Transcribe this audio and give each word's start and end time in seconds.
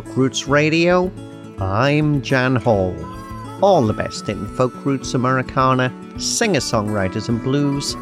Folk 0.00 0.16
Roots 0.16 0.48
Radio. 0.48 1.12
I'm 1.60 2.22
Jan 2.22 2.56
Hall. 2.56 2.96
All 3.62 3.86
the 3.86 3.92
best 3.92 4.30
in 4.30 4.46
folk 4.56 4.72
roots 4.86 5.12
Americana, 5.12 5.92
singer 6.18 6.60
songwriters 6.60 7.28
and 7.28 7.42
blues, 7.42 7.96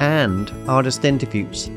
and 0.00 0.50
artist 0.66 1.04
interviews. 1.04 1.68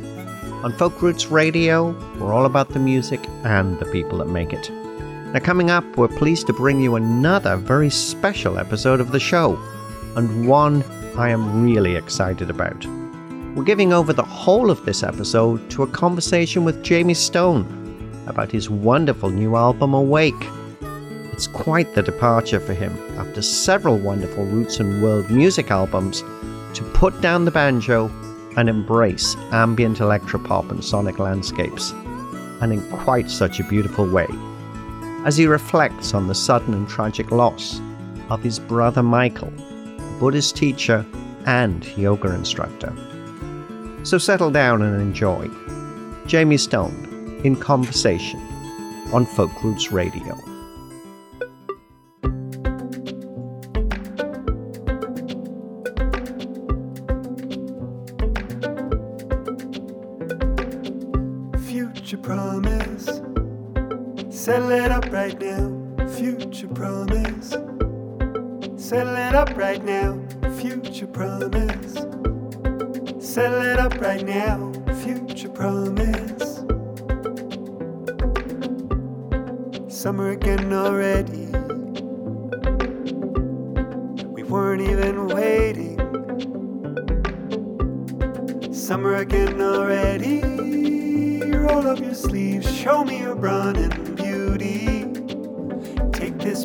On 0.64 0.72
Folk 0.78 1.02
Roots 1.02 1.26
Radio, 1.26 1.90
we're 2.18 2.32
all 2.32 2.46
about 2.46 2.70
the 2.70 2.80
music 2.80 3.20
and 3.44 3.78
the 3.78 3.86
people 3.88 4.20
that 4.20 4.30
make 4.30 4.54
it. 4.54 4.70
Now, 5.34 5.40
coming 5.40 5.70
up, 5.70 5.84
we're 5.98 6.08
pleased 6.08 6.48
to 6.48 6.54
bring 6.54 6.80
you 6.80 6.96
another 6.96 7.58
very 7.58 7.90
special 7.90 8.58
episode 8.58 9.02
of 9.02 9.12
the 9.12 9.20
show, 9.20 9.60
and 10.16 10.48
one 10.48 10.86
I 11.18 11.32
am 11.32 11.66
really 11.66 11.98
excited 11.98 12.50
about. 12.50 12.86
We're 13.56 13.66
giving 13.66 13.92
over 13.92 14.14
the 14.14 14.24
whole 14.24 14.72
of 14.72 14.86
this 14.86 15.04
episode 15.04 15.70
to 15.72 15.84
a 15.84 15.88
conversation 15.88 16.64
with 16.64 16.82
Jayme 16.82 17.14
Stone 17.14 17.85
about 18.28 18.52
his 18.52 18.70
wonderful 18.70 19.30
new 19.30 19.56
album 19.56 19.94
Awake. 19.94 20.34
It's 21.32 21.48
quite 21.48 21.94
the 21.94 22.04
departure 22.04 22.60
for 22.60 22.74
him 22.74 22.94
after 23.18 23.42
several 23.42 23.98
wonderful 23.98 24.46
roots 24.46 24.80
and 24.80 25.04
world 25.04 25.30
music 25.30 25.72
albums 25.72 26.22
to 26.74 26.84
put 26.94 27.20
down 27.22 27.46
the 27.46 27.52
banjo 27.52 28.10
and 28.58 28.70
embrace 28.70 29.36
ambient 29.52 29.98
electropop 29.98 30.72
and 30.72 30.84
sonic 30.84 31.20
landscapes, 31.20 31.92
and 32.62 32.72
in 32.72 32.90
quite 32.90 33.30
such 33.30 33.60
a 33.60 33.66
beautiful 33.66 34.10
way, 34.10 34.28
as 35.26 35.36
he 35.36 35.46
reflects 35.46 36.14
on 36.14 36.28
the 36.28 36.36
sudden 36.36 36.74
and 36.74 36.88
tragic 36.88 37.32
loss 37.32 37.82
of 38.30 38.42
his 38.42 38.60
brother 38.60 39.04
Michael, 39.04 39.52
Buddhist 40.20 40.56
teacher 40.56 41.06
and 41.46 41.86
yoga 41.98 42.34
instructor. 42.34 42.94
So 44.04 44.18
settle 44.18 44.52
down 44.52 44.82
and 44.82 45.02
enjoy. 45.02 45.48
Jayme 46.26 46.60
Stone 46.60 47.05
in 47.46 47.56
conversation 47.56 48.40
on 49.14 49.24
Folk 49.24 49.64
Roots 49.64 49.92
Radio. 49.92 50.55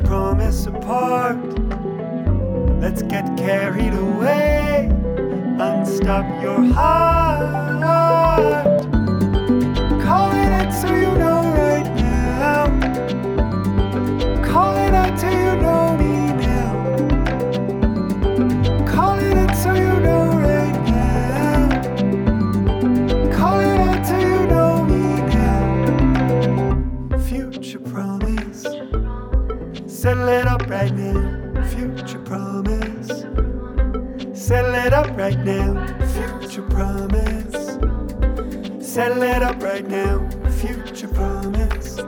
Promise 0.04 0.66
apart. 0.66 1.38
Let's 2.80 3.02
get 3.02 3.24
carried 3.36 3.94
away. 3.94 4.88
Unstop 5.58 6.42
your 6.42 6.62
heart. 6.72 8.10
Right 35.30 35.44
now. 35.44 35.86
Future 36.40 36.62
promise. 36.62 37.78
Settle 38.84 39.22
it 39.22 39.42
up 39.42 39.62
right 39.62 39.86
now. 39.86 40.28
Future 40.58 41.08
promise. 41.08 41.98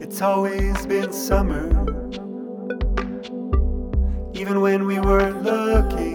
It's 0.00 0.22
always 0.22 0.86
been 0.86 1.12
summer. 1.12 1.66
Even 4.32 4.60
when 4.60 4.86
we 4.86 5.00
weren't 5.00 5.42
looking. 5.42 6.14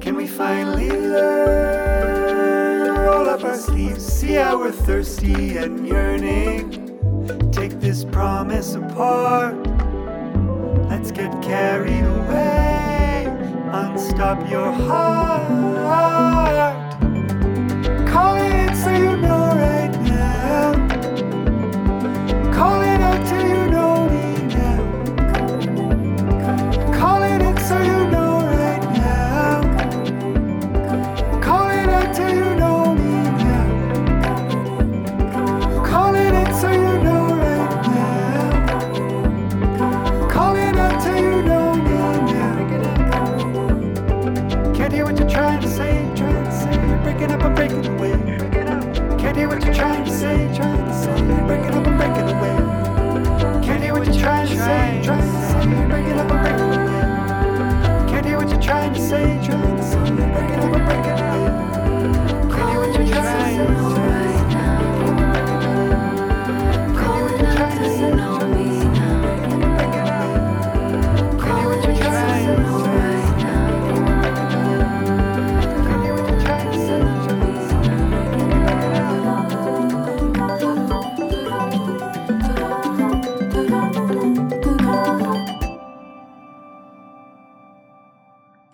Can 0.00 0.16
we 0.16 0.26
finally 0.26 0.90
learn? 0.90 2.94
Roll 2.94 3.28
up 3.28 3.42
our 3.42 3.56
sleeves, 3.56 4.04
see 4.04 4.34
how 4.34 4.58
we're 4.58 4.70
thirsty 4.70 5.56
and 5.56 5.86
yearning. 5.86 7.50
Take 7.52 7.80
this 7.80 8.04
promise 8.04 8.74
apart. 8.74 9.55
Your 14.48 14.72
heart. 14.72 15.25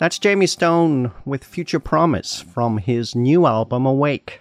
That's 0.02 0.19
Jayme 0.19 0.49
Stone 0.49 1.12
with 1.25 1.44
Future 1.44 1.78
Promise 1.78 2.40
from 2.40 2.78
his 2.78 3.14
new 3.14 3.46
album 3.46 3.87
Awake. 3.87 4.40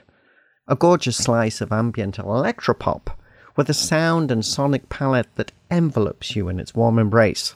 A 0.67 0.75
gorgeous 0.75 1.17
slice 1.17 1.61
of 1.61 1.71
ambient 1.71 2.17
electropop 2.17 3.15
with 3.55 3.69
a 3.69 3.73
sound 3.75 4.31
and 4.31 4.43
sonic 4.43 4.89
palette 4.89 5.27
that 5.35 5.51
envelops 5.69 6.35
you 6.35 6.49
in 6.49 6.59
its 6.59 6.73
warm 6.73 6.97
embrace. 6.97 7.53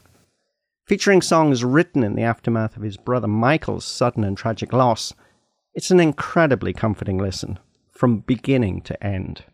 Featuring 0.86 1.24
songs 1.24 1.64
written 1.64 2.04
in 2.04 2.14
the 2.14 2.22
aftermath 2.22 2.78
of 2.78 2.84
his 2.84 2.96
brother 2.96 3.28
Michael's 3.28 3.86
sudden 3.86 4.24
and 4.24 4.38
tragic 4.38 4.72
loss, 4.72 5.16
it's 5.74 5.90
an 5.90 6.00
incredibly 6.00 6.74
comforting 6.74 7.18
listen, 7.18 7.58
from 7.90 8.20
beginning 8.20 8.82
to 8.82 9.04
end. 9.04 9.46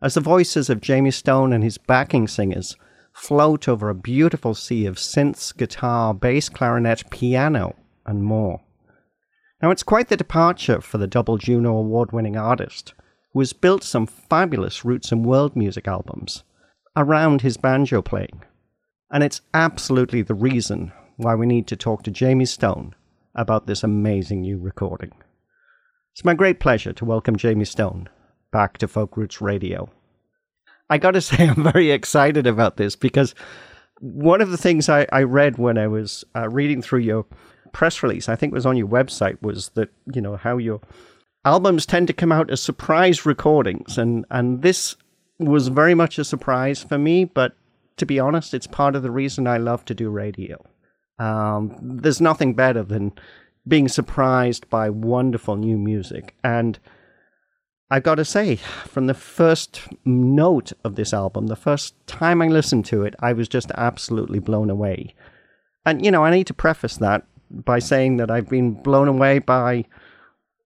As 0.00 0.14
the 0.14 0.20
voices 0.20 0.70
of 0.70 0.80
Jayme 0.80 1.12
Stone 1.12 1.52
and 1.52 1.64
his 1.64 1.78
backing 1.78 2.28
singers 2.28 2.76
float 3.12 3.66
over 3.66 3.88
a 3.88 3.94
beautiful 3.96 4.54
sea 4.54 4.86
of 4.86 4.98
synths, 4.98 5.52
guitar, 5.56 6.14
bass, 6.14 6.48
clarinet, 6.48 7.02
piano, 7.10 7.74
and 8.08 8.24
more. 8.24 8.60
Now, 9.62 9.70
it's 9.70 9.82
quite 9.82 10.08
the 10.08 10.16
departure 10.16 10.80
for 10.80 10.98
the 10.98 11.06
double 11.06 11.36
Juno 11.36 11.76
award 11.76 12.10
winning 12.10 12.36
artist, 12.36 12.94
who 13.32 13.40
has 13.40 13.52
built 13.52 13.84
some 13.84 14.06
fabulous 14.06 14.84
roots 14.84 15.12
and 15.12 15.24
world 15.24 15.54
music 15.54 15.86
albums 15.86 16.42
around 16.96 17.42
his 17.42 17.56
banjo 17.56 18.00
playing. 18.00 18.42
And 19.10 19.22
it's 19.22 19.42
absolutely 19.52 20.22
the 20.22 20.34
reason 20.34 20.92
why 21.16 21.34
we 21.34 21.46
need 21.46 21.66
to 21.68 21.76
talk 21.76 22.02
to 22.04 22.10
Jayme 22.10 22.48
Stone 22.48 22.94
about 23.34 23.66
this 23.66 23.82
amazing 23.82 24.42
new 24.42 24.58
recording. 24.58 25.12
It's 26.14 26.24
my 26.24 26.34
great 26.34 26.60
pleasure 26.60 26.92
to 26.94 27.04
welcome 27.04 27.36
Jayme 27.36 27.66
Stone 27.66 28.08
back 28.50 28.78
to 28.78 28.88
Folk 28.88 29.16
Roots 29.16 29.40
Radio. 29.40 29.90
I 30.88 30.98
got 30.98 31.12
to 31.12 31.20
say, 31.20 31.48
I'm 31.48 31.62
very 31.62 31.90
excited 31.90 32.46
about 32.46 32.76
this 32.76 32.96
because 32.96 33.34
one 34.00 34.40
of 34.40 34.50
the 34.50 34.56
things 34.56 34.88
I, 34.88 35.06
I 35.12 35.22
read 35.24 35.58
when 35.58 35.76
I 35.78 35.88
was 35.88 36.24
uh, 36.36 36.48
reading 36.48 36.82
through 36.82 37.00
your 37.00 37.26
press 37.72 38.02
release, 38.02 38.28
I 38.28 38.36
think 38.36 38.52
it 38.52 38.54
was 38.54 38.66
on 38.66 38.76
your 38.76 38.88
website, 38.88 39.40
was 39.42 39.70
that, 39.70 39.90
you 40.12 40.20
know, 40.20 40.36
how 40.36 40.58
your 40.58 40.80
albums 41.44 41.86
tend 41.86 42.06
to 42.08 42.12
come 42.12 42.32
out 42.32 42.50
as 42.50 42.60
surprise 42.60 43.24
recordings. 43.24 43.98
And, 43.98 44.24
and 44.30 44.62
this 44.62 44.96
was 45.38 45.68
very 45.68 45.94
much 45.94 46.18
a 46.18 46.24
surprise 46.24 46.82
for 46.82 46.98
me, 46.98 47.24
but 47.24 47.56
to 47.96 48.06
be 48.06 48.18
honest, 48.18 48.54
it's 48.54 48.66
part 48.66 48.96
of 48.96 49.02
the 49.02 49.10
reason 49.10 49.46
I 49.46 49.58
love 49.58 49.84
to 49.86 49.94
do 49.94 50.10
radio. 50.10 50.64
Um, 51.18 51.76
there's 51.80 52.20
nothing 52.20 52.54
better 52.54 52.82
than 52.82 53.12
being 53.66 53.88
surprised 53.88 54.68
by 54.70 54.88
wonderful 54.90 55.56
new 55.56 55.76
music. 55.76 56.34
And 56.42 56.78
I've 57.90 58.02
got 58.02 58.16
to 58.16 58.24
say, 58.24 58.56
from 58.56 59.06
the 59.06 59.14
first 59.14 59.82
note 60.04 60.72
of 60.84 60.94
this 60.94 61.12
album, 61.12 61.46
the 61.46 61.56
first 61.56 61.94
time 62.06 62.42
I 62.42 62.48
listened 62.48 62.84
to 62.86 63.02
it, 63.02 63.14
I 63.20 63.32
was 63.32 63.48
just 63.48 63.70
absolutely 63.76 64.38
blown 64.38 64.70
away. 64.70 65.14
And, 65.86 66.04
you 66.04 66.10
know, 66.10 66.24
I 66.24 66.30
need 66.30 66.46
to 66.48 66.54
preface 66.54 66.98
that 66.98 67.26
by 67.50 67.78
saying 67.78 68.16
that 68.18 68.30
I've 68.30 68.48
been 68.48 68.74
blown 68.74 69.08
away 69.08 69.38
by 69.38 69.84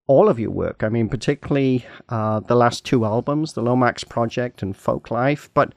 all 0.06 0.28
of 0.28 0.38
your 0.38 0.50
work. 0.50 0.82
I 0.82 0.88
mean, 0.88 1.08
particularly 1.08 1.86
uh, 2.08 2.40
the 2.40 2.56
last 2.56 2.84
two 2.84 3.04
albums, 3.04 3.52
the 3.52 3.62
Lomax 3.62 4.04
Project 4.04 4.62
and 4.62 4.76
Folk 4.76 5.10
Life. 5.10 5.48
But 5.54 5.74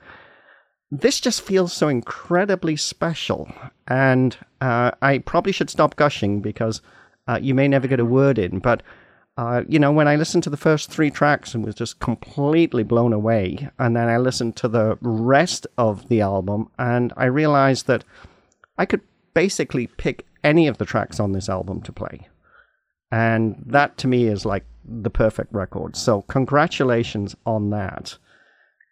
this 0.91 1.19
just 1.19 1.41
feels 1.41 1.73
so 1.73 1.87
incredibly 1.87 2.75
special. 2.75 3.51
And 3.87 4.37
uh, 4.61 4.91
I 5.01 5.19
probably 5.19 5.51
should 5.51 5.69
stop 5.69 5.95
gushing 5.95 6.41
because 6.41 6.81
uh, 7.27 7.39
you 7.41 7.53
may 7.53 7.67
never 7.67 7.87
get 7.87 7.99
a 7.99 8.05
word 8.05 8.37
in. 8.37 8.59
But, 8.59 8.83
uh, 9.37 9.63
you 9.67 9.79
know, 9.79 9.91
when 9.91 10.07
I 10.07 10.15
listened 10.15 10.43
to 10.43 10.49
the 10.49 10.57
first 10.57 10.91
three 10.91 11.11
tracks 11.11 11.53
and 11.53 11.65
was 11.65 11.75
just 11.75 11.99
completely 11.99 12.83
blown 12.83 13.13
away, 13.13 13.69
and 13.79 13.95
then 13.95 14.09
I 14.09 14.17
listened 14.17 14.55
to 14.57 14.67
the 14.67 14.97
rest 15.01 15.67
of 15.77 16.07
the 16.07 16.21
album, 16.21 16.69
and 16.77 17.13
I 17.17 17.25
realized 17.25 17.87
that 17.87 18.03
I 18.77 18.85
could 18.85 19.01
basically 19.35 19.85
pick 19.85 20.25
any 20.43 20.67
of 20.67 20.79
the 20.79 20.85
tracks 20.85 21.19
on 21.19 21.33
this 21.33 21.49
album 21.49 21.81
to 21.83 21.91
play. 21.91 22.27
And 23.11 23.61
that 23.67 23.97
to 23.99 24.07
me 24.07 24.25
is 24.25 24.45
like 24.45 24.65
the 24.83 25.11
perfect 25.11 25.53
record. 25.53 25.95
So, 25.95 26.23
congratulations 26.23 27.35
on 27.45 27.69
that. 27.69 28.17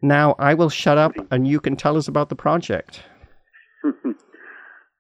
Now, 0.04 0.36
I 0.38 0.54
will 0.54 0.70
shut 0.70 0.98
up 0.98 1.14
and 1.32 1.48
you 1.48 1.60
can 1.60 1.76
tell 1.76 1.98
us 1.98 2.08
about 2.08 2.30
the 2.30 2.36
project. 2.36 3.02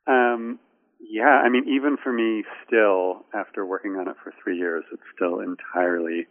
um, 0.07 0.59
yeah, 0.99 1.41
I 1.45 1.49
mean, 1.49 1.65
even 1.67 1.97
for 2.01 2.11
me, 2.11 2.43
still, 2.65 3.25
after 3.35 3.65
working 3.65 3.91
on 3.99 4.07
it 4.07 4.15
for 4.23 4.33
three 4.41 4.57
years, 4.57 4.83
it's 4.91 5.03
still 5.15 5.41
entirely 5.41 6.25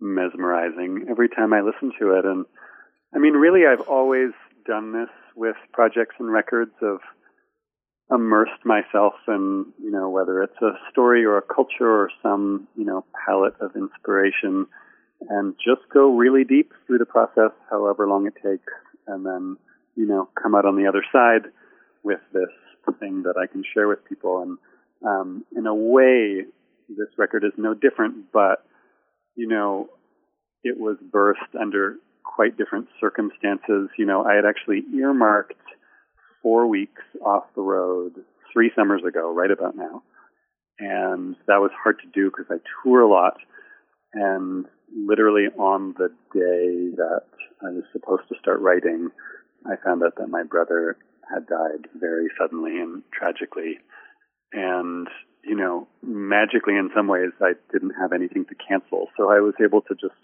mesmerizing 0.00 1.06
every 1.08 1.28
time 1.28 1.52
I 1.52 1.60
listen 1.60 1.92
to 2.00 2.18
it. 2.18 2.24
And 2.24 2.44
I 3.14 3.18
mean, 3.18 3.34
really, 3.34 3.66
I've 3.66 3.86
always 3.88 4.32
done 4.66 4.92
this 4.92 5.10
with 5.36 5.56
projects 5.72 6.16
and 6.18 6.32
records 6.32 6.72
of 6.82 6.98
immersed 8.10 8.64
myself 8.64 9.14
in, 9.26 9.66
you 9.82 9.90
know, 9.90 10.08
whether 10.08 10.42
it's 10.42 10.60
a 10.62 10.72
story 10.90 11.24
or 11.24 11.38
a 11.38 11.42
culture 11.42 11.88
or 11.88 12.10
some, 12.22 12.68
you 12.76 12.84
know, 12.84 13.04
palette 13.26 13.56
of 13.60 13.74
inspiration 13.74 14.66
and 15.28 15.54
just 15.56 15.88
go 15.92 16.14
really 16.14 16.44
deep 16.44 16.72
through 16.86 16.98
the 16.98 17.06
process, 17.06 17.50
however 17.70 18.06
long 18.06 18.26
it 18.26 18.34
takes, 18.34 18.72
and 19.06 19.24
then, 19.24 19.56
you 19.96 20.06
know, 20.06 20.28
come 20.40 20.54
out 20.54 20.66
on 20.66 20.76
the 20.76 20.86
other 20.86 21.02
side 21.12 21.50
with 22.04 22.20
this 22.32 22.50
thing 23.00 23.22
that 23.24 23.34
I 23.36 23.46
can 23.50 23.64
share 23.74 23.88
with 23.88 24.04
people. 24.08 24.42
And 24.42 24.58
um, 25.04 25.44
in 25.56 25.66
a 25.66 25.74
way, 25.74 26.44
this 26.88 27.08
record 27.16 27.44
is 27.44 27.52
no 27.56 27.74
different, 27.74 28.30
but, 28.32 28.64
you 29.34 29.48
know, 29.48 29.88
it 30.62 30.78
was 30.78 30.96
birthed 31.10 31.60
under 31.60 31.96
quite 32.22 32.56
different 32.56 32.86
circumstances. 33.00 33.88
You 33.98 34.06
know, 34.06 34.24
I 34.24 34.34
had 34.34 34.44
actually 34.44 34.84
earmarked 34.94 35.54
four 36.46 36.68
weeks 36.68 37.02
off 37.24 37.42
the 37.56 37.60
road 37.60 38.12
three 38.52 38.70
summers 38.76 39.02
ago, 39.02 39.34
right 39.34 39.50
about 39.50 39.76
now. 39.76 40.04
And 40.78 41.34
that 41.48 41.56
was 41.56 41.72
hard 41.82 41.96
to 41.98 42.06
do 42.14 42.30
because 42.30 42.46
I 42.48 42.62
tour 42.84 43.00
a 43.00 43.10
lot. 43.10 43.34
And 44.14 44.66
literally 44.94 45.46
on 45.58 45.96
the 45.98 46.10
day 46.32 46.94
that 46.94 47.24
I 47.66 47.70
was 47.70 47.82
supposed 47.92 48.28
to 48.28 48.38
start 48.40 48.60
writing, 48.60 49.10
I 49.66 49.74
found 49.84 50.04
out 50.04 50.14
that 50.18 50.28
my 50.28 50.44
brother 50.44 50.96
had 51.28 51.48
died 51.48 51.88
very 51.98 52.28
suddenly 52.40 52.78
and 52.78 53.02
tragically. 53.12 53.78
And, 54.52 55.08
you 55.42 55.56
know, 55.56 55.88
magically 56.00 56.74
in 56.74 56.90
some 56.94 57.08
ways, 57.08 57.32
I 57.40 57.54
didn't 57.72 57.94
have 58.00 58.12
anything 58.12 58.44
to 58.44 58.54
cancel. 58.54 59.08
So 59.16 59.32
I 59.32 59.40
was 59.40 59.54
able 59.60 59.80
to 59.80 59.94
just 59.94 60.14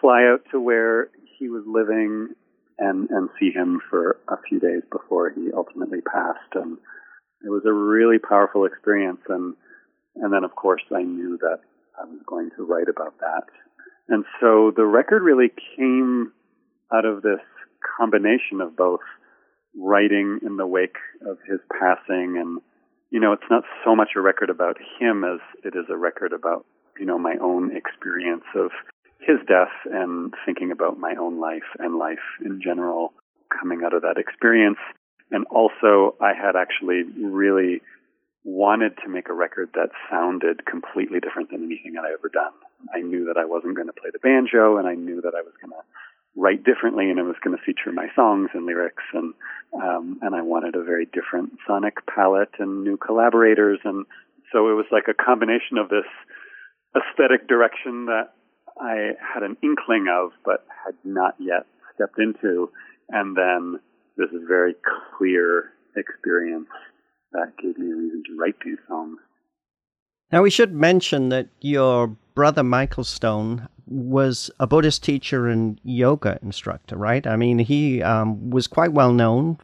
fly 0.00 0.24
out 0.24 0.40
to 0.50 0.60
where 0.60 1.10
he 1.38 1.48
was 1.48 1.62
living 1.64 2.34
and 2.80 3.08
and 3.10 3.28
see 3.38 3.50
him 3.52 3.80
for 3.88 4.16
a 4.28 4.36
few 4.48 4.58
days 4.58 4.82
before 4.90 5.30
he 5.30 5.50
ultimately 5.56 6.00
passed. 6.00 6.54
And 6.54 6.78
it 7.44 7.50
was 7.50 7.62
a 7.66 7.72
really 7.72 8.18
powerful 8.18 8.64
experience. 8.64 9.20
And 9.28 9.54
and 10.16 10.32
then 10.32 10.42
of 10.44 10.56
course 10.56 10.82
I 10.94 11.02
knew 11.02 11.38
that 11.40 11.60
I 12.00 12.06
was 12.06 12.20
going 12.26 12.50
to 12.56 12.64
write 12.64 12.88
about 12.88 13.18
that. 13.20 13.44
And 14.08 14.24
so 14.40 14.72
the 14.74 14.86
record 14.86 15.22
really 15.22 15.52
came 15.76 16.32
out 16.92 17.04
of 17.04 17.22
this 17.22 17.40
combination 17.98 18.60
of 18.60 18.76
both 18.76 19.00
writing 19.78 20.40
in 20.44 20.56
the 20.56 20.66
wake 20.66 20.96
of 21.26 21.38
his 21.48 21.60
passing 21.70 22.36
and 22.40 22.60
you 23.10 23.20
know 23.20 23.32
it's 23.32 23.50
not 23.50 23.62
so 23.84 23.94
much 23.94 24.10
a 24.16 24.20
record 24.20 24.50
about 24.50 24.76
him 24.98 25.22
as 25.22 25.38
it 25.64 25.76
is 25.78 25.86
a 25.88 25.96
record 25.96 26.32
about 26.32 26.66
you 26.98 27.06
know 27.06 27.18
my 27.18 27.36
own 27.40 27.74
experience 27.76 28.44
of 28.56 28.70
his 29.30 29.46
death 29.46 29.72
and 29.86 30.34
thinking 30.44 30.72
about 30.72 30.98
my 30.98 31.14
own 31.14 31.40
life 31.40 31.68
and 31.78 31.98
life 31.98 32.26
in 32.44 32.60
general 32.62 33.12
coming 33.60 33.82
out 33.84 33.94
of 33.94 34.02
that 34.02 34.18
experience. 34.18 34.78
And 35.30 35.46
also, 35.46 36.16
I 36.20 36.32
had 36.34 36.56
actually 36.56 37.02
really 37.22 37.80
wanted 38.42 38.96
to 39.04 39.08
make 39.08 39.28
a 39.28 39.32
record 39.32 39.70
that 39.74 39.90
sounded 40.10 40.66
completely 40.66 41.20
different 41.20 41.50
than 41.50 41.62
anything 41.62 41.92
that 41.92 42.04
I 42.04 42.12
ever 42.12 42.28
done. 42.32 42.52
I 42.92 43.00
knew 43.00 43.26
that 43.26 43.38
I 43.38 43.44
wasn't 43.44 43.76
going 43.76 43.86
to 43.86 43.92
play 43.92 44.10
the 44.12 44.18
banjo, 44.18 44.78
and 44.78 44.88
I 44.88 44.94
knew 44.94 45.20
that 45.20 45.34
I 45.36 45.42
was 45.42 45.52
going 45.60 45.70
to 45.70 45.84
write 46.34 46.64
differently, 46.64 47.10
and 47.10 47.18
it 47.18 47.22
was 47.22 47.36
going 47.44 47.56
to 47.56 47.62
feature 47.62 47.92
my 47.92 48.08
songs 48.16 48.50
and 48.54 48.66
lyrics, 48.66 49.04
and 49.12 49.34
um, 49.74 50.18
and 50.22 50.34
I 50.34 50.42
wanted 50.42 50.74
a 50.74 50.82
very 50.82 51.06
different 51.06 51.52
sonic 51.66 51.94
palette 52.06 52.54
and 52.58 52.82
new 52.82 52.96
collaborators, 52.96 53.78
and 53.84 54.06
so 54.52 54.70
it 54.70 54.74
was 54.74 54.86
like 54.90 55.06
a 55.06 55.14
combination 55.14 55.78
of 55.78 55.88
this 55.88 56.08
aesthetic 56.96 57.46
direction 57.46 58.06
that 58.06 58.32
I 58.80 59.12
had 59.20 59.42
an 59.42 59.56
inkling 59.62 60.06
of, 60.10 60.30
but 60.44 60.66
had 60.84 60.94
not 61.04 61.34
yet 61.38 61.66
stepped 61.94 62.18
into. 62.18 62.70
And 63.10 63.36
then 63.36 63.80
this 64.16 64.30
is 64.30 64.42
very 64.48 64.74
clear 65.18 65.72
experience 65.96 66.68
that 67.32 67.52
gave 67.62 67.78
me 67.78 67.90
a 67.92 67.96
reason 67.96 68.22
to 68.26 68.36
write 68.38 68.56
these 68.64 68.78
songs. 68.88 69.18
Now, 70.32 70.42
we 70.42 70.50
should 70.50 70.72
mention 70.72 71.28
that 71.30 71.48
your 71.60 72.16
brother 72.34 72.62
Michael 72.62 73.04
Stone 73.04 73.68
was 73.86 74.50
a 74.60 74.66
Buddhist 74.66 75.02
teacher 75.02 75.48
and 75.48 75.80
yoga 75.82 76.38
instructor, 76.42 76.96
right? 76.96 77.26
I 77.26 77.36
mean, 77.36 77.58
he 77.58 78.02
um, 78.02 78.50
was 78.50 78.68
quite 78.68 78.92
well 78.92 79.12
known, 79.12 79.58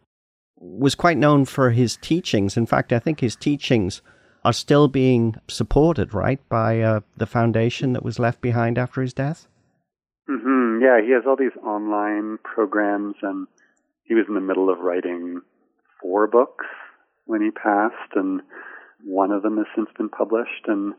was 0.56 0.96
quite 0.96 1.16
known 1.16 1.44
for 1.44 1.70
his 1.70 1.96
teachings. 1.96 2.56
In 2.56 2.66
fact, 2.66 2.92
I 2.92 2.98
think 2.98 3.20
his 3.20 3.36
teachings 3.36 4.02
are 4.46 4.52
still 4.52 4.86
being 4.86 5.34
supported, 5.48 6.14
right, 6.14 6.38
by 6.48 6.80
uh, 6.80 7.00
the 7.16 7.26
foundation 7.26 7.92
that 7.94 8.04
was 8.04 8.20
left 8.20 8.40
behind 8.40 8.78
after 8.78 9.02
his 9.02 9.12
death? 9.12 9.48
Mm-hmm. 10.30 10.80
Yeah, 10.80 11.00
he 11.04 11.12
has 11.14 11.24
all 11.26 11.34
these 11.36 11.56
online 11.64 12.38
programs, 12.44 13.16
and 13.22 13.48
he 14.04 14.14
was 14.14 14.26
in 14.28 14.34
the 14.34 14.40
middle 14.40 14.70
of 14.70 14.78
writing 14.78 15.40
four 16.00 16.28
books 16.28 16.64
when 17.24 17.42
he 17.42 17.50
passed, 17.50 18.12
and 18.14 18.40
one 19.04 19.32
of 19.32 19.42
them 19.42 19.56
has 19.56 19.66
since 19.74 19.88
been 19.98 20.08
published, 20.08 20.68
and 20.68 20.94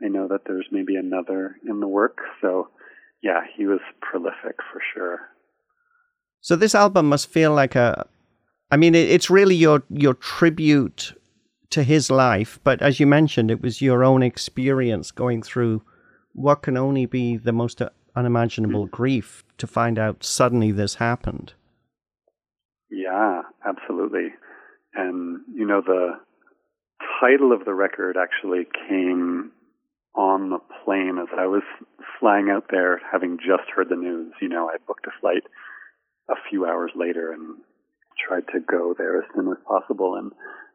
I 0.00 0.06
know 0.06 0.28
that 0.28 0.42
there's 0.46 0.68
maybe 0.70 0.94
another 0.94 1.56
in 1.68 1.80
the 1.80 1.88
work. 1.88 2.18
So, 2.40 2.68
yeah, 3.24 3.40
he 3.56 3.66
was 3.66 3.80
prolific 4.00 4.56
for 4.72 4.80
sure. 4.94 5.18
So 6.40 6.54
this 6.54 6.76
album 6.76 7.08
must 7.08 7.28
feel 7.28 7.52
like 7.52 7.74
a 7.74 8.06
I 8.70 8.76
mean, 8.76 8.94
it's 8.94 9.30
really 9.30 9.56
your 9.56 9.82
your 9.90 10.14
tribute 10.14 11.14
to 11.70 11.82
his 11.82 12.10
life, 12.10 12.58
but 12.64 12.82
as 12.82 13.00
you 13.00 13.06
mentioned, 13.06 13.50
it 13.50 13.62
was 13.62 13.82
your 13.82 14.04
own 14.04 14.22
experience 14.22 15.10
going 15.10 15.42
through 15.42 15.82
what 16.32 16.62
can 16.62 16.76
only 16.76 17.06
be 17.06 17.36
the 17.36 17.52
most 17.52 17.80
uh, 17.80 17.90
unimaginable 18.16 18.86
grief 18.86 19.44
to 19.58 19.66
find 19.66 19.98
out 19.98 20.24
suddenly 20.24 20.70
this 20.70 20.96
happened. 20.96 21.54
Yeah, 22.90 23.42
absolutely. 23.66 24.28
And, 24.94 25.40
you 25.52 25.66
know, 25.66 25.80
the 25.80 26.12
title 27.20 27.52
of 27.52 27.64
the 27.64 27.74
record 27.74 28.16
actually 28.16 28.66
came 28.88 29.50
on 30.14 30.50
the 30.50 30.58
plane 30.84 31.18
as 31.20 31.28
I 31.36 31.46
was 31.46 31.62
flying 32.20 32.50
out 32.50 32.66
there, 32.70 33.00
having 33.10 33.38
just 33.38 33.68
heard 33.74 33.88
the 33.88 33.96
news. 33.96 34.32
You 34.40 34.48
know, 34.48 34.68
I 34.68 34.76
booked 34.86 35.06
a 35.06 35.20
flight 35.20 35.42
a 36.28 36.34
few 36.48 36.66
hours 36.66 36.92
later 36.94 37.32
and 37.32 37.56
tried 38.26 38.46
to 38.52 38.60
go 38.60 38.94
there 38.96 39.18
as 39.18 39.24
soon 39.34 39.48
as 39.48 39.58
possible. 39.66 40.14
And 40.14 40.32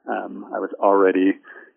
um, 0.08 0.46
I 0.54 0.60
was 0.60 0.72
already 0.80 1.34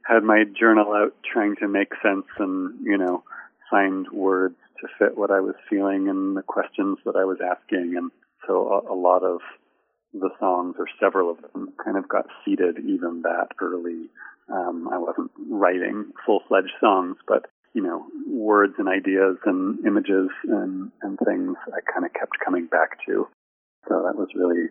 had 0.06 0.22
my 0.22 0.44
journal 0.58 0.92
out 0.92 1.14
trying 1.32 1.56
to 1.56 1.68
make 1.68 1.92
sense 2.02 2.26
and 2.38 2.74
you 2.84 2.98
know 2.98 3.22
find 3.70 4.06
words 4.12 4.56
to 4.80 4.88
fit 4.98 5.16
what 5.16 5.30
I 5.30 5.40
was 5.40 5.54
feeling 5.70 6.08
and 6.08 6.36
the 6.36 6.42
questions 6.42 6.98
that 7.04 7.16
I 7.16 7.24
was 7.24 7.38
asking. 7.40 7.94
And 7.96 8.10
so 8.46 8.68
a, 8.68 8.92
a 8.92 8.96
lot 8.96 9.22
of 9.22 9.40
the 10.12 10.30
songs, 10.38 10.76
or 10.78 10.86
several 11.00 11.30
of 11.30 11.38
them, 11.40 11.72
kind 11.82 11.96
of 11.96 12.08
got 12.08 12.26
seeded 12.44 12.78
even 12.78 13.22
that 13.22 13.48
early. 13.60 14.10
Um, 14.52 14.88
I 14.92 14.98
wasn't 14.98 15.30
writing 15.48 16.12
full-fledged 16.26 16.74
songs, 16.80 17.16
but 17.26 17.46
you 17.74 17.82
know, 17.82 18.04
words 18.28 18.74
and 18.76 18.88
ideas 18.88 19.38
and 19.46 19.78
images 19.86 20.28
and, 20.44 20.90
and 21.00 21.18
things 21.24 21.56
I 21.68 21.80
kind 21.90 22.04
of 22.04 22.12
kept 22.12 22.32
coming 22.44 22.66
back 22.66 22.98
to. 23.06 23.26
So 23.88 24.02
that 24.04 24.16
was 24.16 24.28
really 24.34 24.68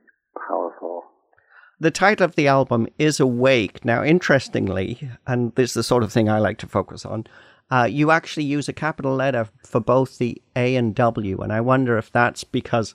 powerful. 0.47 1.05
The 1.81 1.89
title 1.89 2.25
of 2.25 2.35
the 2.35 2.47
album 2.47 2.87
is 2.99 3.19
Awake. 3.19 3.83
Now, 3.83 4.03
interestingly, 4.03 5.09
and 5.25 5.51
this 5.55 5.71
is 5.71 5.73
the 5.73 5.81
sort 5.81 6.03
of 6.03 6.13
thing 6.13 6.29
I 6.29 6.37
like 6.37 6.59
to 6.59 6.67
focus 6.67 7.07
on, 7.07 7.25
uh, 7.71 7.87
you 7.89 8.11
actually 8.11 8.43
use 8.43 8.69
a 8.69 8.73
capital 8.73 9.15
letter 9.15 9.47
for 9.65 9.79
both 9.79 10.19
the 10.19 10.39
A 10.55 10.75
and 10.75 10.93
W. 10.93 11.39
And 11.39 11.51
I 11.51 11.59
wonder 11.61 11.97
if 11.97 12.11
that's 12.11 12.43
because 12.43 12.93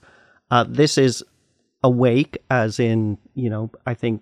uh, 0.51 0.63
this 0.65 0.97
is 0.97 1.21
awake, 1.83 2.37
as 2.49 2.79
in, 2.79 3.17
you 3.35 3.49
know, 3.49 3.71
I 3.85 3.93
think, 3.93 4.21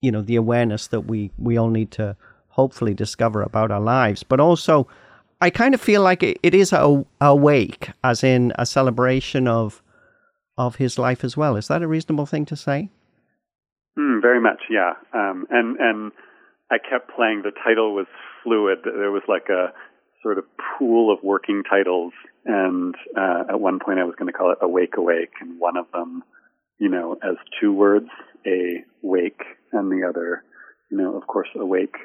you 0.00 0.10
know, 0.10 0.22
the 0.22 0.36
awareness 0.36 0.86
that 0.86 1.02
we, 1.02 1.30
we 1.36 1.58
all 1.58 1.68
need 1.68 1.90
to 1.90 2.16
hopefully 2.48 2.94
discover 2.94 3.42
about 3.42 3.70
our 3.70 3.80
lives, 3.80 4.22
but 4.22 4.40
also 4.40 4.88
I 5.42 5.50
kind 5.50 5.74
of 5.74 5.82
feel 5.82 6.00
like 6.00 6.22
it, 6.22 6.38
it 6.42 6.54
is 6.54 6.72
a, 6.72 7.04
awake, 7.20 7.90
as 8.02 8.24
in 8.24 8.54
a 8.58 8.64
celebration 8.64 9.46
of 9.46 9.82
of 10.56 10.76
his 10.76 10.98
life 10.98 11.24
as 11.24 11.36
well. 11.36 11.56
Is 11.56 11.68
that 11.68 11.82
a 11.82 11.86
reasonable 11.86 12.24
thing 12.24 12.46
to 12.46 12.56
say? 12.56 12.88
Mm, 13.98 14.22
very 14.22 14.40
much, 14.40 14.62
yeah. 14.70 14.92
Um, 15.12 15.46
and 15.50 15.76
and 15.78 16.12
I 16.70 16.78
kept 16.78 17.14
playing. 17.14 17.42
The 17.42 17.52
title 17.64 17.94
was 17.94 18.06
fluid. 18.42 18.78
There 18.84 19.10
was 19.10 19.22
like 19.28 19.48
a 19.48 19.72
sort 20.22 20.38
of 20.38 20.44
pool 20.78 21.12
of 21.12 21.22
working 21.22 21.62
titles, 21.68 22.12
and 22.44 22.94
uh, 23.16 23.44
at 23.50 23.60
one 23.60 23.80
point 23.84 23.98
I 23.98 24.04
was 24.04 24.14
going 24.18 24.32
to 24.32 24.36
call 24.36 24.52
it 24.52 24.58
"Awake, 24.62 24.94
Awake," 24.96 25.32
and 25.40 25.60
one 25.60 25.76
of 25.76 25.86
them, 25.92 26.22
you 26.78 26.88
know, 26.88 27.18
as 27.22 27.36
two 27.60 27.72
words, 27.72 28.08
a 28.46 28.84
wake, 29.02 29.42
and 29.72 29.90
the 29.90 30.08
other, 30.08 30.42
you 30.90 30.96
know, 30.96 31.16
of 31.16 31.26
course, 31.26 31.48
awake 31.54 31.96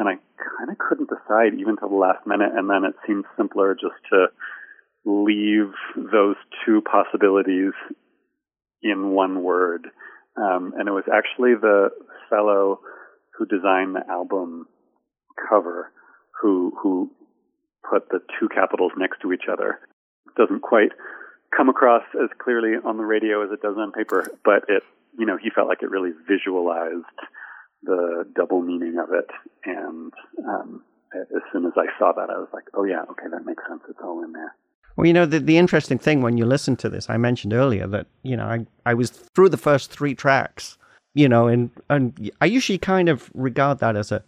and 0.00 0.08
I 0.08 0.14
kind 0.58 0.70
of 0.70 0.78
couldn't 0.78 1.10
decide 1.10 1.60
even 1.60 1.76
till 1.76 1.90
the 1.90 1.94
last 1.94 2.26
minute. 2.26 2.52
And 2.56 2.68
then 2.68 2.84
it 2.84 2.94
seemed 3.06 3.24
simpler 3.36 3.74
just 3.74 4.00
to 4.10 4.26
leave 5.04 5.72
those 5.94 6.36
two 6.64 6.80
possibilities 6.80 7.72
in 8.82 9.10
one 9.10 9.42
word. 9.42 9.88
Um, 10.36 10.72
and 10.78 10.88
it 10.88 10.92
was 10.92 11.04
actually 11.12 11.54
the 11.54 11.90
fellow 12.28 12.80
who 13.36 13.46
designed 13.46 13.96
the 13.96 14.08
album 14.08 14.66
cover 15.48 15.92
who 16.40 16.72
who 16.80 17.10
put 17.88 18.08
the 18.10 18.20
two 18.38 18.48
capitals 18.48 18.92
next 18.96 19.20
to 19.22 19.32
each 19.32 19.44
other. 19.50 19.80
It 20.26 20.34
doesn't 20.36 20.62
quite 20.62 20.92
come 21.56 21.68
across 21.68 22.04
as 22.22 22.30
clearly 22.38 22.74
on 22.84 22.96
the 22.96 23.04
radio 23.04 23.44
as 23.44 23.50
it 23.50 23.62
does 23.62 23.76
on 23.76 23.92
paper, 23.92 24.30
but 24.44 24.64
it 24.68 24.82
you 25.18 25.26
know 25.26 25.36
he 25.36 25.50
felt 25.50 25.68
like 25.68 25.82
it 25.82 25.90
really 25.90 26.12
visualized 26.28 27.04
the 27.82 28.24
double 28.34 28.60
meaning 28.60 28.98
of 28.98 29.12
it. 29.12 29.28
And 29.64 30.12
um, 30.46 30.82
as 31.14 31.42
soon 31.52 31.66
as 31.66 31.72
I 31.76 31.86
saw 31.98 32.12
that, 32.12 32.30
I 32.30 32.38
was 32.38 32.48
like, 32.52 32.64
oh, 32.74 32.84
yeah, 32.84 33.02
okay, 33.10 33.26
that 33.30 33.44
makes 33.44 33.62
sense. 33.68 33.82
It's 33.88 33.98
all 34.02 34.22
in 34.22 34.32
there. 34.32 34.54
Well, 34.96 35.06
you 35.06 35.12
know, 35.12 35.26
the, 35.26 35.38
the 35.38 35.58
interesting 35.58 35.98
thing 35.98 36.20
when 36.20 36.36
you 36.36 36.44
listen 36.44 36.76
to 36.76 36.88
this, 36.88 37.08
I 37.08 37.16
mentioned 37.16 37.52
earlier 37.52 37.86
that, 37.86 38.06
you 38.22 38.36
know, 38.36 38.44
I, 38.44 38.66
I 38.84 38.94
was 38.94 39.10
through 39.10 39.48
the 39.48 39.56
first 39.56 39.90
three 39.90 40.14
tracks, 40.14 40.76
you 41.14 41.28
know, 41.28 41.46
and, 41.46 41.70
and 41.88 42.30
I 42.40 42.46
usually 42.46 42.78
kind 42.78 43.08
of 43.08 43.30
regard 43.34 43.78
that 43.78 43.96
as 43.96 44.12
a, 44.12 44.22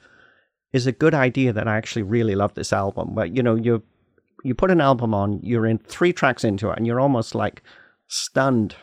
is 0.73 0.87
a 0.87 0.92
good 0.92 1.14
idea 1.14 1.52
that 1.52 1.69
I 1.69 1.76
actually 1.76 2.02
really 2.02 2.35
love 2.35 2.54
this 2.54 2.73
album. 2.73 3.11
But, 3.14 3.37
you 3.37 3.42
know, 3.42 3.54
you 3.54 3.83
you 4.45 4.57
put 4.57 4.73
an 4.73 4.81
album 4.81 5.14
on, 5.14 5.38
you're 5.40 5.66
in 5.66 5.78
three 5.78 6.12
tracks 6.12 6.42
into 6.42 6.71
it, 6.71 6.76
and 6.76 6.85
you're 6.85 6.99
almost 6.99 7.33
like 7.35 7.62
stunned 8.09 8.75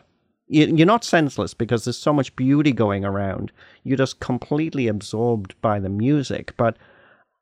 you're 0.49 0.85
not 0.87 1.03
senseless 1.03 1.53
because 1.53 1.85
there's 1.85 1.97
so 1.97 2.11
much 2.11 2.35
beauty 2.35 2.71
going 2.71 3.05
around. 3.05 3.51
You're 3.83 3.97
just 3.97 4.19
completely 4.19 4.87
absorbed 4.87 5.53
by 5.61 5.79
the 5.79 5.89
music, 5.89 6.55
but 6.57 6.75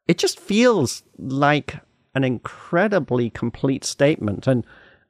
it 0.07 0.17
just 0.17 0.39
feels 0.39 1.03
like 1.17 1.77
an 2.17 2.23
incredibly 2.23 3.29
complete 3.29 3.85
statement. 3.85 4.47
And 4.47 4.65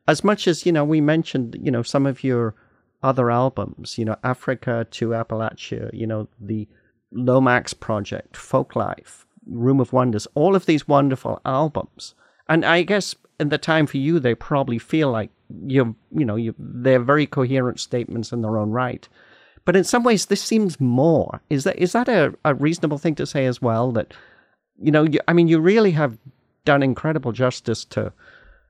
as 0.07 0.23
much 0.23 0.45
as, 0.47 0.65
you 0.65 0.73
know, 0.73 0.83
we 0.83 0.99
mentioned, 1.01 1.57
you 1.61 1.71
know, 1.71 1.81
some 1.81 2.05
of 2.05 2.23
your 2.23 2.53
other 3.01 3.31
albums, 3.31 3.97
you 3.97 4.03
know, 4.03 4.17
Africa 4.23 4.85
to 4.91 5.09
Appalachia, 5.09 5.89
you 5.93 6.05
know, 6.05 6.27
the 6.39 6.67
Lomax 7.11 7.73
Project, 7.73 8.35
Folklife, 8.35 9.25
Room 9.45 9.79
of 9.79 9.93
Wonders, 9.93 10.27
all 10.35 10.53
of 10.53 10.65
these 10.65 10.87
wonderful 10.87 11.39
albums. 11.45 12.13
And 12.49 12.65
I 12.65 12.83
guess 12.83 13.15
in 13.39 13.49
the 13.49 13.57
time 13.57 13.87
for 13.87 13.97
you, 13.97 14.19
they 14.19 14.35
probably 14.35 14.79
feel 14.79 15.09
like 15.09 15.29
you're, 15.65 15.95
you 16.11 16.25
know 16.25 16.35
you 16.35 16.53
they're 16.59 16.99
very 16.99 17.25
coherent 17.25 17.79
statements 17.79 18.33
in 18.33 18.41
their 18.41 18.57
own 18.57 18.71
right. 18.71 19.07
But 19.63 19.77
in 19.77 19.85
some 19.85 20.03
ways, 20.03 20.25
this 20.25 20.41
seems 20.41 20.79
more. 20.79 21.41
Is 21.49 21.63
that 21.63 21.77
is 21.77 21.93
that 21.93 22.09
a, 22.09 22.33
a 22.43 22.53
reasonable 22.53 22.97
thing 22.97 23.15
to 23.15 23.25
say 23.25 23.45
as 23.45 23.61
well? 23.61 23.93
That 23.93 24.13
you 24.81 24.91
know, 24.91 25.03
you, 25.03 25.19
I 25.27 25.33
mean, 25.33 25.47
you 25.47 25.59
really 25.59 25.91
have 25.91 26.17
done 26.67 26.83
incredible 26.83 27.31
justice 27.31 27.85
to 27.85 28.11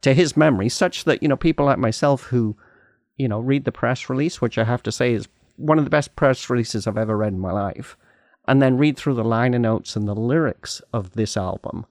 to 0.02 0.14
his 0.14 0.38
memory, 0.38 0.70
such 0.70 1.04
that 1.06 1.22
you 1.22 1.28
know 1.28 1.36
people 1.48 1.66
like 1.66 1.80
myself 1.80 2.24
who 2.24 2.56
you 3.18 3.28
know 3.28 3.40
read 3.40 3.66
the 3.66 3.72
press 3.82 4.10
release, 4.10 4.42
which 4.42 4.58
I 4.58 4.64
have 4.64 4.84
to 4.84 4.92
say 4.92 5.14
is 5.14 5.28
one 5.56 5.80
of 5.80 5.86
the 5.86 5.96
best 5.98 6.16
press 6.16 6.50
releases 6.50 6.86
I've 6.86 7.04
ever 7.06 7.18
read 7.18 7.34
in 7.34 7.40
my 7.40 7.52
life, 7.52 7.98
and 8.48 8.62
then 8.62 8.78
read 8.78 8.98
through 8.98 9.16
the 9.16 9.32
liner 9.38 9.60
notes 9.60 9.96
and 9.96 10.08
the 10.08 10.16
lyrics 10.16 10.82
of 10.94 11.12
this 11.14 11.36
album, 11.36 11.86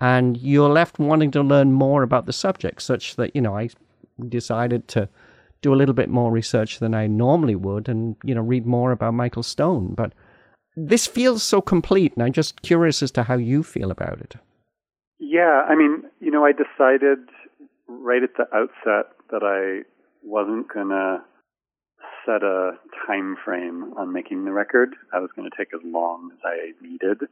and 0.00 0.36
you're 0.38 0.70
left 0.70 0.98
wanting 0.98 1.30
to 1.32 1.42
learn 1.42 1.72
more 1.72 2.02
about 2.02 2.26
the 2.26 2.32
subject, 2.32 2.80
such 2.80 3.16
that 3.16 3.36
you 3.36 3.42
know 3.42 3.56
I 3.56 3.68
decided 4.28 4.88
to 4.88 5.08
do 5.62 5.72
a 5.72 5.76
little 5.80 5.94
bit 5.94 6.08
more 6.08 6.30
research 6.30 6.80
than 6.80 6.94
I 6.94 7.06
normally 7.06 7.54
would 7.54 7.88
and, 7.88 8.16
you 8.24 8.34
know, 8.34 8.40
read 8.40 8.66
more 8.66 8.90
about 8.90 9.14
Michael 9.14 9.44
Stone. 9.44 9.94
But 9.94 10.12
this 10.76 11.06
feels 11.06 11.42
so 11.42 11.60
complete, 11.60 12.12
and 12.14 12.22
I'm 12.22 12.32
just 12.32 12.62
curious 12.62 13.02
as 13.02 13.12
to 13.12 13.22
how 13.22 13.36
you 13.36 13.62
feel 13.62 13.90
about 13.90 14.20
it. 14.20 14.34
Yeah, 15.32 15.64
I 15.66 15.76
mean, 15.76 16.02
you 16.20 16.30
know, 16.30 16.44
I 16.44 16.52
decided 16.52 17.20
right 17.88 18.22
at 18.22 18.36
the 18.36 18.44
outset 18.54 19.16
that 19.30 19.40
I 19.40 19.88
wasn't 20.22 20.68
going 20.68 20.90
to 20.90 21.22
set 22.26 22.42
a 22.42 22.72
time 23.06 23.36
frame 23.42 23.94
on 23.96 24.12
making 24.12 24.44
the 24.44 24.52
record. 24.52 24.90
I 25.10 25.20
was 25.20 25.30
going 25.34 25.48
to 25.50 25.56
take 25.56 25.68
as 25.72 25.80
long 25.86 26.32
as 26.34 26.38
I 26.44 26.86
needed. 26.86 27.26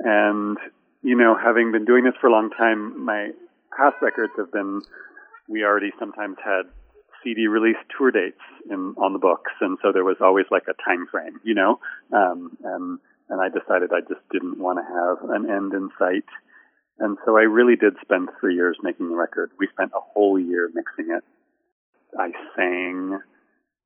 And, 0.00 0.56
you 1.02 1.14
know, 1.14 1.36
having 1.36 1.70
been 1.70 1.84
doing 1.84 2.04
this 2.04 2.14
for 2.18 2.28
a 2.28 2.32
long 2.32 2.48
time, 2.48 3.04
my 3.04 3.32
past 3.76 3.96
records 4.00 4.32
have 4.38 4.50
been 4.50 4.80
we 5.50 5.64
already 5.64 5.90
sometimes 5.98 6.36
had 6.42 6.62
CD 7.22 7.46
release 7.46 7.76
tour 7.98 8.10
dates 8.10 8.40
in 8.70 8.94
on 8.96 9.12
the 9.12 9.18
books, 9.18 9.52
and 9.60 9.76
so 9.82 9.92
there 9.92 10.04
was 10.04 10.16
always 10.22 10.46
like 10.50 10.64
a 10.64 10.82
time 10.82 11.06
frame, 11.10 11.40
you 11.44 11.54
know. 11.54 11.78
Um, 12.10 12.56
and 12.64 12.98
and 13.28 13.40
I 13.42 13.48
decided 13.48 13.90
I 13.92 14.00
just 14.00 14.24
didn't 14.32 14.58
want 14.58 14.78
to 14.78 14.84
have 14.88 15.30
an 15.30 15.50
end 15.50 15.74
in 15.74 15.90
sight, 15.98 16.24
and 16.98 17.16
so 17.24 17.36
I 17.36 17.42
really 17.42 17.76
did 17.76 17.94
spend 18.02 18.28
three 18.40 18.54
years 18.54 18.76
making 18.82 19.08
the 19.08 19.16
record. 19.16 19.50
We 19.58 19.68
spent 19.72 19.92
a 19.94 20.00
whole 20.00 20.38
year 20.38 20.70
mixing 20.74 21.14
it. 21.14 21.24
I 22.18 22.30
sang 22.56 23.20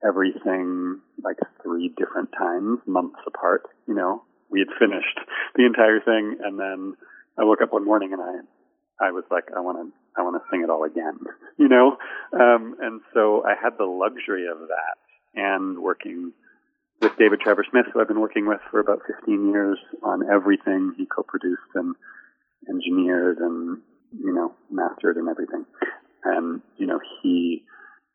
everything 0.06 1.00
like 1.22 1.36
three 1.62 1.92
different 1.96 2.30
times, 2.36 2.78
months 2.86 3.18
apart. 3.26 3.62
You 3.86 3.94
know, 3.94 4.22
we 4.50 4.60
had 4.60 4.68
finished 4.78 5.18
the 5.56 5.66
entire 5.66 6.00
thing, 6.00 6.38
and 6.42 6.58
then 6.58 6.96
I 7.38 7.44
woke 7.44 7.62
up 7.62 7.72
one 7.72 7.84
morning 7.84 8.12
and 8.12 8.22
I 8.22 8.40
I 9.02 9.10
was 9.10 9.24
like, 9.30 9.44
I 9.54 9.60
want 9.60 9.78
to, 9.78 10.20
I 10.20 10.22
want 10.22 10.40
to 10.40 10.48
sing 10.50 10.62
it 10.62 10.70
all 10.70 10.84
again, 10.84 11.18
you 11.58 11.68
know? 11.68 11.96
Um, 12.32 12.76
and 12.80 13.00
so 13.12 13.44
I 13.44 13.54
had 13.60 13.76
the 13.76 13.84
luxury 13.84 14.46
of 14.46 14.58
that 14.68 14.96
and 15.34 15.78
working 15.78 16.32
with 17.00 17.16
David 17.18 17.40
Travers-Smith, 17.40 17.86
who 17.92 18.00
I've 18.00 18.06
been 18.06 18.20
working 18.20 18.46
with 18.46 18.60
for 18.70 18.78
about 18.78 19.00
15 19.06 19.50
years 19.50 19.78
on 20.04 20.22
everything 20.30 20.94
he 20.96 21.06
co-produced 21.06 21.74
and 21.74 21.96
engineered 22.68 23.38
and, 23.38 23.78
you 24.18 24.32
know, 24.32 24.54
mastered 24.70 25.16
and 25.16 25.28
everything. 25.28 25.64
And, 26.24 26.62
you 26.76 26.86
know, 26.86 27.00
he 27.22 27.64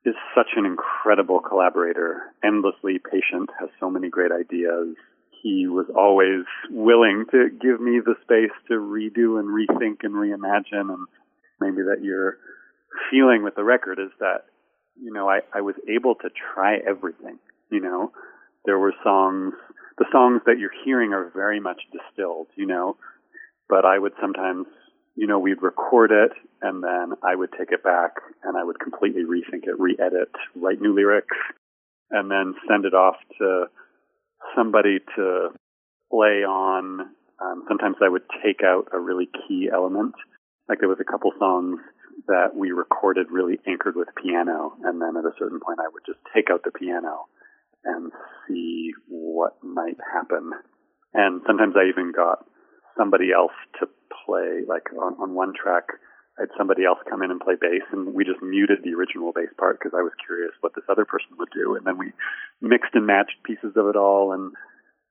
is 0.06 0.16
such 0.36 0.48
an 0.56 0.66
incredible 0.66 1.40
collaborator, 1.40 2.22
endlessly 2.44 3.00
patient, 3.00 3.50
has 3.60 3.70
so 3.80 3.90
many 3.90 4.10
great 4.10 4.32
ideas, 4.32 4.96
he 5.44 5.68
was 5.68 5.86
always 5.96 6.46
willing 6.70 7.26
to 7.32 7.50
give 7.50 7.80
me 7.80 8.00
the 8.04 8.16
space 8.24 8.56
to 8.68 8.74
redo 8.74 9.40
and 9.40 9.48
rethink 9.50 10.04
and 10.04 10.16
reimagine. 10.16 10.94
And 10.94 11.08
maybe 11.60 11.84
that 11.84 12.04
you're 12.04 12.38
feeling 13.12 13.44
with 13.44 13.56
the 13.56 13.64
record 13.64 14.00
is 14.00 14.12
that, 14.20 14.46
you 15.02 15.12
know, 15.12 15.30
I, 15.30 15.40
I 15.54 15.62
was 15.62 15.76
able 15.88 16.16
to 16.16 16.30
try 16.54 16.78
everything. 16.78 17.40
You 17.70 17.82
know, 17.82 18.12
there 18.66 18.80
were 18.80 18.94
songs, 19.04 19.54
the 19.98 20.06
songs 20.12 20.42
that 20.46 20.58
you're 20.60 20.72
hearing 20.86 21.14
are 21.14 21.30
very 21.34 21.60
much 21.60 21.82
distilled, 21.92 22.48
you 22.56 22.66
know, 22.66 22.98
but 23.70 23.86
I 23.86 24.00
would 24.00 24.14
sometimes, 24.22 24.68
you 25.16 25.28
know, 25.28 25.40
we'd 25.40 25.62
record 25.62 26.12
it 26.12 26.32
and 26.62 26.84
then 26.84 27.18
I 27.24 27.36
would 27.36 27.52
take 27.58 27.72
it 27.72 27.84
back 27.84 28.12
and 28.44 28.58
I 28.58 28.64
would 28.64 28.80
completely 28.80 29.24
rethink 29.24 29.64
it, 29.64 29.80
re-edit, 29.80 30.32
write 30.56 30.82
new 30.82 30.94
lyrics, 30.94 31.38
and 32.12 32.32
then 32.32 32.56
send 32.68 32.86
it 32.86 32.94
off 32.94 33.16
to 33.40 33.66
somebody 34.56 35.00
to 35.16 35.50
play 36.12 36.44
on. 36.44 37.02
Um, 37.42 37.64
sometimes 37.68 37.98
I 38.04 38.10
would 38.10 38.24
take 38.44 38.62
out 38.64 38.88
a 38.94 39.00
really 39.00 39.30
key 39.48 39.70
element 39.72 40.16
Like 40.70 40.80
there 40.80 40.90
was 40.90 41.00
a 41.00 41.10
couple 41.10 41.32
songs 41.40 41.80
that 42.28 42.56
we 42.56 42.72
recorded 42.72 43.28
really 43.32 43.60
anchored 43.68 43.96
with 43.96 44.10
piano, 44.22 44.74
and 44.84 45.02
then 45.02 45.16
at 45.16 45.24
a 45.24 45.36
certain 45.40 45.60
point, 45.60 45.80
I 45.80 45.88
would 45.92 46.04
just 46.06 46.20
take 46.36 46.50
out 46.52 46.64
the 46.64 46.72
piano 46.72 47.26
and 47.86 48.12
see 48.48 48.92
what 49.08 49.64
might 49.64 49.98
happen. 50.14 50.52
And 51.14 51.42
sometimes 51.48 51.76
I 51.78 51.88
even 51.90 52.12
got 52.12 52.44
somebody 52.98 53.32
else 53.32 53.56
to 53.80 53.88
play, 54.26 54.62
like 54.68 54.90
on, 55.00 55.14
on 55.22 55.34
one 55.34 55.54
track, 55.54 55.86
I 56.38 56.44
had 56.44 56.50
somebody 56.58 56.86
else 56.86 57.00
come 57.10 57.24
in 57.24 57.32
and 57.32 57.40
play 57.40 57.56
bass, 57.60 57.82
and 57.92 58.14
we 58.14 58.24
just 58.24 58.42
muted 58.42 58.84
the 58.84 58.94
original 58.94 59.32
bass 59.34 59.50
part 59.58 59.80
because 59.80 59.98
I 59.98 60.04
was 60.04 60.14
curious 60.26 60.52
what 60.62 60.76
this 60.76 60.86
other 60.90 61.06
person 61.06 61.34
would 61.40 61.50
do. 61.54 61.76
And 61.76 61.86
then 61.86 61.98
we 61.98 62.14
mixed 62.62 62.94
and 62.94 63.08
matched 63.08 63.42
pieces 63.44 63.74
of 63.76 63.88
it 63.88 63.96
all, 63.96 64.34
and 64.34 64.54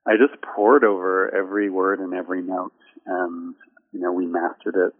I 0.07 0.15
just 0.15 0.41
poured 0.41 0.85
over 0.85 1.33
every 1.35 1.69
word 1.69 1.99
and 1.99 2.13
every 2.13 2.41
note, 2.41 2.71
and 3.05 3.55
you 3.91 3.99
know 3.99 4.13
we 4.13 4.25
mastered 4.25 4.75
it 4.75 4.93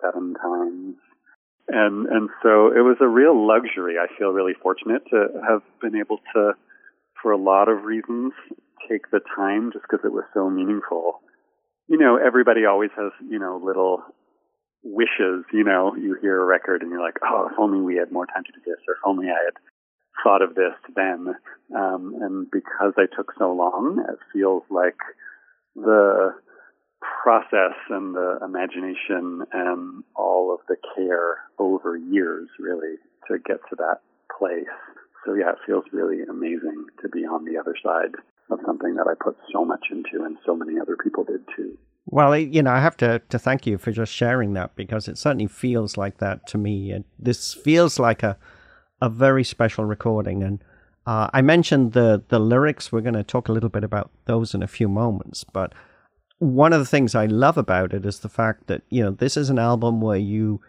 seven 0.00 0.34
times, 0.34 0.94
and 1.68 2.06
and 2.06 2.30
so 2.42 2.68
it 2.68 2.86
was 2.86 2.98
a 3.00 3.08
real 3.08 3.34
luxury. 3.34 3.96
I 3.98 4.06
feel 4.16 4.30
really 4.30 4.54
fortunate 4.62 5.02
to 5.10 5.26
have 5.48 5.62
been 5.80 5.96
able 5.96 6.18
to, 6.34 6.52
for 7.20 7.32
a 7.32 7.36
lot 7.36 7.68
of 7.68 7.82
reasons, 7.82 8.32
take 8.88 9.10
the 9.10 9.20
time 9.34 9.72
just 9.72 9.84
because 9.90 10.04
it 10.04 10.12
was 10.12 10.24
so 10.32 10.48
meaningful. 10.48 11.22
You 11.88 11.98
know, 11.98 12.16
everybody 12.16 12.64
always 12.64 12.90
has 12.96 13.12
you 13.28 13.38
know 13.38 13.60
little 13.62 14.02
wishes, 14.82 15.44
you 15.52 15.64
know, 15.64 15.94
you 15.94 16.16
hear 16.20 16.40
a 16.40 16.44
record 16.44 16.82
and 16.82 16.90
you're 16.90 17.02
like, 17.02 17.18
oh, 17.24 17.48
if 17.50 17.58
only 17.58 17.80
we 17.80 17.96
had 17.96 18.10
more 18.10 18.26
time 18.26 18.44
to 18.44 18.52
do 18.52 18.60
this, 18.66 18.78
or 18.88 18.94
if 18.94 19.00
only 19.06 19.28
I 19.28 19.44
had 19.44 19.54
thought 20.22 20.42
of 20.42 20.54
this 20.54 20.74
then. 20.94 21.34
Um, 21.74 22.14
and 22.20 22.50
because 22.50 22.94
I 22.96 23.06
took 23.14 23.32
so 23.38 23.52
long, 23.52 24.04
it 24.08 24.18
feels 24.32 24.62
like 24.70 24.98
the 25.74 26.34
process 27.22 27.78
and 27.90 28.14
the 28.14 28.38
imagination 28.44 29.42
and 29.52 30.04
all 30.14 30.52
of 30.52 30.60
the 30.68 30.76
care 30.96 31.38
over 31.58 31.96
years, 31.96 32.48
really, 32.58 32.96
to 33.28 33.38
get 33.38 33.58
to 33.70 33.76
that 33.76 34.00
place. 34.38 34.66
So 35.24 35.34
yeah, 35.34 35.50
it 35.50 35.58
feels 35.66 35.84
really 35.92 36.22
amazing 36.22 36.86
to 37.02 37.08
be 37.08 37.20
on 37.20 37.44
the 37.44 37.58
other 37.58 37.76
side 37.82 38.14
of 38.50 38.58
something 38.66 38.94
that 38.96 39.06
I 39.06 39.14
put 39.22 39.36
so 39.52 39.64
much 39.64 39.86
into 39.90 40.24
and 40.24 40.36
so 40.44 40.54
many 40.54 40.78
other 40.80 40.96
people 41.02 41.24
did 41.24 41.40
too. 41.56 41.76
Well, 42.06 42.36
you 42.36 42.62
know, 42.62 42.72
I 42.72 42.80
have 42.80 42.96
to, 42.98 43.20
to 43.28 43.38
thank 43.38 43.66
you 43.66 43.78
for 43.78 43.92
just 43.92 44.12
sharing 44.12 44.54
that 44.54 44.74
because 44.74 45.08
it 45.08 45.16
certainly 45.16 45.46
feels 45.46 45.96
like 45.96 46.18
that 46.18 46.46
to 46.48 46.58
me. 46.58 47.04
This 47.18 47.54
feels 47.54 47.98
like 47.98 48.22
a 48.22 48.36
a 49.02 49.08
very 49.08 49.42
special 49.42 49.84
recording. 49.84 50.44
And 50.44 50.62
uh, 51.06 51.28
I 51.34 51.42
mentioned 51.42 51.92
the 51.92 52.22
the 52.28 52.38
lyrics. 52.38 52.92
We're 52.92 53.00
going 53.00 53.14
to 53.14 53.24
talk 53.24 53.48
a 53.48 53.52
little 53.52 53.68
bit 53.68 53.84
about 53.84 54.10
those 54.26 54.54
in 54.54 54.62
a 54.62 54.68
few 54.68 54.88
moments. 54.88 55.44
But 55.44 55.74
one 56.38 56.72
of 56.72 56.78
the 56.78 56.86
things 56.86 57.14
I 57.14 57.26
love 57.26 57.58
about 57.58 57.92
it 57.92 58.06
is 58.06 58.20
the 58.20 58.28
fact 58.28 58.68
that 58.68 58.82
you 58.88 59.02
know 59.02 59.10
this 59.10 59.36
is 59.36 59.50
an 59.50 59.58
album 59.58 60.00
where 60.00 60.16
you 60.16 60.60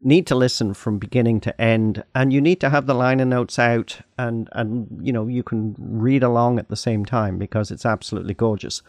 need 0.00 0.26
to 0.26 0.34
listen 0.34 0.74
from 0.74 0.98
beginning 0.98 1.40
to 1.40 1.60
end, 1.60 2.04
and 2.14 2.32
you 2.32 2.40
need 2.40 2.60
to 2.60 2.70
have 2.70 2.86
the 2.86 2.94
liner 2.94 3.24
notes 3.24 3.58
out, 3.58 4.00
and 4.18 4.48
and 4.52 4.86
you 5.02 5.12
know 5.12 5.26
you 5.26 5.42
can 5.42 5.74
read 5.78 6.22
along 6.22 6.58
at 6.58 6.68
the 6.68 6.76
same 6.76 7.04
time 7.04 7.38
because 7.38 7.70
it's 7.70 7.86
absolutely 7.86 8.34
gorgeous. 8.34 8.82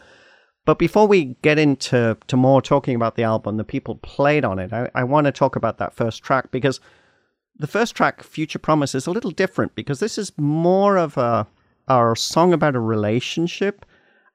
But 0.66 0.78
before 0.78 1.08
we 1.08 1.36
get 1.40 1.58
into 1.58 2.16
to 2.26 2.36
more 2.36 2.60
talking 2.60 2.94
about 2.94 3.16
the 3.16 3.22
album, 3.22 3.56
the 3.56 3.64
people 3.64 3.96
played 3.96 4.44
on 4.44 4.58
it, 4.58 4.72
I, 4.72 4.90
I 4.94 5.04
want 5.04 5.24
to 5.24 5.32
talk 5.32 5.56
about 5.56 5.78
that 5.78 5.94
first 5.94 6.22
track 6.22 6.50
because 6.50 6.78
the 7.58 7.66
first 7.66 7.94
track, 7.94 8.22
Future 8.22 8.58
Promise, 8.58 8.94
is 8.94 9.06
a 9.06 9.10
little 9.10 9.30
different 9.30 9.74
because 9.74 10.00
this 10.00 10.18
is 10.18 10.30
more 10.36 10.98
of 10.98 11.16
a 11.16 11.46
our 11.88 12.14
song 12.14 12.52
about 12.52 12.76
a 12.76 12.80
relationship. 12.80 13.86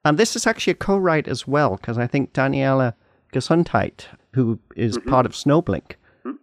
And 0.06 0.18
this 0.18 0.36
is 0.36 0.46
actually 0.46 0.72
a 0.72 0.76
co-write 0.76 1.28
as 1.28 1.48
well, 1.48 1.78
because 1.78 1.98
I 1.98 2.08
think 2.08 2.34
Daniela 2.34 2.94
Gesundheit, 3.32 4.06
who 4.34 4.60
is 4.76 4.98
mm-hmm. 4.98 5.10
part 5.10 5.26
of 5.26 5.34
Snowblink. 5.34 5.94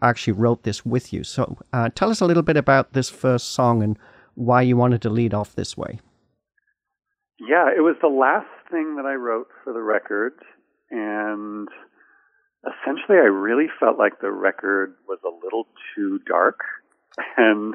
Actually 0.03 0.35
wrote 0.35 0.63
this 0.63 0.85
with 0.85 1.13
you. 1.13 1.25
So 1.25 1.57
uh, 1.73 1.89
tell 1.95 2.11
us 2.11 2.21
a 2.21 2.27
little 2.27 2.43
bit 2.43 2.57
about 2.57 2.93
this 2.93 3.09
first 3.09 3.51
song 3.51 3.83
and 3.83 3.99
why 4.35 4.63
you 4.63 4.77
wanted 4.77 5.03
to 5.03 5.11
lead 5.11 5.35
off 5.35 5.55
this 5.55 5.77
way. 5.77 6.01
Yeah, 7.39 7.69
it 7.75 7.81
was 7.81 7.97
the 8.03 8.09
last 8.09 8.49
thing 8.71 8.97
that 8.97 9.07
I 9.07 9.15
wrote 9.15 9.49
for 9.65 9.73
the 9.73 9.83
record, 9.83 10.35
and 10.91 11.69
essentially 12.65 13.19
I 13.19 13.29
really 13.29 13.67
felt 13.79 13.99
like 13.99 14.21
the 14.21 14.31
record 14.31 14.95
was 15.09 15.19
a 15.25 15.45
little 15.45 15.67
too 15.95 16.21
dark, 16.27 16.61
and 17.37 17.75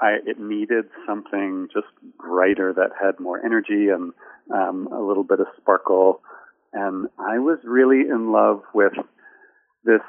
I 0.00 0.16
it 0.26 0.38
needed 0.38 0.86
something 1.06 1.68
just 1.72 1.86
brighter 2.18 2.72
that 2.74 2.90
had 3.00 3.18
more 3.18 3.44
energy 3.44 3.88
and 3.88 4.12
um, 4.52 4.88
a 4.92 5.00
little 5.00 5.24
bit 5.24 5.40
of 5.40 5.46
sparkle. 5.60 6.20
And 6.74 7.08
I 7.18 7.38
was 7.38 7.58
really 7.64 8.00
in 8.00 8.32
love 8.32 8.62
with 8.74 8.92
this 9.84 10.00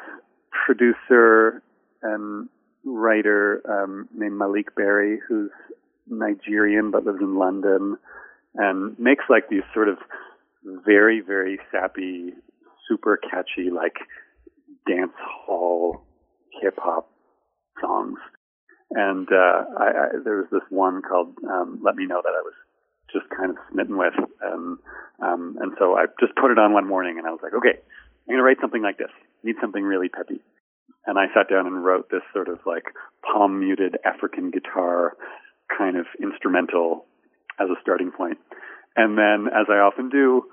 producer 0.65 1.61
and 2.01 2.49
writer 2.85 3.61
um, 3.69 4.07
named 4.13 4.39
Maleek 4.39 4.75
Berry, 4.75 5.19
who's 5.27 5.51
Nigerian 6.07 6.91
but 6.91 7.05
lives 7.05 7.21
in 7.21 7.35
London 7.37 7.97
and 8.55 8.97
makes 8.99 9.23
like 9.29 9.49
these 9.49 9.63
sort 9.73 9.89
of 9.89 9.97
very, 10.63 11.21
very 11.21 11.59
sappy, 11.71 12.33
super 12.87 13.17
catchy, 13.17 13.69
like 13.69 13.95
dance 14.87 15.13
hall 15.17 16.01
hip 16.61 16.75
hop 16.77 17.09
songs. 17.81 18.19
And 18.91 19.27
uh, 19.31 19.63
I, 19.79 19.85
I, 19.85 20.07
there 20.23 20.37
was 20.37 20.47
this 20.51 20.61
one 20.69 21.01
called 21.01 21.35
um, 21.49 21.79
"Let 21.83 21.95
Me 21.95 22.05
Know" 22.05 22.21
that 22.23 22.29
I 22.29 22.41
was 22.43 22.53
just 23.11 23.25
kind 23.35 23.49
of 23.49 23.57
smitten 23.71 23.97
with, 23.97 24.13
and 24.41 24.77
um, 25.21 25.57
and 25.59 25.71
so 25.79 25.95
I 25.95 26.05
just 26.19 26.35
put 26.35 26.51
it 26.51 26.59
on 26.59 26.73
one 26.73 26.87
morning, 26.87 27.17
and 27.17 27.25
I 27.25 27.31
was 27.31 27.39
like, 27.41 27.53
okay, 27.53 27.79
I'm 28.27 28.33
gonna 28.33 28.43
write 28.43 28.57
something 28.61 28.83
like 28.83 28.99
this. 28.99 29.09
Need 29.43 29.55
something 29.61 29.83
really 29.83 30.09
peppy. 30.09 30.41
And 31.05 31.17
I 31.17 31.25
sat 31.33 31.49
down 31.49 31.67
and 31.67 31.83
wrote 31.83 32.09
this 32.09 32.21
sort 32.33 32.47
of 32.47 32.59
like 32.65 32.85
palm 33.23 33.59
muted 33.59 33.97
African 34.05 34.51
guitar 34.51 35.17
kind 35.77 35.97
of 35.97 36.05
instrumental 36.21 37.05
as 37.59 37.69
a 37.69 37.79
starting 37.81 38.11
point. 38.11 38.37
And 38.95 39.17
then, 39.17 39.47
as 39.47 39.67
I 39.69 39.81
often 39.81 40.09
do, 40.09 40.43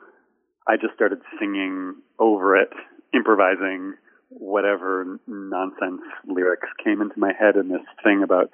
I 0.66 0.76
just 0.76 0.94
started 0.94 1.18
singing 1.38 1.94
over 2.18 2.56
it, 2.56 2.70
improvising 3.14 3.94
whatever 4.28 5.18
nonsense 5.26 6.02
lyrics 6.26 6.68
came 6.82 7.00
into 7.00 7.18
my 7.18 7.32
head. 7.38 7.56
And 7.56 7.70
this 7.70 7.86
thing 8.02 8.22
about 8.22 8.50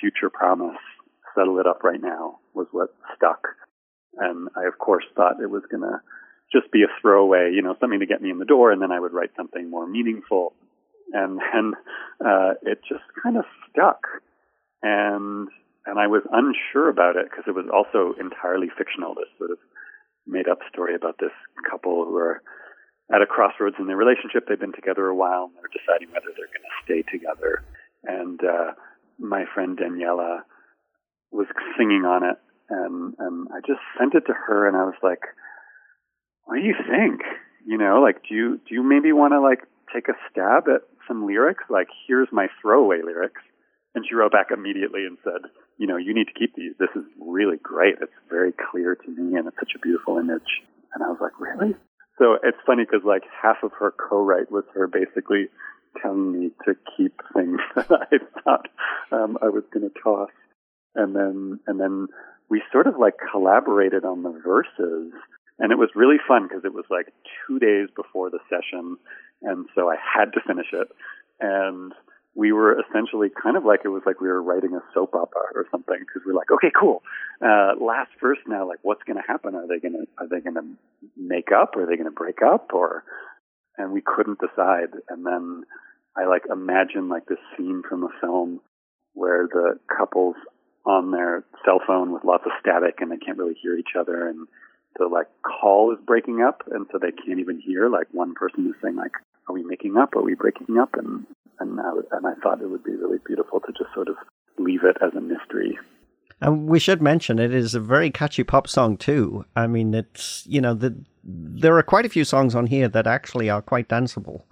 future 0.00 0.30
promise, 0.30 0.78
settle 1.36 1.58
it 1.58 1.66
up 1.66 1.84
right 1.84 2.00
now, 2.00 2.38
was 2.54 2.66
what 2.72 2.94
stuck. 3.14 3.46
And 4.16 4.48
I, 4.56 4.66
of 4.66 4.78
course, 4.78 5.04
thought 5.14 5.40
it 5.42 5.50
was 5.50 5.62
going 5.70 5.82
to 5.82 6.00
just 6.52 6.70
be 6.70 6.82
a 6.82 7.00
throwaway, 7.00 7.52
you 7.54 7.62
know, 7.62 7.76
something 7.80 8.00
to 8.00 8.06
get 8.06 8.22
me 8.22 8.30
in 8.30 8.38
the 8.38 8.44
door, 8.44 8.72
and 8.72 8.80
then 8.80 8.92
I 8.92 9.00
would 9.00 9.12
write 9.12 9.30
something 9.36 9.68
more 9.70 9.86
meaningful. 9.86 10.54
And 11.12 11.38
then 11.38 11.74
uh, 12.24 12.54
it 12.62 12.80
just 12.88 13.04
kind 13.22 13.36
of 13.36 13.44
stuck. 13.70 14.00
And 14.82 15.48
and 15.86 15.98
I 16.00 16.08
was 16.08 16.22
unsure 16.32 16.88
about 16.88 17.14
it 17.16 17.26
because 17.30 17.44
it 17.46 17.54
was 17.54 17.66
also 17.72 18.18
entirely 18.18 18.68
fictional. 18.76 19.14
This 19.14 19.30
sort 19.38 19.50
of 19.50 19.58
made 20.26 20.48
up 20.48 20.58
story 20.72 20.94
about 20.94 21.16
this 21.20 21.34
couple 21.70 22.04
who 22.04 22.16
are 22.16 22.42
at 23.14 23.22
a 23.22 23.26
crossroads 23.26 23.76
in 23.78 23.86
their 23.86 23.96
relationship. 23.96 24.46
They've 24.48 24.58
been 24.58 24.72
together 24.74 25.06
a 25.06 25.14
while 25.14 25.44
and 25.44 25.54
they're 25.54 25.70
deciding 25.70 26.10
whether 26.10 26.26
they're 26.34 26.50
going 26.50 26.66
to 26.66 26.82
stay 26.82 27.02
together. 27.06 27.62
And 28.02 28.40
uh, 28.42 28.74
my 29.18 29.44
friend 29.54 29.78
Daniela 29.78 30.40
was 31.30 31.46
singing 31.78 32.04
on 32.04 32.24
it, 32.24 32.36
and 32.70 33.14
and 33.18 33.48
I 33.52 33.60
just 33.66 33.82
sent 33.98 34.14
it 34.14 34.26
to 34.26 34.34
her, 34.34 34.66
and 34.66 34.76
I 34.76 34.84
was 34.84 34.98
like, 35.02 35.22
"What 36.46 36.56
do 36.56 36.62
you 36.62 36.74
think? 36.74 37.20
You 37.66 37.76
know, 37.76 38.00
like, 38.00 38.22
do 38.28 38.34
you 38.34 38.60
do 38.66 38.74
you 38.74 38.82
maybe 38.82 39.12
want 39.12 39.32
to 39.34 39.40
like 39.40 39.62
take 39.92 40.08
a 40.08 40.16
stab 40.30 40.64
at 40.68 40.82
some 41.06 41.26
lyrics? 41.26 41.64
Like, 41.68 41.88
here's 42.06 42.28
my 42.32 42.48
throwaway 42.62 43.02
lyrics." 43.04 43.42
And 43.94 44.04
she 44.06 44.14
wrote 44.14 44.32
back 44.32 44.48
immediately 44.52 45.06
and 45.06 45.16
said, 45.24 45.48
you 45.78 45.86
know, 45.86 45.96
you 45.96 46.14
need 46.14 46.26
to 46.26 46.38
keep 46.38 46.54
these. 46.54 46.72
This 46.78 46.90
is 46.94 47.04
really 47.18 47.56
great. 47.62 47.94
It's 48.00 48.12
very 48.28 48.52
clear 48.70 48.94
to 48.94 49.08
me 49.08 49.38
and 49.38 49.48
it's 49.48 49.56
such 49.58 49.72
a 49.74 49.78
beautiful 49.78 50.18
image. 50.18 50.62
And 50.94 51.02
I 51.02 51.08
was 51.08 51.18
like, 51.20 51.38
really? 51.40 51.74
So 52.18 52.36
it's 52.42 52.58
funny 52.66 52.84
because 52.84 53.04
like 53.06 53.22
half 53.42 53.56
of 53.62 53.72
her 53.78 53.92
co-write 53.92 54.50
was 54.50 54.64
her 54.74 54.86
basically 54.86 55.48
telling 56.02 56.32
me 56.32 56.50
to 56.64 56.74
keep 56.96 57.20
things 57.34 57.60
that 57.74 58.08
I 58.12 58.16
thought 58.42 58.68
um, 59.12 59.38
I 59.42 59.48
was 59.48 59.64
going 59.72 59.88
to 59.88 60.00
toss. 60.02 60.30
And 60.94 61.14
then, 61.14 61.60
and 61.66 61.78
then 61.78 62.08
we 62.48 62.62
sort 62.72 62.86
of 62.86 62.94
like 62.98 63.14
collaborated 63.32 64.04
on 64.04 64.22
the 64.22 64.40
verses 64.44 65.12
and 65.58 65.72
it 65.72 65.78
was 65.78 65.90
really 65.94 66.16
fun 66.26 66.48
because 66.48 66.64
it 66.64 66.74
was 66.74 66.84
like 66.90 67.06
two 67.46 67.58
days 67.58 67.88
before 67.96 68.30
the 68.30 68.40
session. 68.50 68.96
And 69.42 69.66
so 69.74 69.88
I 69.88 69.96
had 69.96 70.32
to 70.32 70.40
finish 70.46 70.66
it. 70.72 70.88
And 71.40 71.92
we 72.34 72.52
were 72.52 72.78
essentially 72.78 73.28
kind 73.42 73.56
of 73.56 73.64
like 73.64 73.80
it 73.84 73.88
was 73.88 74.02
like 74.04 74.20
we 74.20 74.28
were 74.28 74.42
writing 74.42 74.74
a 74.74 74.84
soap 74.92 75.14
opera 75.14 75.48
or 75.54 75.64
something 75.70 75.96
because 75.98 76.22
we're 76.26 76.34
like, 76.34 76.50
okay, 76.50 76.70
cool. 76.78 77.02
Uh, 77.40 77.72
last 77.80 78.10
verse 78.20 78.38
now, 78.46 78.68
like 78.68 78.78
what's 78.82 79.02
going 79.04 79.16
to 79.16 79.26
happen? 79.26 79.54
Are 79.54 79.66
they 79.66 79.80
going 79.80 79.94
to, 79.94 80.06
are 80.18 80.28
they 80.28 80.40
going 80.40 80.56
to 80.56 80.76
make 81.16 81.48
up? 81.50 81.76
Are 81.76 81.86
they 81.86 81.96
going 81.96 82.10
to 82.10 82.10
break 82.10 82.42
up? 82.42 82.72
Or, 82.74 83.04
and 83.78 83.92
we 83.92 84.02
couldn't 84.02 84.38
decide. 84.38 84.92
And 85.08 85.24
then 85.24 85.64
I 86.14 86.26
like 86.26 86.42
imagine 86.52 87.08
like 87.08 87.24
this 87.24 87.38
scene 87.56 87.82
from 87.88 88.04
a 88.04 88.10
film 88.20 88.60
where 89.14 89.48
the 89.50 89.78
couple's 89.88 90.36
on 90.84 91.10
their 91.10 91.44
cell 91.64 91.80
phone 91.86 92.12
with 92.12 92.24
lots 92.24 92.44
of 92.44 92.52
static 92.60 92.96
and 93.00 93.10
they 93.10 93.16
can't 93.16 93.38
really 93.38 93.56
hear 93.60 93.76
each 93.76 93.96
other 93.98 94.28
and 94.28 94.46
the 94.98 95.06
like 95.06 95.28
call 95.42 95.92
is 95.92 95.98
breaking 96.06 96.42
up 96.42 96.62
and 96.70 96.86
so 96.90 96.98
they 96.98 97.12
can't 97.12 97.40
even 97.40 97.60
hear 97.60 97.88
like 97.88 98.06
one 98.12 98.34
person 98.34 98.66
is 98.66 98.74
saying 98.82 98.96
like 98.96 99.12
are 99.48 99.54
we 99.54 99.62
making 99.62 99.96
up? 99.96 100.14
Are 100.16 100.22
we 100.22 100.34
breaking 100.34 100.78
up? 100.78 100.94
And 100.94 101.26
and 101.58 101.80
I, 101.80 101.90
and 102.12 102.26
I 102.26 102.34
thought 102.42 102.60
it 102.60 102.68
would 102.68 102.84
be 102.84 102.96
really 102.96 103.18
beautiful 103.26 103.60
to 103.60 103.72
just 103.72 103.92
sort 103.94 104.08
of 104.08 104.16
leave 104.58 104.84
it 104.84 104.96
as 105.00 105.14
a 105.16 105.20
mystery. 105.20 105.78
And 106.40 106.66
we 106.66 106.78
should 106.78 107.00
mention 107.00 107.38
it 107.38 107.54
is 107.54 107.74
a 107.74 107.80
very 107.80 108.10
catchy 108.10 108.44
pop 108.44 108.68
song 108.68 108.96
too. 108.96 109.44
I 109.54 109.66
mean, 109.66 109.94
it's 109.94 110.44
you 110.46 110.60
know 110.60 110.74
the 110.74 110.96
there 111.24 111.76
are 111.76 111.82
quite 111.82 112.06
a 112.06 112.10
few 112.10 112.24
songs 112.24 112.54
on 112.54 112.66
here 112.66 112.88
that 112.88 113.06
actually 113.06 113.48
are 113.48 113.62
quite 113.62 113.88
danceable, 113.88 114.42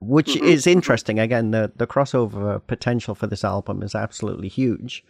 which 0.00 0.34
mm-hmm. 0.34 0.46
is 0.46 0.66
interesting. 0.66 1.18
Again, 1.18 1.50
the 1.50 1.72
the 1.74 1.86
crossover 1.86 2.64
potential 2.66 3.14
for 3.14 3.26
this 3.26 3.44
album 3.44 3.82
is 3.82 3.94
absolutely 3.94 4.48
huge. 4.48 5.04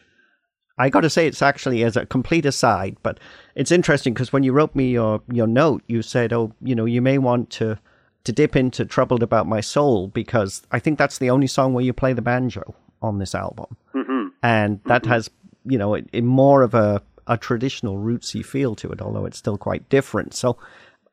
I 0.76 0.88
got 0.88 1.00
to 1.00 1.10
say, 1.10 1.26
it's 1.26 1.42
actually 1.42 1.84
as 1.84 1.96
a 1.96 2.06
complete 2.06 2.44
aside, 2.44 2.96
but 3.02 3.20
it's 3.54 3.70
interesting 3.70 4.12
because 4.12 4.32
when 4.32 4.42
you 4.42 4.52
wrote 4.52 4.74
me 4.74 4.90
your 4.90 5.22
your 5.32 5.46
note, 5.46 5.82
you 5.86 6.02
said, 6.02 6.32
"Oh, 6.32 6.52
you 6.60 6.74
know, 6.74 6.84
you 6.84 7.00
may 7.00 7.18
want 7.18 7.50
to 7.50 7.78
to 8.24 8.32
dip 8.32 8.56
into 8.56 8.84
"Troubled 8.84 9.22
About 9.22 9.46
My 9.46 9.60
Soul" 9.60 10.08
because 10.08 10.62
I 10.72 10.80
think 10.80 10.98
that's 10.98 11.18
the 11.18 11.30
only 11.30 11.46
song 11.46 11.74
where 11.74 11.84
you 11.84 11.92
play 11.92 12.12
the 12.12 12.22
banjo 12.22 12.74
on 13.02 13.18
this 13.18 13.34
album, 13.34 13.76
mm-hmm. 13.94 14.28
and 14.42 14.80
that 14.86 15.02
mm-hmm. 15.02 15.12
has 15.12 15.30
you 15.64 15.78
know 15.78 15.94
it, 15.94 16.08
it 16.12 16.24
more 16.24 16.62
of 16.62 16.74
a 16.74 17.02
a 17.26 17.38
traditional 17.38 17.98
rootsy 17.98 18.44
feel 18.44 18.74
to 18.74 18.90
it, 18.90 19.00
although 19.00 19.26
it's 19.26 19.38
still 19.38 19.56
quite 19.56 19.88
different. 19.88 20.34
So, 20.34 20.58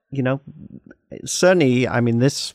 you 0.09 0.23
know, 0.23 0.41
certainly, 1.23 1.87
I 1.87 2.01
mean, 2.01 2.19
this 2.19 2.53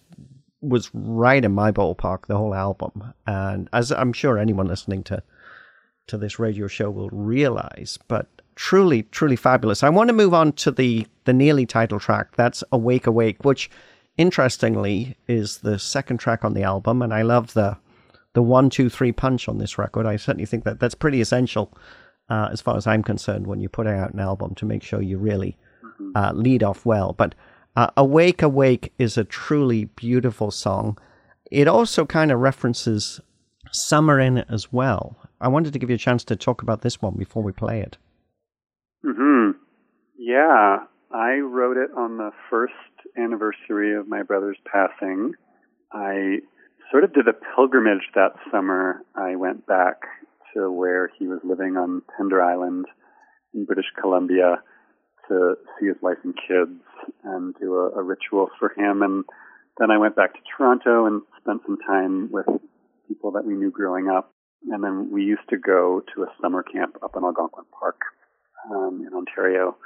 was 0.61 0.91
right 0.93 1.43
in 1.43 1.53
my 1.53 1.73
ballpark, 1.73 2.27
the 2.27 2.37
whole 2.37 2.55
album, 2.55 3.15
and 3.27 3.69
as 3.73 3.93
I'm 3.93 4.13
sure 4.13 4.39
anyone 4.39 4.67
listening 4.67 5.05
to 5.05 5.23
to 6.09 6.19
this 6.19 6.39
radio 6.39 6.67
show 6.67 6.91
will 6.91 7.11
realize. 7.11 7.99
But 8.09 8.29
truly, 8.55 9.05
truly 9.05 9.37
fabulous. 9.37 9.83
I 9.83 9.89
want 9.89 10.09
to 10.09 10.15
move 10.15 10.35
on 10.35 10.53
to 10.53 10.71
the 10.71 11.07
the 11.25 11.33
nearly 11.33 11.67
title 11.67 12.01
track. 12.01 12.35
That's 12.37 12.65
"Awake, 12.73 13.07
Awake," 13.07 13.45
which 13.45 13.71
interestingly 14.17 15.17
is 15.29 15.59
the 15.59 15.79
second 15.79 16.19
track 16.19 16.45
on 16.45 16.55
the 16.55 16.63
album, 16.63 17.03
and 17.03 17.15
I 17.15 17.23
love 17.23 17.55
the 17.55 17.77
the 18.33 18.43
one, 18.43 18.69
two, 18.69 18.91
three 18.91 19.13
punch 19.13 19.49
on 19.49 19.59
this 19.59 19.79
record. 19.79 20.07
I 20.07 20.17
certainly 20.17 20.47
think 20.47 20.65
that 20.65 20.79
that's 20.79 20.95
pretty 20.95 21.21
essential, 21.21 21.73
uh, 22.29 22.49
as 22.53 22.61
far 22.61 22.77
as 22.77 22.87
I'm 22.87 23.03
concerned, 23.03 23.47
when 23.47 23.61
you're 23.61 23.71
putting 23.71 23.95
out 23.95 24.13
an 24.13 24.21
album 24.21 24.55
to 24.57 24.67
make 24.67 24.83
sure 24.83 25.01
you 25.01 25.17
really 25.17 25.57
mm-hmm. 25.83 26.11
uh, 26.15 26.33
lead 26.33 26.63
off 26.63 26.85
well. 26.85 27.13
But 27.13 27.35
uh, 27.77 27.91
"Awake, 27.97 28.43
Awake" 28.43 28.93
is 28.99 29.17
a 29.17 29.25
truly 29.25 29.87
beautiful 29.87 30.51
song. 30.51 30.99
It 31.51 31.69
also 31.69 32.05
kind 32.05 32.33
of 32.33 32.41
references 32.41 33.21
summer 33.73 34.19
in 34.19 34.39
it 34.39 34.47
as 34.51 34.73
well. 34.73 35.17
I 35.41 35.49
wanted 35.49 35.73
to 35.73 35.79
give 35.79 35.91
you 35.91 35.97
a 35.97 35.99
chance 35.99 36.25
to 36.25 36.37
talk 36.37 36.63
about 36.63 36.83
this 36.83 37.03
one 37.03 37.15
before 37.17 37.43
we 37.43 37.53
play 37.53 37.81
it. 37.81 37.99
Hmm. 39.05 39.51
Yeah, 40.19 40.79
I 41.13 41.37
wrote 41.37 41.77
it 41.77 41.91
on 41.97 42.17
the 42.17 42.31
first 42.51 42.73
anniversary 43.17 43.95
of 43.95 44.09
my 44.09 44.23
brother's 44.23 44.59
passing. 44.71 45.35
I 45.93 46.39
sort 46.91 47.05
of 47.05 47.13
did 47.13 47.29
a 47.29 47.33
pilgrimage 47.55 48.11
that 48.15 48.33
summer. 48.51 49.03
I 49.15 49.37
went 49.37 49.67
back 49.67 50.03
to 50.55 50.71
where 50.71 51.11
he 51.19 51.27
was 51.27 51.41
living 51.45 51.77
on 51.77 52.03
Pender 52.17 52.43
Island 52.43 52.87
in 53.55 53.65
British 53.65 53.87
Columbia 54.01 54.63
to 55.29 55.55
see 55.79 55.87
his 55.87 55.97
wife 56.01 56.19
and 56.25 56.35
kids 56.35 56.81
and 57.25 57.55
do 57.61 57.75
a, 57.75 57.99
a 57.99 58.03
ritual 58.03 58.49
for 58.59 58.73
him. 58.77 59.03
And 59.03 59.25
then 59.79 59.91
I 59.91 59.99
went 59.99 60.17
back 60.17 60.35
to 60.35 60.41
Toronto 60.57 61.07
and 61.07 61.23
spent 61.41 61.63
some 61.67 61.79
time 61.87 62.31
with 62.31 62.47
people 63.09 63.33
that 63.33 63.45
we 63.45 63.55
knew 63.55 63.71
growing 63.71 64.09
up. 64.09 64.33
And 64.71 64.83
then 64.83 65.11
we 65.13 65.23
used 65.23 65.49
to 65.51 65.57
go 65.57 66.03
to 66.15 66.23
a 66.23 66.33
summer 66.41 66.63
camp 66.63 66.97
up 67.03 67.13
in 67.17 67.25
Algonquin 67.25 67.65
Park 67.79 68.01
um, 68.71 69.05
in 69.07 69.15
Ontario 69.15 69.77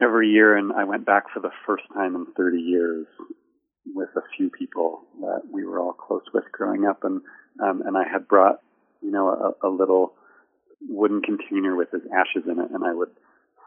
every 0.00 0.28
year. 0.28 0.56
And 0.56 0.72
I 0.72 0.84
went 0.84 1.04
back 1.04 1.24
for 1.32 1.40
the 1.40 1.50
first 1.66 1.84
time 1.92 2.14
in 2.14 2.26
30 2.36 2.58
years 2.58 3.06
with 3.94 4.08
a 4.16 4.22
few 4.36 4.50
people 4.50 5.02
that 5.20 5.42
we 5.50 5.64
were 5.64 5.78
all 5.78 5.92
close 5.92 6.22
with 6.32 6.44
growing 6.52 6.86
up. 6.86 7.04
And, 7.04 7.20
um, 7.62 7.82
and 7.84 7.96
I 7.96 8.04
had 8.10 8.28
brought, 8.28 8.60
you 9.02 9.10
know, 9.10 9.28
a, 9.28 9.68
a 9.68 9.70
little 9.70 10.14
wooden 10.80 11.20
container 11.20 11.76
with 11.76 11.90
his 11.90 12.02
ashes 12.14 12.48
in 12.48 12.60
it. 12.60 12.70
And 12.72 12.84
I 12.84 12.94
would 12.94 13.10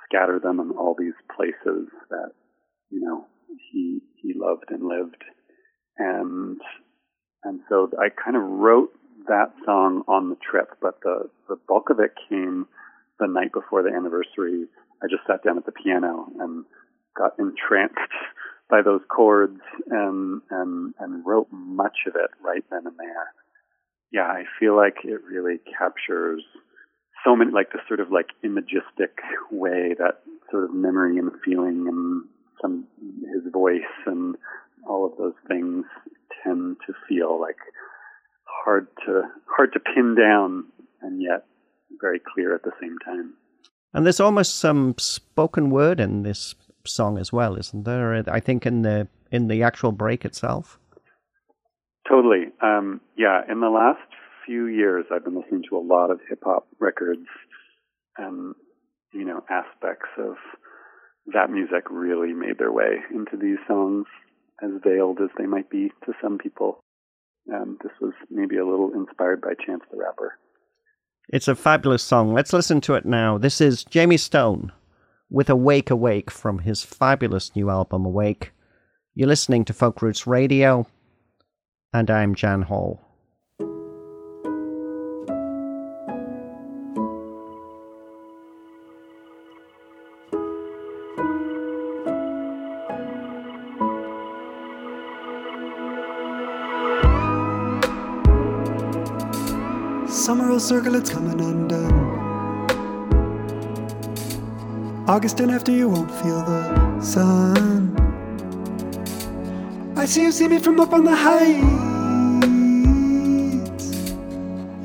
scatter 0.06 0.40
them 0.40 0.60
in 0.60 0.72
all 0.72 0.96
these 0.98 1.14
places 1.36 1.88
that, 2.10 2.32
you 2.90 3.02
know, 3.02 3.26
he, 3.72 4.00
he 4.22 4.34
loved 4.36 4.66
and 4.70 4.88
lived. 4.88 5.24
And 5.98 6.60
and 7.44 7.60
so 7.70 7.90
I 8.00 8.08
kind 8.10 8.38
of 8.38 8.44
wrote 8.44 8.92
that 9.28 9.54
song 9.66 10.04
on 10.08 10.30
the 10.30 10.38
trip, 10.38 10.78
but 10.82 11.00
the, 11.02 11.30
the 11.48 11.58
bulk 11.68 11.90
of 11.90 12.00
it 12.00 12.12
came 12.30 12.68
the 13.20 13.28
night 13.28 13.52
before 13.54 13.84
the 13.84 13.90
anniversary. 13.90 14.66
I 15.02 15.08
just 15.10 15.28
sat 15.28 15.44
down 15.44 15.58
at 15.58 15.66
the 15.66 15.72
piano 15.72 16.28
and 16.40 16.66
got 17.18 17.38
entranced 17.40 17.96
by 18.70 18.82
those 18.82 19.02
chords 19.10 19.60
and, 19.90 20.42
and, 20.50 20.94
and 21.00 21.26
wrote 21.26 21.48
much 21.52 21.98
of 22.08 22.16
it 22.16 22.32
right 22.44 22.64
then 22.70 22.82
and 22.86 22.98
there. 22.98 23.34
Yeah, 24.12 24.28
I 24.28 24.44
feel 24.60 24.76
like 24.76 24.98
it 25.04 25.22
really 25.30 25.60
captures 25.78 26.44
so 27.24 27.36
many, 27.36 27.52
like 27.52 27.72
the 27.72 27.80
sort 27.88 28.00
of 28.00 28.12
like 28.12 28.28
imagistic 28.44 29.20
way 29.52 29.96
that 29.98 30.22
sort 30.52 30.66
of 30.66 30.74
memory 30.74 31.18
and 31.18 31.32
feeling 31.44 31.88
and 31.88 32.24
some, 32.62 32.86
his 33.34 33.52
voice 33.52 33.82
and 34.06 34.36
all 34.88 35.06
of 35.06 35.18
those 35.18 35.34
things 35.48 35.86
tend 36.44 36.78
to 36.86 36.94
feel 37.08 37.40
like 37.40 37.58
hard 38.64 38.88
to 39.06 39.24
hard 39.56 39.74
to 39.74 39.80
pin 39.80 40.16
down 40.16 40.66
and 41.02 41.22
yet 41.22 41.46
very 42.02 42.20
clear 42.34 42.56
at 42.56 42.64
the 42.64 42.72
same 42.82 42.98
time. 43.06 43.34
And 43.94 44.06
there's 44.06 44.20
almost 44.20 44.56
some 44.56 44.96
spoken 44.98 45.70
word 45.70 46.00
in 46.00 46.24
this 46.24 46.56
song 46.86 47.18
as 47.18 47.32
well, 47.32 47.56
isn't 47.58 47.84
there? 47.84 48.24
I 48.28 48.40
think 48.40 48.66
in 48.66 48.82
the 48.82 49.08
in 49.32 49.48
the 49.48 49.64
actual 49.64 49.92
break 49.92 50.26
itself. 50.26 50.80
Totally. 52.08 52.48
Um, 52.62 53.02
yeah. 53.18 53.42
In 53.50 53.62
the 53.62 53.70
last 53.70 54.02
few 54.46 54.68
years, 54.68 55.06
I've 55.12 55.24
been 55.24 55.36
listening 55.40 55.64
to 55.70 55.78
a 55.78 55.80
lot 55.80 56.12
of 56.12 56.20
hip 56.30 56.44
hop 56.44 56.68
records, 56.80 57.28
and 58.18 58.56
you 59.14 59.26
know, 59.26 59.44
aspects 59.50 60.10
of 60.18 60.36
that 61.34 61.50
music 61.50 61.86
really 61.90 62.34
made 62.34 62.58
their 62.58 62.72
way 62.72 62.98
into 63.12 63.38
these 63.38 63.60
songs 63.68 64.06
as 64.62 64.72
veiled 64.84 65.20
as 65.22 65.30
they 65.38 65.46
might 65.46 65.70
be 65.70 65.92
to 66.06 66.14
some 66.22 66.38
people. 66.38 66.80
Um, 67.52 67.78
this 67.84 67.92
was 68.00 68.14
maybe 68.30 68.58
a 68.58 68.66
little 68.66 68.94
inspired 68.94 69.42
by 69.42 69.54
Chance 69.66 69.84
the 69.92 69.98
Rapper. 69.98 70.38
It's 71.30 71.48
a 71.48 71.56
fabulous 71.56 72.04
song. 72.04 72.34
Let's 72.34 72.54
listen 72.54 72.82
to 72.82 72.96
it 72.96 73.06
now. 73.06 73.38
This 73.38 73.60
is 73.60 73.84
Jayme 73.86 74.20
Stone 74.20 74.72
with 75.30 75.50
Awake 75.50 75.90
Awake 75.90 76.30
from 76.30 76.60
his 76.60 76.84
fabulous 76.84 77.56
new 77.56 77.70
album 77.70 78.06
Awake. 78.06 78.52
You're 79.16 79.28
listening 79.28 79.66
to 79.66 79.74
Folk 79.74 80.02
Roots 80.02 80.28
Radio, 80.28 80.88
and 81.94 82.10
I'm 82.10 82.36
Jan 82.36 82.64
Hall. 82.64 83.03
Summer 100.24 100.48
will 100.48 100.58
circle, 100.58 100.96
it's 100.96 101.10
coming 101.10 101.42
undone. 101.42 101.92
August 105.06 105.42
and 105.42 105.52
after 105.52 105.74
you 105.74 105.90
won't 105.90 106.10
feel 106.10 106.42
the 106.46 107.02
sun. 107.02 107.94
I 109.98 110.06
see 110.06 110.22
you 110.22 110.32
see 110.32 110.48
me 110.48 110.60
from 110.60 110.80
up 110.80 110.94
on 110.94 111.04
the 111.04 111.14
heights. 111.14 111.68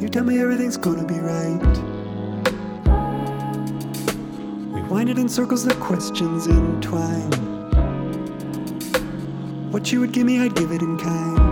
You 0.02 0.08
tell 0.08 0.24
me 0.24 0.40
everything's 0.40 0.76
gonna 0.76 1.04
be 1.04 1.20
right. 1.20 1.76
We 4.74 4.82
wind 4.90 5.08
it 5.08 5.18
in 5.18 5.28
circles, 5.28 5.64
the 5.64 5.76
questions 5.76 6.48
entwine. 6.48 7.30
What 9.70 9.92
you 9.92 10.00
would 10.00 10.10
give 10.10 10.26
me, 10.26 10.40
I'd 10.40 10.56
give 10.56 10.72
it 10.72 10.82
in 10.82 10.98
kind. 10.98 11.47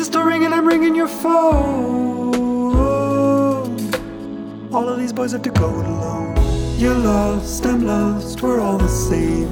Are 0.00 0.04
still 0.04 0.24
ringing, 0.24 0.52
I'm 0.52 0.66
ringing 0.66 0.94
your 0.94 1.08
phone. 1.08 2.34
All 4.74 4.88
of 4.88 4.98
these 4.98 5.12
boys 5.12 5.32
have 5.32 5.42
to 5.42 5.50
go 5.50 5.68
it 5.80 5.86
alone. 5.86 6.36
You're 6.76 6.98
lost, 6.98 7.64
I'm 7.64 7.86
lost, 7.86 8.42
we're 8.42 8.60
all 8.60 8.78
the 8.78 8.88
same. 8.88 9.48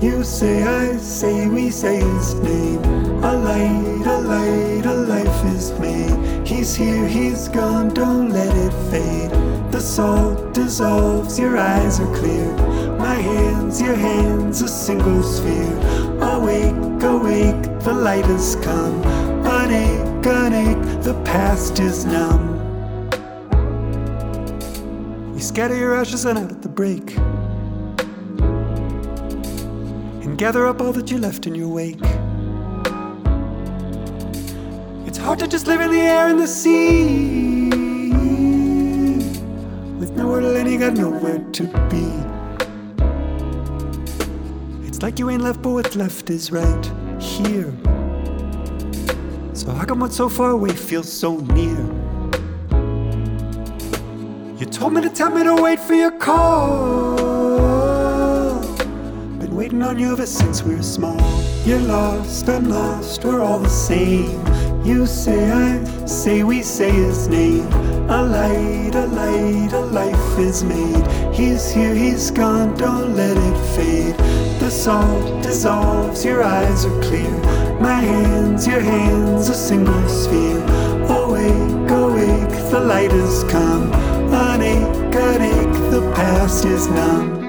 You 0.00 0.24
say, 0.24 0.62
I 0.62 0.96
say, 0.96 1.46
we 1.46 1.70
say 1.70 1.96
his 2.00 2.34
name. 2.34 2.82
A 3.22 3.36
light, 3.36 4.06
a 4.06 4.18
light, 4.18 4.86
a 4.86 4.94
life 4.94 5.44
is 5.54 5.70
made. 5.78 6.46
He's 6.46 6.74
here, 6.74 7.06
he's 7.06 7.48
gone, 7.48 7.90
don't 7.90 8.30
let 8.30 8.52
it 8.56 8.72
fade. 8.90 9.30
The 9.70 9.80
salt 9.80 10.54
dissolves, 10.54 11.38
your 11.38 11.56
eyes 11.56 12.00
are 12.00 12.16
clear. 12.16 12.50
My 12.98 13.14
hands, 13.14 13.80
your 13.80 13.96
hands, 13.96 14.60
a 14.62 14.68
single 14.68 15.22
sphere. 15.22 15.78
Awake, 16.20 17.02
awake, 17.02 17.62
the 17.80 17.92
light 17.92 18.24
has 18.26 18.56
come 18.56 19.33
ache, 19.70 20.26
an 20.26 20.52
ache, 20.52 21.02
the 21.02 21.14
past 21.24 21.78
is 21.80 22.04
numb. 22.04 22.54
You 25.34 25.40
scatter 25.40 25.76
your 25.76 25.94
ashes 25.94 26.24
and 26.24 26.38
out 26.38 26.50
at 26.50 26.62
the 26.62 26.68
break. 26.68 27.16
and 30.34 30.40
gather 30.40 30.66
up 30.66 30.80
all 30.80 30.92
that 30.92 31.12
you 31.12 31.18
left 31.18 31.46
in 31.46 31.54
your 31.54 31.68
wake. 31.68 32.00
It's 35.06 35.16
hard 35.16 35.38
to 35.38 35.46
just 35.46 35.68
live 35.68 35.80
in 35.80 35.92
the 35.92 36.00
air 36.00 36.26
and 36.26 36.40
the 36.40 36.48
sea. 36.48 37.68
With 40.00 40.10
nowhere 40.16 40.40
to 40.40 40.48
land, 40.48 40.68
you 40.68 40.78
got 40.80 40.94
nowhere 40.94 41.38
to 41.38 41.62
be. 41.88 42.04
It's 44.88 45.02
like 45.02 45.20
you 45.20 45.30
ain't 45.30 45.42
left, 45.42 45.62
but 45.62 45.70
what's 45.70 45.94
left 45.94 46.30
is 46.30 46.50
right 46.50 46.84
here. 47.20 47.72
Come 49.94 50.10
so 50.10 50.28
far 50.28 50.50
away 50.50 50.70
feels 50.70 51.10
so 51.10 51.36
near? 51.54 51.78
You 54.58 54.66
told 54.66 54.92
me 54.92 55.00
to 55.02 55.08
tell 55.08 55.30
me 55.30 55.44
to 55.44 55.54
wait 55.54 55.78
for 55.78 55.94
your 55.94 56.10
call. 56.10 57.14
Been 59.38 59.54
waiting 59.54 59.82
on 59.84 59.96
you 60.00 60.10
ever 60.10 60.26
since 60.26 60.64
we 60.64 60.74
were 60.74 60.82
small. 60.82 61.20
You're 61.64 61.78
lost, 61.78 62.48
I'm 62.48 62.68
lost, 62.68 63.24
we're 63.24 63.40
all 63.40 63.60
the 63.60 63.68
same. 63.68 64.44
You 64.84 65.06
say 65.06 65.52
I 65.52 65.84
say 66.06 66.42
we 66.42 66.62
say 66.62 66.90
his 66.90 67.28
name. 67.28 67.68
A 68.10 68.20
light, 68.20 68.96
a 68.96 69.06
light, 69.06 69.72
a 69.74 69.78
life 69.78 70.38
is 70.40 70.64
made. 70.64 71.06
He's 71.32 71.70
here, 71.70 71.94
he's 71.94 72.32
gone, 72.32 72.74
don't 72.76 73.14
let 73.14 73.36
it 73.36 73.76
fade. 73.76 74.16
The 74.64 74.70
salt 74.70 75.42
dissolves, 75.42 76.24
your 76.24 76.42
eyes 76.42 76.86
are 76.86 77.02
clear. 77.02 77.30
My 77.82 78.00
hands, 78.00 78.66
your 78.66 78.80
hands, 78.80 79.50
a 79.50 79.54
single 79.54 80.08
sphere. 80.08 80.58
Awake, 81.06 81.90
awake, 81.90 82.70
the 82.70 82.80
light 82.80 83.10
has 83.10 83.44
come. 83.44 83.92
Unache, 84.32 85.14
unache, 85.14 85.90
the 85.90 86.10
past 86.16 86.64
is 86.64 86.86
numb. 86.86 87.43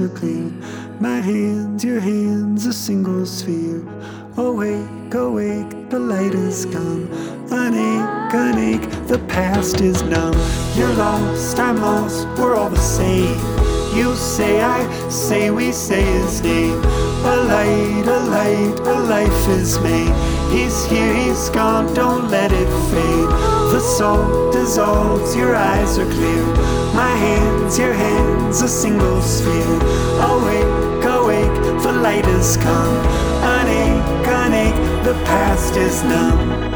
Are 0.00 0.08
clear. 0.08 0.50
My 1.00 1.20
hands, 1.20 1.84
your 1.84 2.00
hands, 2.00 2.66
a 2.66 2.72
single 2.72 3.26
sphere. 3.26 3.82
Awake, 4.36 5.14
awake, 5.14 5.90
the 5.90 5.98
light 5.98 6.34
has 6.34 6.64
come. 6.66 7.08
Unache, 7.50 8.34
unache, 8.34 9.08
the 9.08 9.18
past 9.28 9.80
is 9.80 10.02
numb. 10.02 10.34
You're 10.76 10.92
lost, 10.94 11.58
I'm 11.58 11.80
lost, 11.80 12.26
we're 12.38 12.54
all 12.54 12.70
the 12.70 12.76
same. 12.76 13.38
You 13.96 14.14
say, 14.14 14.60
I 14.60 15.08
say, 15.08 15.50
we 15.50 15.72
say 15.72 16.02
his 16.02 16.42
name. 16.42 16.78
A 17.24 17.36
light, 17.52 18.06
a 18.06 18.20
light, 18.30 18.78
a 18.80 19.00
life 19.00 19.48
is 19.48 19.78
made. 19.80 20.14
He's 20.52 20.84
here, 20.86 21.14
he's 21.14 21.48
gone, 21.50 21.92
don't 21.94 22.30
let 22.30 22.52
it 22.52 22.68
fade. 22.90 23.30
The 23.72 23.80
salt 23.80 24.52
dissolves, 24.52 25.34
your 25.34 25.56
eyes 25.56 25.98
are 25.98 26.10
clear. 26.10 26.87
Hands, 27.18 27.78
your 27.78 27.92
hands, 27.92 28.62
a 28.62 28.68
single 28.68 29.20
sphere. 29.22 29.80
Awake, 30.30 31.04
awake, 31.04 31.82
the 31.82 31.92
light 31.92 32.24
has 32.24 32.56
come. 32.56 32.96
Unache, 33.42 34.26
unache, 34.26 35.04
the 35.04 35.14
past 35.24 35.76
is 35.76 36.04
numb. 36.04 36.67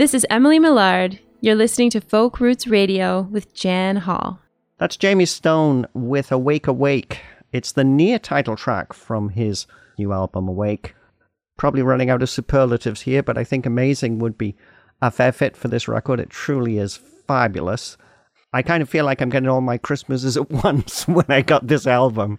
This 0.00 0.14
is 0.14 0.26
Emily 0.30 0.58
Millard. 0.58 1.20
You're 1.42 1.54
listening 1.54 1.90
to 1.90 2.00
Folk 2.00 2.40
Roots 2.40 2.66
Radio 2.66 3.20
with 3.20 3.52
Jan 3.52 3.96
Hall. 3.96 4.40
That's 4.78 4.96
Jayme 4.96 5.28
Stone 5.28 5.86
with 5.92 6.32
Awake 6.32 6.66
Awake. 6.66 7.20
It's 7.52 7.72
the 7.72 7.84
near 7.84 8.18
title 8.18 8.56
track 8.56 8.94
from 8.94 9.28
his 9.28 9.66
new 9.98 10.14
album 10.14 10.48
Awake. 10.48 10.94
Probably 11.58 11.82
running 11.82 12.08
out 12.08 12.22
of 12.22 12.30
superlatives 12.30 13.02
here, 13.02 13.22
but 13.22 13.36
I 13.36 13.44
think 13.44 13.66
amazing 13.66 14.20
would 14.20 14.38
be 14.38 14.56
a 15.02 15.10
fair 15.10 15.32
fit 15.32 15.54
for 15.54 15.68
this 15.68 15.86
record. 15.86 16.18
It 16.18 16.30
truly 16.30 16.78
is 16.78 16.96
fabulous. 16.96 17.98
I 18.54 18.62
kind 18.62 18.82
of 18.82 18.88
feel 18.88 19.04
like 19.04 19.20
I'm 19.20 19.28
getting 19.28 19.50
all 19.50 19.60
my 19.60 19.76
Christmases 19.76 20.38
at 20.38 20.50
once 20.64 21.06
when 21.08 21.26
I 21.28 21.42
got 21.42 21.66
this 21.66 21.86
album. 21.86 22.38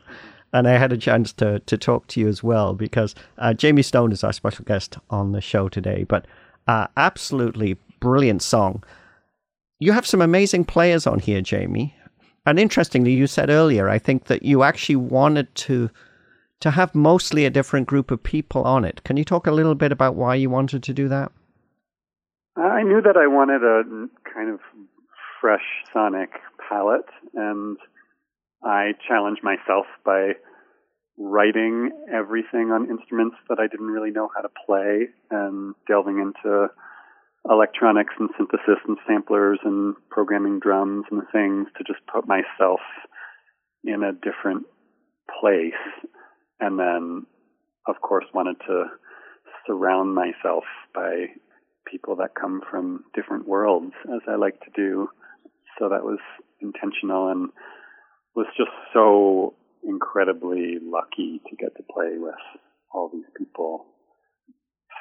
And 0.52 0.67
I 0.67 0.80
had 0.80 0.91
a 0.91 0.97
chance 0.97 1.32
to, 1.34 1.60
to 1.60 1.78
talk 1.78 2.08
to 2.08 2.19
you 2.19 2.28
as 2.28 2.41
well 2.41 2.74
because 2.74 3.13
uh, 3.38 3.54
Jayme 3.56 3.86
Stone 3.86 4.13
is 4.13 4.24
our 4.24 4.34
special 4.34 4.65
guest 4.65 4.97
on 5.12 5.32
the 5.32 5.41
show 5.41 5.69
today. 5.69 6.06
But 6.06 6.26
uh, 6.67 6.88
absolutely 6.97 7.78
brilliant 8.00 8.41
song. 8.41 8.84
You 9.80 9.93
have 9.93 10.06
some 10.06 10.21
amazing 10.21 10.65
players 10.65 11.08
on 11.08 11.19
here, 11.19 11.41
Jayme. 11.41 11.93
And 12.45 12.60
interestingly, 12.60 13.13
you 13.13 13.28
said 13.28 13.50
earlier, 13.50 13.89
I 13.89 14.00
think 14.00 14.26
that 14.26 14.43
you 14.43 14.63
actually 14.63 14.95
wanted 14.95 15.54
to 15.56 15.89
to 16.62 16.71
have 16.71 16.93
mostly 16.93 17.45
a 17.45 17.50
different 17.50 17.88
group 17.88 18.12
of 18.12 18.21
people 18.21 18.63
on 18.63 18.86
it. 18.86 19.04
Can 19.04 19.17
you 19.17 19.26
talk 19.26 19.47
a 19.47 19.52
little 19.52 19.74
bit 19.74 19.91
about 19.91 20.13
why 20.13 20.36
you 20.36 20.47
wanted 20.47 20.84
to 20.84 20.93
do 20.93 21.08
that? 21.08 21.32
I 22.56 22.84
knew 22.84 23.02
that 23.02 23.17
I 23.17 23.26
wanted 23.26 23.63
a 23.63 23.84
kind 24.32 24.52
of 24.52 24.60
fresh 25.39 25.65
sonic 25.91 26.30
palette, 26.69 27.10
and 27.34 27.78
I 28.63 28.91
challenged 29.08 29.43
myself 29.43 29.88
by 30.06 30.34
writing 31.21 31.91
everything 32.12 32.71
on 32.71 32.89
instruments 32.89 33.36
that 33.47 33.60
I 33.60 33.67
didn't 33.67 33.91
really 33.91 34.12
know 34.12 34.29
how 34.36 34.41
to 34.41 34.49
play 34.65 35.07
and 35.29 35.75
delving 35.88 36.17
into 36.17 36.67
electronics 37.49 38.13
and 38.19 38.29
synthesis 38.38 38.81
and 38.88 38.97
samplers 39.07 39.60
and 39.63 39.95
programming 40.10 40.60
drums 40.60 41.05
and 41.12 41.21
things 41.31 41.67
to 41.77 41.84
just 41.84 41.99
put 42.12 42.27
myself 42.27 42.79
in 43.84 44.03
a 44.03 44.13
different 44.13 44.65
place. 45.39 45.73
And 46.60 46.79
then, 46.79 47.25
of 47.88 48.01
course, 48.01 48.25
wanted 48.34 48.57
to 48.67 48.86
surround 49.67 50.15
myself 50.15 50.63
by 50.93 51.27
people 51.86 52.15
that 52.17 52.36
come 52.39 52.62
from 52.69 53.03
different 53.15 53.47
worlds, 53.47 53.93
as 54.05 54.21
I 54.27 54.36
like 54.36 54.60
to 54.62 54.71
do. 54.75 55.10
So 55.77 55.89
that 55.89 56.03
was 56.03 56.19
intentional 56.62 57.29
and 57.29 57.49
was 58.36 58.47
just 58.57 58.71
so 58.93 59.55
incredibly 59.84 60.78
lucky 60.82 61.41
to 61.50 61.56
get 61.56 61.76
to 61.78 61.84
play 61.84 62.17
with 62.17 62.36
all 62.94 63.10
these 63.12 63.26
people. 63.38 63.86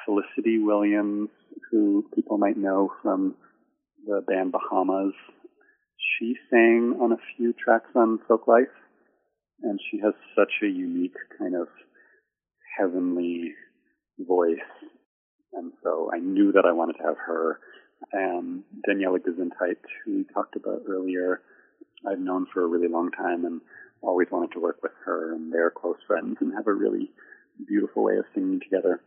Felicity 0.05 0.57
Williams, 0.59 1.29
who 1.69 2.05
people 2.15 2.37
might 2.37 2.57
know 2.57 2.91
from 3.01 3.35
the 4.05 4.21
band 4.27 4.51
Bahamas, 4.51 5.13
she 6.17 6.35
sang 6.49 6.97
on 7.01 7.11
a 7.11 7.17
few 7.35 7.53
tracks 7.53 7.89
on 7.95 8.19
Folklife. 8.29 8.65
and 9.63 9.79
she 9.89 9.99
has 9.99 10.13
such 10.35 10.51
a 10.63 10.67
unique 10.67 11.15
kind 11.37 11.55
of 11.55 11.67
heavenly 12.77 13.53
voice. 14.19 14.57
And 15.53 15.71
so 15.83 16.09
I 16.13 16.19
knew 16.19 16.51
that 16.53 16.65
I 16.65 16.71
wanted 16.71 16.93
to 16.93 17.03
have 17.03 17.17
her. 17.27 17.59
And 18.11 18.63
Daniela 18.87 19.19
Gesundheit, 19.19 19.77
who 20.03 20.17
we 20.17 20.25
talked 20.33 20.55
about 20.55 20.81
earlier, 20.87 21.41
I've 22.09 22.19
known 22.19 22.47
for 22.51 22.63
a 22.63 22.67
really 22.67 22.87
long 22.87 23.11
time 23.11 23.45
and 23.45 23.61
always 24.01 24.27
wanted 24.31 24.51
to 24.53 24.59
work 24.59 24.79
with 24.81 24.91
her 25.05 25.33
and 25.33 25.51
they're 25.53 25.71
close 25.71 25.97
friends 26.07 26.37
and 26.41 26.53
have 26.53 26.67
a 26.67 26.73
really 26.73 27.11
beautiful 27.67 28.03
way 28.03 28.17
of 28.17 28.25
singing 28.33 28.59
together. 28.59 29.01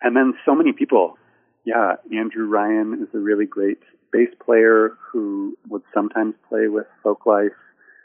And 0.00 0.16
then 0.16 0.34
so 0.44 0.54
many 0.54 0.72
people. 0.72 1.16
Yeah, 1.64 1.94
Andrew 2.12 2.46
Ryan 2.46 2.98
is 3.02 3.14
a 3.14 3.18
really 3.18 3.46
great 3.46 3.78
bass 4.12 4.28
player 4.44 4.96
who 5.12 5.56
would 5.68 5.82
sometimes 5.94 6.34
play 6.48 6.68
with 6.68 6.86
Folklife. 7.04 7.50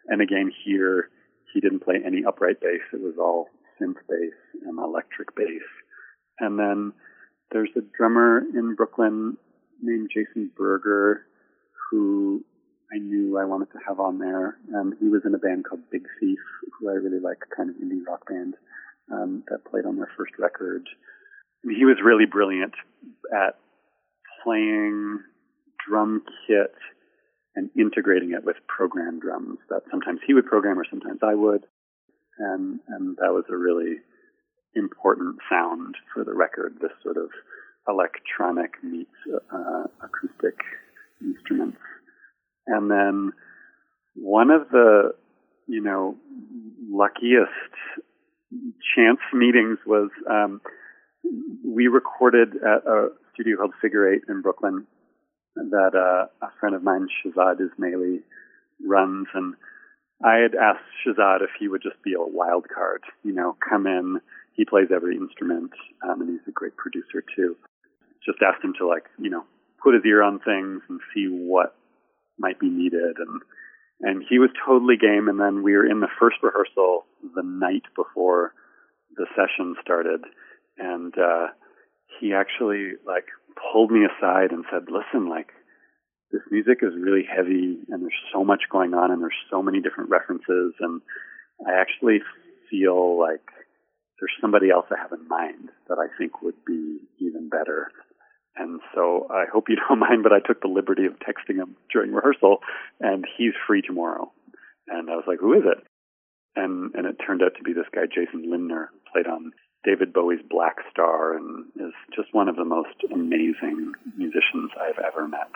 And 0.08 0.22
again, 0.22 0.52
here, 0.64 1.10
he 1.54 1.60
didn't 1.60 1.84
play 1.84 1.96
any 2.06 2.24
upright 2.26 2.62
bass. 2.62 2.82
It 2.94 3.02
was 3.02 3.16
all 3.20 3.50
synth 3.82 3.96
bass 4.08 4.34
and 4.64 4.78
electric 4.80 5.36
bass. 5.36 5.64
And 6.40 6.60
then 6.60 6.94
there's 7.52 7.70
a 7.76 7.82
drummer 7.98 8.44
in 8.54 8.76
Brooklyn 8.76 9.38
named 9.82 10.12
Jason 10.14 10.52
Berger 10.56 11.26
who 11.90 12.44
I 12.94 12.98
knew 13.00 13.38
I 13.38 13.46
wanted 13.46 13.72
to 13.72 13.80
have 13.88 14.00
on 14.00 14.20
there. 14.20 14.58
And 14.74 14.94
he 15.00 15.08
was 15.08 15.22
in 15.26 15.36
a 15.36 15.38
band 15.38 15.66
called 15.66 15.82
Big 15.92 16.04
Thief, 16.20 16.40
who 16.80 16.90
I 16.90 16.94
really 16.94 17.20
like, 17.20 17.40
kind 17.56 17.70
of 17.70 17.76
indie 17.76 18.06
rock 18.08 18.28
band 18.28 18.56
um, 19.12 19.44
that 19.50 19.70
played 19.70 19.86
on 19.86 19.98
their 19.98 20.10
first 20.18 20.34
record. 20.40 20.88
He 21.64 21.86
was 21.86 21.98
really 22.04 22.26
brilliant 22.26 22.74
at 23.34 23.56
playing 24.44 25.20
drum 25.88 26.24
kit 26.48 26.74
and 27.56 27.70
integrating 27.78 28.32
it 28.32 28.46
with 28.46 28.56
programmed 28.68 29.22
drums 29.22 29.58
that 29.70 29.82
sometimes 29.90 30.20
he 30.26 30.34
would 30.34 30.46
program 30.46 30.80
or 30.80 30.86
sometimes 30.90 31.20
I 31.24 31.34
would. 31.34 31.66
And, 32.38 32.80
and 32.88 33.18
that 33.18 33.34
was 33.34 33.46
a 33.50 33.58
really 33.58 33.96
important 34.76 35.38
sound 35.50 35.96
for 36.14 36.24
the 36.24 36.34
record, 36.34 36.78
this 36.80 36.92
sort 37.02 37.18
of 37.18 37.30
electronic 37.90 38.72
meets 38.84 39.10
uh, 39.52 39.86
acoustic 40.04 40.56
instruments. 41.22 41.80
And 42.68 42.92
then 42.92 43.32
one 44.16 44.50
of 44.52 44.70
the, 44.70 45.14
you 45.68 45.82
know, 45.82 46.16
luckiest 46.90 47.52
chance 48.96 49.20
meetings 49.34 49.80
was 49.86 50.10
um, 50.30 50.62
we 51.66 51.88
recorded 51.88 52.56
at 52.56 52.86
a 52.88 53.10
studio 53.34 53.58
called 53.58 53.74
Figure 53.82 54.14
Eight 54.14 54.24
in 54.30 54.42
Brooklyn 54.42 54.86
that 55.56 55.92
uh, 55.96 56.46
a 56.46 56.50
friend 56.60 56.76
of 56.76 56.84
mine, 56.84 57.08
Shahzad 57.26 57.58
Ismaily, 57.60 58.20
runs. 58.86 59.28
And 59.34 59.56
I 60.24 60.38
had 60.38 60.56
asked 60.56 60.86
Shahzad 61.06 61.42
if 61.42 61.50
he 61.60 61.68
would 61.68 61.82
just 61.82 62.02
be 62.04 62.14
a 62.14 62.22
wild 62.22 62.66
card, 62.74 63.04
you 63.24 63.34
know, 63.34 63.56
come 63.68 63.88
in. 63.88 64.20
He 64.54 64.66
plays 64.66 64.88
every 64.94 65.16
instrument, 65.16 65.72
um, 66.04 66.22
and 66.22 66.30
he's 66.30 66.48
a 66.48 66.52
great 66.52 66.76
producer 66.78 67.24
too. 67.36 67.56
Just 68.26 68.40
asked 68.42 68.64
him 68.64 68.74
to 68.80 68.88
like, 68.88 69.06
you 69.20 69.30
know, 69.30 69.44
put 69.84 69.94
his 69.94 70.04
ear 70.06 70.24
on 70.24 70.40
things 70.40 70.82
and 70.90 71.00
see 71.14 71.28
what 71.28 71.76
might 72.40 72.60
be 72.60 72.70
needed. 72.70 73.18
And 73.18 73.42
and 74.02 74.24
he 74.30 74.38
was 74.38 74.50
totally 74.66 74.96
game. 74.98 75.28
And 75.28 75.40
then 75.40 75.64
we 75.64 75.74
were 75.74 75.86
in 75.86 76.00
the 76.00 76.12
first 76.20 76.38
rehearsal 76.44 77.06
the 77.36 77.44
night 77.44 77.84
before 77.96 78.54
the 79.16 79.26
session 79.36 79.76
started, 79.82 80.22
and 80.78 81.14
uh, 81.18 81.48
he 82.20 82.34
actually 82.34 82.94
like 83.06 83.26
pulled 83.74 83.92
me 83.92 84.02
aside 84.06 84.52
and 84.52 84.66
said, 84.72 84.84
"Listen, 84.92 85.30
like 85.30 85.50
this 86.32 86.42
music 86.52 86.80
is 86.82 86.94
really 86.96 87.24
heavy, 87.26 87.80
and 87.90 88.04
there's 88.04 88.22
so 88.32 88.44
much 88.44 88.64
going 88.72 88.94
on, 88.94 89.12
and 89.12 89.22
there's 89.22 89.42
so 89.50 89.64
many 89.64 89.82
different 89.82 90.10
references, 90.10 90.74
and 90.80 91.02
I 91.68 91.80
actually 91.80 92.20
feel 92.70 93.20
like." 93.20 93.42
There's 94.20 94.34
somebody 94.42 94.72
else 94.72 94.88
I 94.90 95.00
have 95.00 95.12
in 95.12 95.28
mind 95.28 95.70
that 95.90 96.00
I 96.00 96.08
think 96.18 96.42
would 96.42 96.66
be 96.66 96.98
even 97.20 97.50
better. 97.50 97.92
And 98.60 98.82
so 98.94 99.28
I 99.30 99.46
hope 99.52 99.66
you 99.70 99.78
don't 99.88 100.00
mind, 100.00 100.24
but 100.24 100.34
I 100.34 100.40
took 100.40 100.62
the 100.62 100.68
liberty 100.68 101.06
of 101.06 101.14
texting 101.20 101.58
him 101.58 101.76
during 101.92 102.12
rehearsal, 102.12 102.60
and 103.00 103.26
he's 103.38 103.54
free 103.68 103.82
tomorrow. 103.82 104.32
And 104.88 105.10
I 105.10 105.16
was 105.16 105.26
like, 105.28 105.40
who 105.40 105.54
is 105.54 105.64
it? 105.66 105.86
And 106.56 106.96
and 106.96 107.06
it 107.06 107.18
turned 107.26 107.44
out 107.44 107.54
to 107.58 107.64
be 107.64 107.74
this 107.74 107.86
guy, 107.94 108.06
Jason 108.08 108.50
Lindner, 108.50 108.90
played 109.12 109.28
on 109.28 109.52
David 109.84 110.12
Bowie's 110.12 110.42
Black 110.50 110.78
Star 110.92 111.36
and 111.38 111.66
is 111.76 111.94
just 112.16 112.34
one 112.34 112.50
of 112.50 112.56
the 112.56 112.66
most 112.66 112.96
amazing 113.14 113.94
musicians 114.18 114.72
I've 114.80 115.04
ever 115.04 115.28
met. 115.28 115.52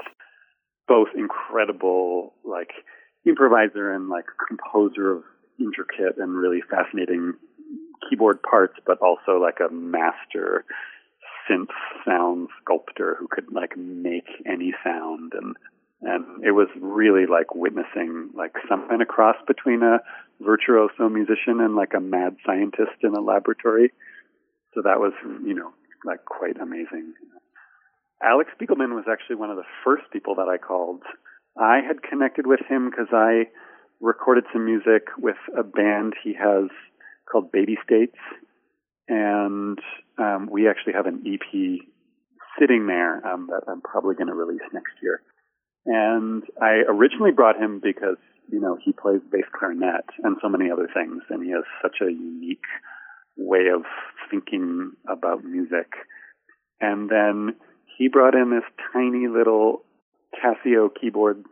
Both 0.87 1.09
incredible, 1.15 2.33
like 2.45 2.71
improviser 3.25 3.93
and 3.93 4.09
like 4.09 4.25
composer 4.47 5.11
of 5.17 5.23
intricate 5.59 6.17
and 6.17 6.35
really 6.35 6.61
fascinating 6.69 7.33
keyboard 8.09 8.41
parts, 8.41 8.75
but 8.85 8.99
also 8.99 9.39
like 9.39 9.57
a 9.59 9.73
master 9.73 10.65
synth 11.49 11.73
sound 12.05 12.49
sculptor 12.61 13.15
who 13.19 13.27
could 13.27 13.51
like 13.51 13.77
make 13.77 14.27
any 14.45 14.73
sound 14.83 15.33
and 15.33 15.55
and 16.01 16.43
it 16.43 16.51
was 16.51 16.67
really 16.81 17.27
like 17.27 17.53
witnessing 17.53 18.31
like 18.33 18.53
some 18.67 18.87
kind 18.89 19.01
of 19.01 19.07
cross 19.07 19.35
between 19.47 19.83
a 19.83 19.99
virtuoso 20.39 21.09
musician 21.09 21.61
and 21.61 21.75
like 21.75 21.93
a 21.95 21.99
mad 21.99 22.37
scientist 22.45 22.97
in 23.03 23.13
a 23.13 23.21
laboratory. 23.21 23.91
So 24.73 24.81
that 24.81 24.99
was, 24.99 25.13
you 25.45 25.53
know, 25.53 25.71
like 26.03 26.25
quite 26.25 26.59
amazing. 26.59 27.13
Alex 28.23 28.49
Spiegelman 28.59 28.95
was 28.95 29.05
actually 29.11 29.35
one 29.35 29.51
of 29.51 29.57
the 29.57 29.69
first 29.83 30.03
people 30.11 30.35
that 30.35 30.47
I 30.47 30.57
called. 30.57 31.01
I 31.55 31.81
had 31.85 32.01
connected 32.01 32.47
with 32.47 32.61
him 32.67 32.89
because 32.89 33.09
I 33.11 33.49
recorded 33.99 34.45
some 34.51 34.65
music 34.65 35.07
with 35.19 35.37
a 35.57 35.63
band 35.63 36.13
he 36.23 36.33
has 36.33 36.69
called 37.31 37.51
Baby 37.51 37.77
States, 37.83 38.17
and 39.11 39.77
um, 40.17 40.47
we 40.49 40.69
actually 40.69 40.93
have 40.93 41.05
an 41.05 41.21
EP 41.27 41.81
sitting 42.57 42.87
there 42.87 43.25
um, 43.27 43.47
that 43.51 43.63
I'm 43.67 43.81
probably 43.81 44.15
going 44.15 44.27
to 44.27 44.33
release 44.33 44.61
next 44.73 44.93
year. 45.03 45.21
And 45.85 46.43
I 46.61 46.83
originally 46.87 47.31
brought 47.31 47.57
him 47.57 47.81
because 47.83 48.15
you 48.49 48.61
know 48.61 48.77
he 48.81 48.93
plays 48.93 49.19
bass 49.29 49.43
clarinet 49.51 50.05
and 50.23 50.37
so 50.41 50.47
many 50.47 50.71
other 50.71 50.87
things, 50.93 51.23
and 51.29 51.43
he 51.43 51.51
has 51.51 51.63
such 51.81 51.97
a 52.01 52.09
unique 52.09 52.63
way 53.35 53.67
of 53.73 53.81
thinking 54.29 54.93
about 55.09 55.43
music. 55.43 55.91
And 56.79 57.09
then 57.09 57.55
he 57.97 58.07
brought 58.07 58.33
in 58.33 58.49
this 58.49 58.63
tiny 58.93 59.27
little 59.27 59.83
Casio 60.41 60.89
keyboard 60.99 61.43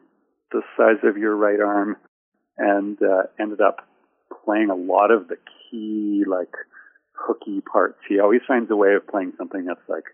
the 0.51 0.61
size 0.77 1.03
of 1.03 1.17
your 1.17 1.35
right 1.35 1.59
arm 1.59 1.97
and 2.57 2.97
uh, 3.01 3.23
ended 3.39 3.59
up 3.59 3.87
playing 4.45 4.69
a 4.69 4.75
lot 4.75 5.11
of 5.11 5.27
the 5.27 5.35
key 5.69 6.23
like 6.25 6.53
hooky 7.19 7.61
parts. 7.61 7.99
He 8.07 8.19
always 8.19 8.41
finds 8.47 8.71
a 8.71 8.75
way 8.75 8.93
of 8.95 9.07
playing 9.07 9.33
something 9.37 9.65
that's 9.65 9.87
like 9.87 10.05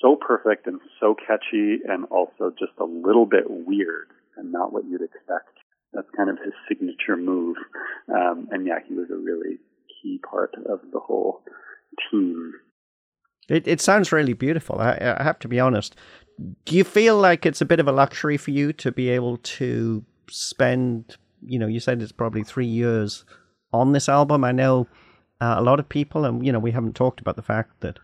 so 0.00 0.16
perfect 0.16 0.66
and 0.66 0.80
so 1.00 1.14
catchy 1.14 1.78
and 1.88 2.04
also 2.10 2.52
just 2.58 2.72
a 2.80 2.84
little 2.84 3.26
bit 3.26 3.44
weird 3.48 4.08
and 4.36 4.52
not 4.52 4.72
what 4.72 4.84
you'd 4.84 5.02
expect. 5.02 5.48
That's 5.92 6.08
kind 6.16 6.28
of 6.28 6.36
his 6.44 6.52
signature 6.68 7.16
move. 7.16 7.56
Um, 8.14 8.48
and 8.50 8.66
yeah, 8.66 8.78
he 8.86 8.94
was 8.94 9.08
a 9.10 9.16
really 9.16 9.58
key 10.02 10.20
part 10.28 10.54
of 10.68 10.80
the 10.92 11.00
whole 11.00 11.42
team. 12.10 12.52
It, 13.48 13.66
it 13.66 13.80
sounds 13.80 14.12
really 14.12 14.32
beautiful. 14.32 14.78
I, 14.78 15.16
I 15.18 15.22
have 15.22 15.38
to 15.40 15.48
be 15.48 15.60
honest. 15.60 15.96
Do 16.66 16.76
you 16.76 16.84
feel 16.84 17.16
like 17.16 17.46
it's 17.46 17.60
a 17.60 17.64
bit 17.64 17.80
of 17.80 17.88
a 17.88 17.92
luxury 17.92 18.36
for 18.36 18.50
you 18.50 18.72
to 18.74 18.92
be 18.92 19.08
able 19.08 19.38
to 19.38 20.04
spend, 20.28 21.16
you 21.42 21.58
know, 21.58 21.66
you 21.66 21.80
said 21.80 22.02
it's 22.02 22.12
probably 22.12 22.42
three 22.42 22.66
years 22.66 23.24
on 23.72 23.92
this 23.92 24.08
album? 24.08 24.44
I 24.44 24.52
know 24.52 24.86
uh, 25.40 25.56
a 25.58 25.62
lot 25.62 25.80
of 25.80 25.88
people, 25.88 26.24
and 26.24 26.44
you 26.44 26.52
know, 26.52 26.58
we 26.58 26.72
haven't 26.72 26.96
talked 26.96 27.20
about 27.20 27.36
the 27.36 27.42
fact 27.42 27.80
that 27.80 27.98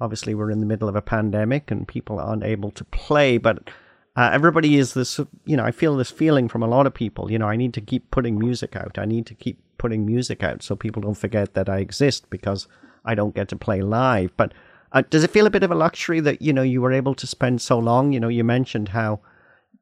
obviously 0.00 0.34
we're 0.34 0.50
in 0.50 0.60
the 0.60 0.66
middle 0.66 0.88
of 0.88 0.96
a 0.96 1.02
pandemic 1.02 1.70
and 1.70 1.88
people 1.88 2.18
aren't 2.18 2.44
able 2.44 2.70
to 2.70 2.84
play, 2.84 3.38
but 3.38 3.70
uh, 4.16 4.30
everybody 4.32 4.76
is 4.76 4.94
this, 4.94 5.20
you 5.44 5.56
know, 5.56 5.64
I 5.64 5.70
feel 5.70 5.96
this 5.96 6.10
feeling 6.10 6.48
from 6.48 6.62
a 6.62 6.68
lot 6.68 6.86
of 6.86 6.94
people. 6.94 7.30
You 7.30 7.38
know, 7.38 7.48
I 7.48 7.56
need 7.56 7.74
to 7.74 7.80
keep 7.80 8.10
putting 8.10 8.38
music 8.38 8.74
out. 8.74 8.98
I 8.98 9.04
need 9.04 9.26
to 9.26 9.34
keep 9.34 9.60
putting 9.78 10.06
music 10.06 10.42
out 10.42 10.62
so 10.62 10.74
people 10.74 11.02
don't 11.02 11.14
forget 11.14 11.54
that 11.54 11.68
I 11.68 11.78
exist 11.78 12.30
because 12.30 12.66
I 13.04 13.14
don't 13.14 13.34
get 13.34 13.48
to 13.48 13.56
play 13.56 13.82
live. 13.82 14.34
But 14.36 14.54
uh, 14.92 15.02
does 15.10 15.24
it 15.24 15.30
feel 15.30 15.46
a 15.46 15.50
bit 15.50 15.62
of 15.62 15.70
a 15.70 15.74
luxury 15.74 16.20
that 16.20 16.40
you 16.40 16.52
know 16.52 16.62
you 16.62 16.80
were 16.80 16.92
able 16.92 17.14
to 17.14 17.26
spend 17.26 17.60
so 17.60 17.78
long? 17.78 18.12
You 18.12 18.20
know, 18.20 18.28
you 18.28 18.42
mentioned 18.42 18.88
how, 18.88 19.20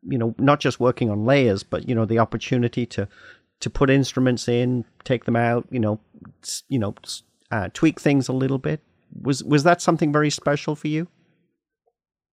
you 0.02 0.18
know, 0.18 0.34
not 0.38 0.59
just 0.59 0.80
working 0.80 1.11
on 1.11 1.24
layers, 1.24 1.62
but 1.62 1.88
you 1.88 1.94
know, 1.94 2.05
the 2.05 2.18
opportunity 2.18 2.86
to 2.86 3.09
to 3.61 3.70
put 3.70 3.88
instruments 3.88 4.48
in, 4.48 4.84
take 5.05 5.24
them 5.24 5.36
out, 5.36 5.66
you 5.70 5.78
know, 5.78 6.00
you 6.68 6.79
know, 6.79 6.95
uh, 7.51 7.68
tweak 7.72 8.01
things 8.01 8.29
a 8.29 8.33
little 8.33 8.59
bit. 8.59 8.81
Was 9.22 9.45
was 9.45 9.62
that 9.64 9.81
something 9.81 10.12
very 10.12 10.31
special 10.31 10.75
for 10.75 10.89
you? 10.89 11.09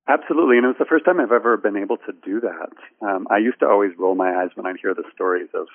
Absolutely, 0.08 0.58
and 0.58 0.66
it 0.66 0.70
was 0.70 0.78
the 0.80 0.86
first 0.86 1.06
time 1.06 1.20
I've 1.20 1.32
ever 1.32 1.56
been 1.58 1.78
able 1.78 1.98
to 1.98 2.14
do 2.26 2.42
that. 2.42 3.06
Um, 3.08 3.28
I 3.30 3.38
used 3.38 3.60
to 3.60 3.68
always 3.68 3.92
roll 3.98 4.16
my 4.16 4.42
eyes 4.42 4.50
when 4.56 4.66
I'd 4.66 4.80
hear 4.82 4.94
the 4.94 5.04
stories 5.14 5.50
of, 5.54 5.68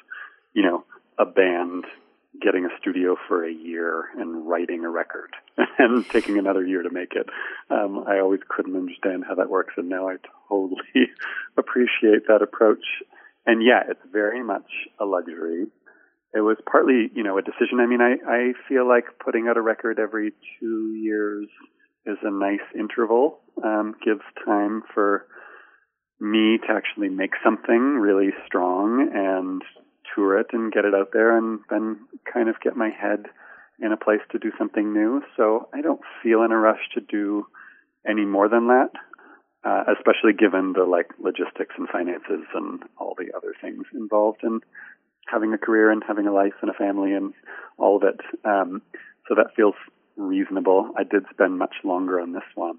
you 0.53 0.63
know, 0.63 0.85
a 1.19 1.25
band 1.25 1.85
getting 2.43 2.67
a 2.67 2.79
studio 2.79 3.17
for 3.29 3.45
a 3.45 3.53
year 3.53 4.07
and 4.19 4.47
writing 4.47 4.85
a 4.85 4.91
record 4.91 5.31
and 5.79 6.07
taking 6.11 6.39
another 6.39 6.67
year 6.67 6.83
to 6.83 6.91
make 6.91 7.13
it. 7.13 7.29
Um, 7.71 8.05
I 8.07 8.19
always 8.19 8.41
couldn't 8.49 8.77
understand 8.77 9.25
how 9.27 9.37
that 9.37 9.49
works, 9.49 9.75
and 9.77 9.89
now 9.89 10.09
I 10.09 10.17
totally 10.49 10.83
appreciate 11.57 12.27
that 12.29 12.43
approach. 12.43 12.85
And 13.47 13.63
yeah, 13.63 13.83
it's 13.89 14.01
very 14.13 14.43
much 14.43 14.71
a 15.01 15.05
luxury. 15.05 15.67
It 16.37 16.41
was 16.41 16.59
partly, 16.71 17.11
you 17.15 17.23
know, 17.23 17.39
a 17.39 17.43
decision. 17.43 17.81
I 17.81 17.87
mean, 17.87 18.03
I, 18.03 18.17
I 18.29 18.53
feel 18.69 18.87
like 18.87 19.05
putting 19.25 19.49
out 19.49 19.57
a 19.57 19.63
record 19.63 19.99
every 19.99 20.33
two 20.61 20.93
years 20.95 21.49
is 22.05 22.19
a 22.23 22.31
nice 22.31 22.67
interval, 22.79 23.39
um, 23.65 23.95
gives 24.05 24.21
time 24.45 24.83
for 24.93 25.27
me 26.21 26.59
to 26.59 26.73
actually 26.73 27.09
make 27.09 27.33
something 27.43 27.97
really 27.99 28.31
strong 28.47 29.11
and 29.15 29.63
tour 30.15 30.39
it 30.39 30.49
and 30.53 30.73
get 30.73 30.85
it 30.85 30.95
out 30.95 31.09
there 31.13 31.37
and 31.37 31.61
then 31.71 32.01
kind 32.33 32.51
of 32.51 32.61
get 32.61 32.77
my 32.77 32.91
head 32.91 33.25
in 33.81 33.93
a 33.93 33.97
place 33.97 34.21
to 34.33 34.39
do 34.39 34.53
something 34.59 34.93
new. 34.93 35.23
So 35.37 35.69
I 35.75 35.81
don't 35.81 36.01
feel 36.23 36.43
in 36.43 36.53
a 36.53 36.57
rush 36.57 36.81
to 36.95 37.01
do 37.01 37.47
any 38.07 38.25
more 38.27 38.49
than 38.49 38.69
that, 38.69 38.91
uh, 39.65 39.85
especially 39.97 40.33
given 40.39 40.75
the 40.75 40.85
like 40.85 41.09
logistics 41.19 41.75
and 41.79 41.89
finances 41.89 42.47
and 42.55 42.83
all 42.99 43.15
the 43.17 43.35
other 43.35 43.55
things 43.61 43.85
involved 43.95 44.41
in 44.43 44.61
having 45.27 45.53
a 45.53 45.59
career 45.59 45.91
and 45.91 46.03
having 46.07 46.27
a 46.27 46.33
life 46.33 46.55
and 46.63 46.71
a 46.71 46.75
family 46.75 47.13
and 47.13 47.35
all 47.79 47.97
of 47.97 48.03
it. 48.03 48.21
Um, 48.45 48.83
so 49.29 49.35
that 49.35 49.55
feels 49.57 49.75
reasonable. 50.17 50.91
I 50.97 51.03
did 51.03 51.25
spend 51.31 51.59
much 51.59 51.75
longer 51.85 52.21
on 52.21 52.33
this 52.33 52.49
one. 52.55 52.79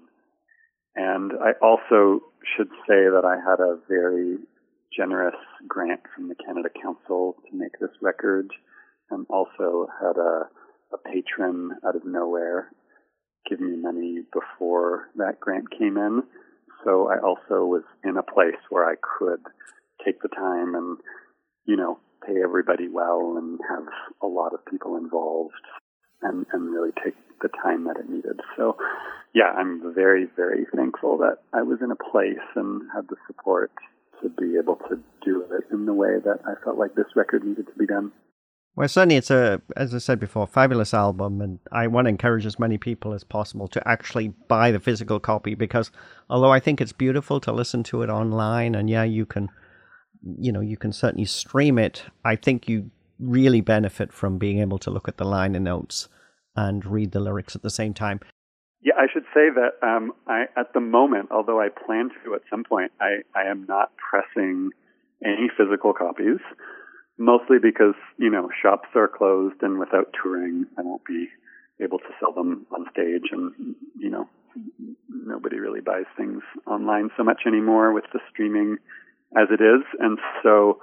And 0.96 1.32
I 1.32 1.52
also 1.62 2.20
should 2.56 2.70
say 2.88 3.06
that 3.08 3.24
I 3.24 3.36
had 3.36 3.60
a 3.60 3.78
very 3.88 4.38
generous 4.96 5.36
grant 5.68 6.00
from 6.14 6.28
the 6.28 6.34
Canada 6.34 6.70
Council 6.82 7.36
to 7.48 7.56
make 7.56 7.78
this 7.78 7.90
record 8.00 8.50
and 9.10 9.26
also 9.28 9.86
had 10.00 10.16
a, 10.16 10.48
a 10.92 10.98
patron 11.04 11.72
out 11.86 11.94
of 11.94 12.04
nowhere 12.04 12.70
give 13.48 13.60
me 13.60 13.76
money 13.76 14.22
before 14.32 15.08
that 15.16 15.40
grant 15.40 15.70
came 15.70 15.96
in. 15.96 16.22
So 16.84 17.08
I 17.08 17.18
also 17.18 17.64
was 17.64 17.82
in 18.04 18.16
a 18.16 18.22
place 18.22 18.60
where 18.70 18.88
I 18.88 18.94
could 18.96 19.40
take 20.04 20.20
the 20.20 20.28
time 20.28 20.74
and, 20.74 20.98
you 21.64 21.76
know, 21.76 21.98
pay 22.26 22.42
everybody 22.42 22.88
well 22.88 23.36
and 23.36 23.58
have 23.68 23.84
a 24.22 24.26
lot 24.26 24.54
of 24.54 24.64
people 24.66 24.96
involved 24.96 25.54
and, 26.22 26.46
and 26.52 26.72
really 26.72 26.90
take 27.04 27.14
the 27.40 27.48
time 27.62 27.84
that 27.84 27.96
it 27.96 28.08
needed. 28.08 28.40
So, 28.56 28.76
yeah, 29.34 29.52
I'm 29.56 29.94
very, 29.94 30.26
very 30.36 30.66
thankful 30.74 31.18
that 31.18 31.38
I 31.52 31.62
was 31.62 31.78
in 31.82 31.90
a 31.90 31.96
place 31.96 32.44
and 32.56 32.82
had 32.94 33.08
the 33.08 33.16
support 33.26 33.70
to 34.22 34.28
be 34.28 34.56
able 34.58 34.76
to 34.88 34.98
do 35.24 35.44
it 35.52 35.64
in 35.72 35.86
the 35.86 35.94
way 35.94 36.18
that 36.24 36.40
I 36.44 36.62
felt 36.64 36.78
like 36.78 36.94
this 36.94 37.06
record 37.14 37.44
needed 37.44 37.66
to 37.66 37.78
be 37.78 37.86
done. 37.86 38.12
Well, 38.78 38.86
certainly 38.86 39.16
it's 39.16 39.30
a, 39.30 39.60
as 39.76 39.92
I 39.92 39.98
said 39.98 40.20
before, 40.20 40.46
fabulous 40.46 40.94
album, 40.94 41.40
and 41.40 41.58
I 41.72 41.88
want 41.88 42.04
to 42.04 42.10
encourage 42.10 42.46
as 42.46 42.60
many 42.60 42.78
people 42.78 43.12
as 43.12 43.24
possible 43.24 43.66
to 43.68 43.88
actually 43.88 44.28
buy 44.46 44.70
the 44.70 44.78
physical 44.78 45.18
copy 45.18 45.56
because 45.56 45.90
although 46.30 46.52
I 46.52 46.60
think 46.60 46.80
it's 46.80 46.92
beautiful 46.92 47.40
to 47.40 47.50
listen 47.52 47.82
to 47.84 48.02
it 48.02 48.08
online, 48.08 48.76
and 48.76 48.88
yeah, 48.88 49.02
you 49.02 49.26
can, 49.26 49.48
you 50.22 50.52
know, 50.52 50.60
you 50.60 50.76
can 50.76 50.92
certainly 50.92 51.24
stream 51.24 51.78
it. 51.78 52.04
I 52.24 52.36
think 52.36 52.68
you 52.68 52.90
really 53.18 53.60
benefit 53.60 54.12
from 54.12 54.38
being 54.38 54.60
able 54.60 54.78
to 54.78 54.90
look 54.90 55.08
at 55.08 55.16
the 55.16 55.24
liner 55.24 55.60
notes 55.60 56.08
and 56.56 56.84
read 56.84 57.12
the 57.12 57.20
lyrics 57.20 57.54
at 57.56 57.62
the 57.62 57.70
same 57.70 57.94
time. 57.94 58.20
Yeah, 58.80 58.94
I 58.96 59.06
should 59.12 59.24
say 59.34 59.48
that 59.54 59.86
um, 59.86 60.12
I, 60.26 60.44
at 60.56 60.72
the 60.72 60.80
moment, 60.80 61.30
although 61.32 61.60
I 61.60 61.68
plan 61.68 62.10
to 62.24 62.34
at 62.34 62.42
some 62.48 62.64
point, 62.64 62.92
I, 63.00 63.22
I 63.34 63.50
am 63.50 63.66
not 63.68 63.90
pressing 63.96 64.70
any 65.24 65.50
physical 65.56 65.92
copies, 65.92 66.38
mostly 67.18 67.58
because, 67.60 67.94
you 68.18 68.30
know, 68.30 68.48
shops 68.62 68.88
are 68.94 69.08
closed 69.08 69.56
and 69.62 69.78
without 69.78 70.14
touring, 70.22 70.66
I 70.78 70.82
won't 70.82 71.04
be 71.04 71.28
able 71.80 71.98
to 71.98 72.10
sell 72.20 72.32
them 72.32 72.66
on 72.72 72.86
stage 72.92 73.30
and, 73.32 73.74
you 73.98 74.10
know, 74.10 74.28
nobody 75.08 75.58
really 75.58 75.80
buys 75.80 76.06
things 76.16 76.42
online 76.66 77.10
so 77.16 77.24
much 77.24 77.42
anymore 77.46 77.92
with 77.92 78.04
the 78.12 78.20
streaming 78.30 78.78
as 79.36 79.48
it 79.50 79.62
is. 79.62 79.82
And 79.98 80.18
so 80.42 80.78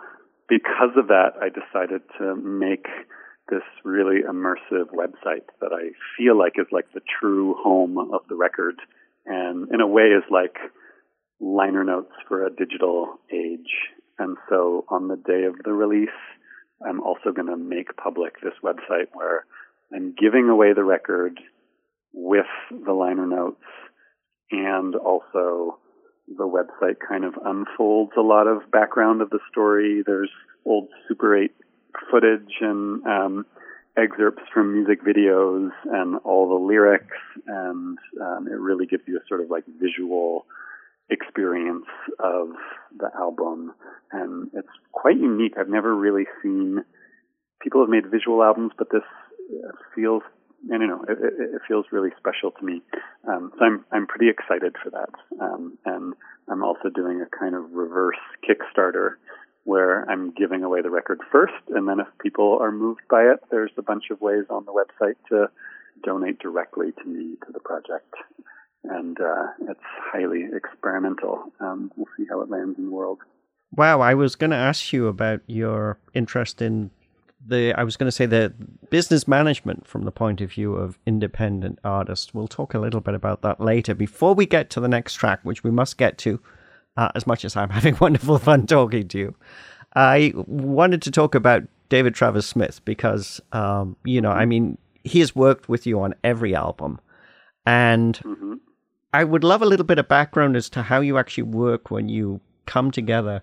because 0.47 0.95
of 0.97 1.07
that, 1.07 1.33
I 1.41 1.49
decided 1.49 2.01
to 2.19 2.35
make 2.35 2.85
this 3.49 3.63
really 3.83 4.21
immersive 4.21 4.89
website 4.93 5.45
that 5.61 5.71
I 5.71 5.91
feel 6.17 6.37
like 6.37 6.53
is 6.57 6.67
like 6.71 6.91
the 6.93 7.01
true 7.19 7.55
home 7.61 7.97
of 7.97 8.21
the 8.27 8.35
record 8.35 8.75
and 9.25 9.69
in 9.71 9.81
a 9.81 9.87
way 9.87 10.03
is 10.03 10.23
like 10.29 10.55
liner 11.39 11.83
notes 11.83 12.11
for 12.27 12.45
a 12.45 12.55
digital 12.55 13.19
age. 13.31 13.91
And 14.17 14.37
so 14.49 14.85
on 14.89 15.07
the 15.07 15.17
day 15.17 15.43
of 15.43 15.55
the 15.63 15.73
release, 15.73 16.09
I'm 16.87 17.01
also 17.01 17.31
going 17.35 17.47
to 17.47 17.57
make 17.57 17.95
public 17.97 18.41
this 18.41 18.53
website 18.63 19.07
where 19.13 19.45
I'm 19.93 20.15
giving 20.19 20.49
away 20.49 20.73
the 20.73 20.83
record 20.83 21.39
with 22.13 22.45
the 22.71 22.93
liner 22.93 23.27
notes 23.27 23.63
and 24.51 24.95
also 24.95 25.79
the 26.27 26.47
website 26.47 26.97
kind 27.07 27.23
of 27.23 27.33
unfolds 27.43 28.13
a 28.17 28.21
lot 28.21 28.47
of 28.47 28.69
background 28.71 29.21
of 29.21 29.29
the 29.29 29.39
story. 29.51 30.03
There's 30.05 30.31
old 30.65 30.89
Super 31.07 31.37
8 31.37 31.51
footage 32.11 32.53
and 32.61 33.05
um, 33.05 33.45
excerpts 33.97 34.43
from 34.53 34.73
music 34.73 35.03
videos 35.03 35.69
and 35.85 36.17
all 36.23 36.49
the 36.49 36.65
lyrics, 36.65 37.17
and 37.47 37.97
um, 38.21 38.47
it 38.47 38.59
really 38.59 38.85
gives 38.85 39.03
you 39.07 39.17
a 39.17 39.27
sort 39.27 39.41
of 39.41 39.49
like 39.49 39.63
visual 39.79 40.45
experience 41.09 41.85
of 42.19 42.49
the 42.97 43.09
album, 43.15 43.73
and 44.11 44.49
it's 44.53 44.67
quite 44.91 45.17
unique. 45.17 45.53
I've 45.57 45.69
never 45.69 45.95
really 45.95 46.25
seen 46.41 46.83
people 47.61 47.81
have 47.81 47.89
made 47.89 48.09
visual 48.11 48.43
albums, 48.43 48.71
but 48.77 48.89
this 48.91 49.03
feels 49.95 50.23
I 50.73 50.77
don't 50.77 50.87
know. 50.87 51.03
It, 51.07 51.17
it, 51.21 51.33
it 51.55 51.61
feels 51.67 51.85
really 51.91 52.09
special 52.17 52.51
to 52.51 52.65
me. 52.65 52.81
Um, 53.27 53.51
so 53.57 53.65
I'm 53.65 53.85
I'm 53.91 54.07
pretty 54.07 54.29
excited 54.29 54.75
for 54.83 54.89
that. 54.91 55.09
Um, 55.39 55.77
and 55.85 56.13
I'm 56.49 56.63
also 56.63 56.89
doing 56.89 57.21
a 57.21 57.37
kind 57.37 57.55
of 57.55 57.71
reverse 57.71 58.17
Kickstarter 58.47 59.15
where 59.63 60.09
I'm 60.09 60.31
giving 60.31 60.63
away 60.63 60.81
the 60.81 60.91
record 60.91 61.19
first, 61.31 61.53
and 61.69 61.87
then 61.87 61.99
if 61.99 62.07
people 62.21 62.59
are 62.61 62.71
moved 62.71 63.01
by 63.09 63.23
it, 63.23 63.39
there's 63.49 63.71
a 63.77 63.81
bunch 63.81 64.05
of 64.11 64.21
ways 64.21 64.45
on 64.49 64.65
the 64.65 64.71
website 64.71 65.15
to 65.29 65.49
donate 66.03 66.39
directly 66.39 66.91
to 66.91 67.05
me 67.05 67.35
to 67.45 67.51
the 67.51 67.59
project. 67.59 68.13
And 68.83 69.19
uh, 69.19 69.47
it's 69.61 69.79
highly 70.13 70.45
experimental. 70.55 71.51
Um, 71.59 71.91
we'll 71.95 72.05
see 72.15 72.25
how 72.29 72.41
it 72.41 72.49
lands 72.51 72.77
in 72.77 72.85
the 72.85 72.91
world. 72.91 73.19
Wow, 73.75 74.01
I 74.01 74.13
was 74.13 74.35
going 74.35 74.51
to 74.51 74.55
ask 74.55 74.93
you 74.93 75.07
about 75.07 75.41
your 75.47 75.97
interest 76.13 76.61
in 76.61 76.91
the. 77.47 77.73
I 77.73 77.83
was 77.83 77.97
going 77.97 78.07
to 78.07 78.11
say 78.11 78.25
the 78.25 78.53
business 78.89 79.27
management 79.27 79.87
from 79.87 80.03
the 80.03 80.11
point 80.11 80.41
of 80.41 80.51
view 80.51 80.75
of 80.75 80.97
independent 81.05 81.79
artists. 81.83 82.33
We'll 82.33 82.47
talk 82.47 82.73
a 82.73 82.79
little 82.79 83.01
bit 83.01 83.13
about 83.13 83.41
that 83.41 83.59
later. 83.59 83.93
Before 83.93 84.33
we 84.33 84.45
get 84.45 84.69
to 84.71 84.79
the 84.79 84.87
next 84.87 85.13
track, 85.15 85.39
which 85.43 85.63
we 85.63 85.71
must 85.71 85.97
get 85.97 86.17
to, 86.19 86.39
uh, 86.97 87.09
as 87.15 87.27
much 87.27 87.45
as 87.45 87.55
I'm 87.55 87.69
having 87.79 87.97
wonderful 87.99 88.39
fun 88.39 88.67
talking 88.67 89.07
to 89.09 89.17
you. 89.17 89.35
I 89.95 90.33
wanted 90.35 91.01
to 91.03 91.11
talk 91.11 91.35
about 91.35 91.63
David 91.87 92.15
Travers-Smith 92.15 92.83
because, 92.83 93.39
um, 93.53 93.95
you 94.03 94.19
know, 94.19 94.31
I 94.31 94.45
mean, 94.45 94.77
he 95.03 95.19
has 95.19 95.35
worked 95.35 95.69
with 95.69 95.87
you 95.87 96.01
on 96.01 96.15
every 96.23 96.53
album. 96.53 96.99
And 97.65 98.19
mm-hmm. 98.19 98.55
I 99.13 99.23
would 99.23 99.43
love 99.43 99.61
a 99.61 99.65
little 99.65 99.85
bit 99.85 99.99
of 99.99 100.07
background 100.07 100.57
as 100.57 100.69
to 100.71 100.81
how 100.81 100.99
you 100.99 101.17
actually 101.17 101.43
work 101.43 101.89
when 101.89 102.09
you 102.09 102.41
come 102.65 102.91
together 102.91 103.41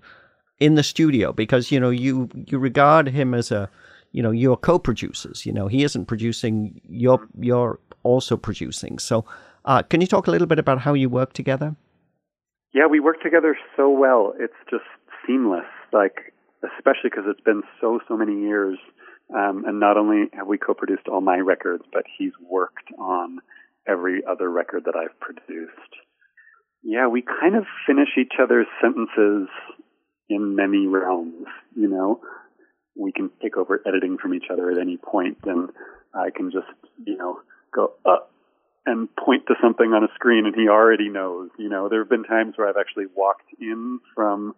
in 0.63 0.77
the 0.77 0.83
studio 0.83 1.33
because, 1.33 1.73
you 1.73 1.81
know, 1.81 1.91
you, 1.91 2.29
you 2.47 2.59
regard 2.59 3.09
him 3.09 3.35
as 3.35 3.51
a, 3.51 3.69
you 4.13 4.23
know, 4.23 4.31
you're 4.31 4.57
co-producers. 4.57 5.45
You 5.45 5.53
know, 5.53 5.67
he 5.67 5.83
isn't 5.83 6.07
producing, 6.07 6.81
you're, 6.89 7.27
you're 7.39 7.79
also 8.05 8.37
producing. 8.37 8.99
So 8.99 9.25
uh, 9.65 9.83
can 9.83 10.01
you 10.01 10.07
talk 10.07 10.27
a 10.29 10.31
little 10.31 10.47
bit 10.47 10.59
about 10.59 10.79
how 10.81 10.95
you 10.95 11.09
work 11.09 11.33
together? 11.33 11.75
Yeah, 12.73 12.87
we 12.87 13.01
work 13.01 13.21
together 13.23 13.57
so 13.77 13.91
well. 13.91 14.35
It's 14.39 14.61
just 14.71 14.85
seamless. 15.27 15.67
Like, 15.93 16.33
especially 16.77 17.11
because 17.11 17.25
it's 17.27 17.41
been 17.41 17.63
so 17.81 18.01
so 18.09 18.17
many 18.17 18.41
years. 18.41 18.79
Um, 19.35 19.65
and 19.67 19.81
not 19.81 19.97
only 19.97 20.29
have 20.33 20.47
we 20.47 20.59
co-produced 20.59 21.09
all 21.09 21.21
my 21.21 21.39
records, 21.39 21.85
but 21.93 22.05
he's 22.19 22.33
worked 22.49 22.89
on 22.99 23.39
every 23.87 24.23
other 24.31 24.51
record 24.51 24.85
that 24.85 24.95
I've 24.95 25.19
produced. 25.21 25.93
Yeah, 26.83 27.09
we 27.09 27.23
kind 27.23 27.57
of 27.57 27.65
finish 27.87 28.09
each 28.19 28.35
other's 28.43 28.67
sentences 28.81 29.49
in 30.35 30.57
many 30.57 30.87
realms. 30.87 31.47
You 31.77 31.89
know, 31.89 32.21
we 32.97 33.13
can 33.13 33.31
take 33.41 33.57
over 33.57 33.81
editing 33.87 34.19
from 34.19 34.35
each 34.35 34.47
other 34.53 34.71
at 34.71 34.79
any 34.79 34.97
point, 34.97 35.39
and 35.45 35.71
I 36.15 36.31
can 36.35 36.51
just 36.51 36.67
you 37.05 37.17
know 37.17 37.41
go, 37.75 37.93
up 38.07 38.31
and 38.87 39.09
point 39.17 39.47
to 39.47 39.55
something 39.63 39.93
on 39.93 40.03
a 40.03 40.09
screen 40.15 40.45
and 40.47 40.55
he 40.55 40.69
already 40.69 41.09
knows. 41.09 41.51
You 41.59 41.69
know, 41.69 41.89
there 41.89 42.01
have 42.01 42.11
been 42.11 42.25
times 42.25 42.55
where 42.57 42.69
I've 42.69 42.81
actually 42.81 43.07
walked 43.15 43.49
in 43.61 44.01
from 44.15 44.55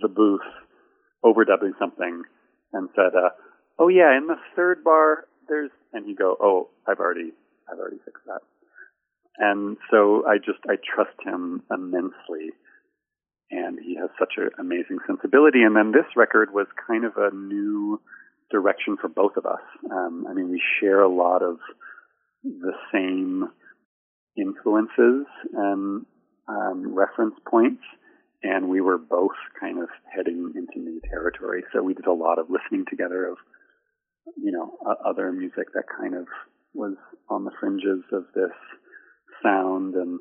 the 0.00 0.08
booth 0.08 0.40
overdubbing 1.24 1.72
something 1.78 2.22
and 2.72 2.88
said, 2.94 3.14
uh, 3.16 3.30
"Oh 3.78 3.88
yeah, 3.88 4.16
in 4.16 4.26
the 4.26 4.36
third 4.54 4.84
bar 4.84 5.26
there's," 5.48 5.70
and 5.92 6.04
he 6.04 6.14
go, 6.14 6.36
"Oh, 6.40 6.68
I've 6.86 7.00
already, 7.00 7.32
I've 7.70 7.78
already 7.78 7.98
fixed 8.04 8.24
that." 8.26 8.42
And 9.38 9.76
so 9.90 10.26
I 10.26 10.38
just 10.38 10.60
I 10.68 10.76
trust 10.76 11.16
him 11.22 11.62
immensely, 11.70 12.52
and 13.50 13.78
he 13.78 13.96
has 13.96 14.10
such 14.18 14.34
an 14.36 14.50
amazing 14.58 14.98
sensibility. 15.06 15.62
And 15.62 15.76
then 15.76 15.92
this 15.92 16.06
record 16.16 16.52
was 16.52 16.66
kind 16.86 17.04
of 17.04 17.12
a 17.16 17.34
new 17.34 18.00
direction 18.50 18.96
for 19.00 19.08
both 19.08 19.36
of 19.36 19.46
us. 19.46 19.62
Um, 19.90 20.26
I 20.28 20.34
mean, 20.34 20.50
we 20.50 20.62
share 20.80 21.00
a 21.00 21.12
lot 21.12 21.42
of 21.42 21.58
the 22.44 22.72
same 22.92 23.48
influences 24.36 25.26
and 25.52 26.06
um, 26.48 26.94
reference 26.94 27.34
points, 27.48 27.82
and 28.42 28.68
we 28.68 28.80
were 28.80 28.98
both 28.98 29.36
kind 29.58 29.82
of 29.82 29.88
heading 30.14 30.52
into 30.54 30.78
new 30.78 31.00
territory. 31.08 31.64
So 31.72 31.82
we 31.82 31.94
did 31.94 32.06
a 32.06 32.12
lot 32.12 32.38
of 32.38 32.46
listening 32.50 32.84
together 32.88 33.26
of 33.26 33.38
you 34.36 34.52
know, 34.52 34.76
other 35.04 35.30
music 35.32 35.72
that 35.74 35.84
kind 36.00 36.14
of 36.14 36.26
was 36.74 36.96
on 37.28 37.44
the 37.44 37.52
fringes 37.60 38.02
of 38.12 38.24
this 38.34 38.52
sound 39.42 39.94
and 39.94 40.20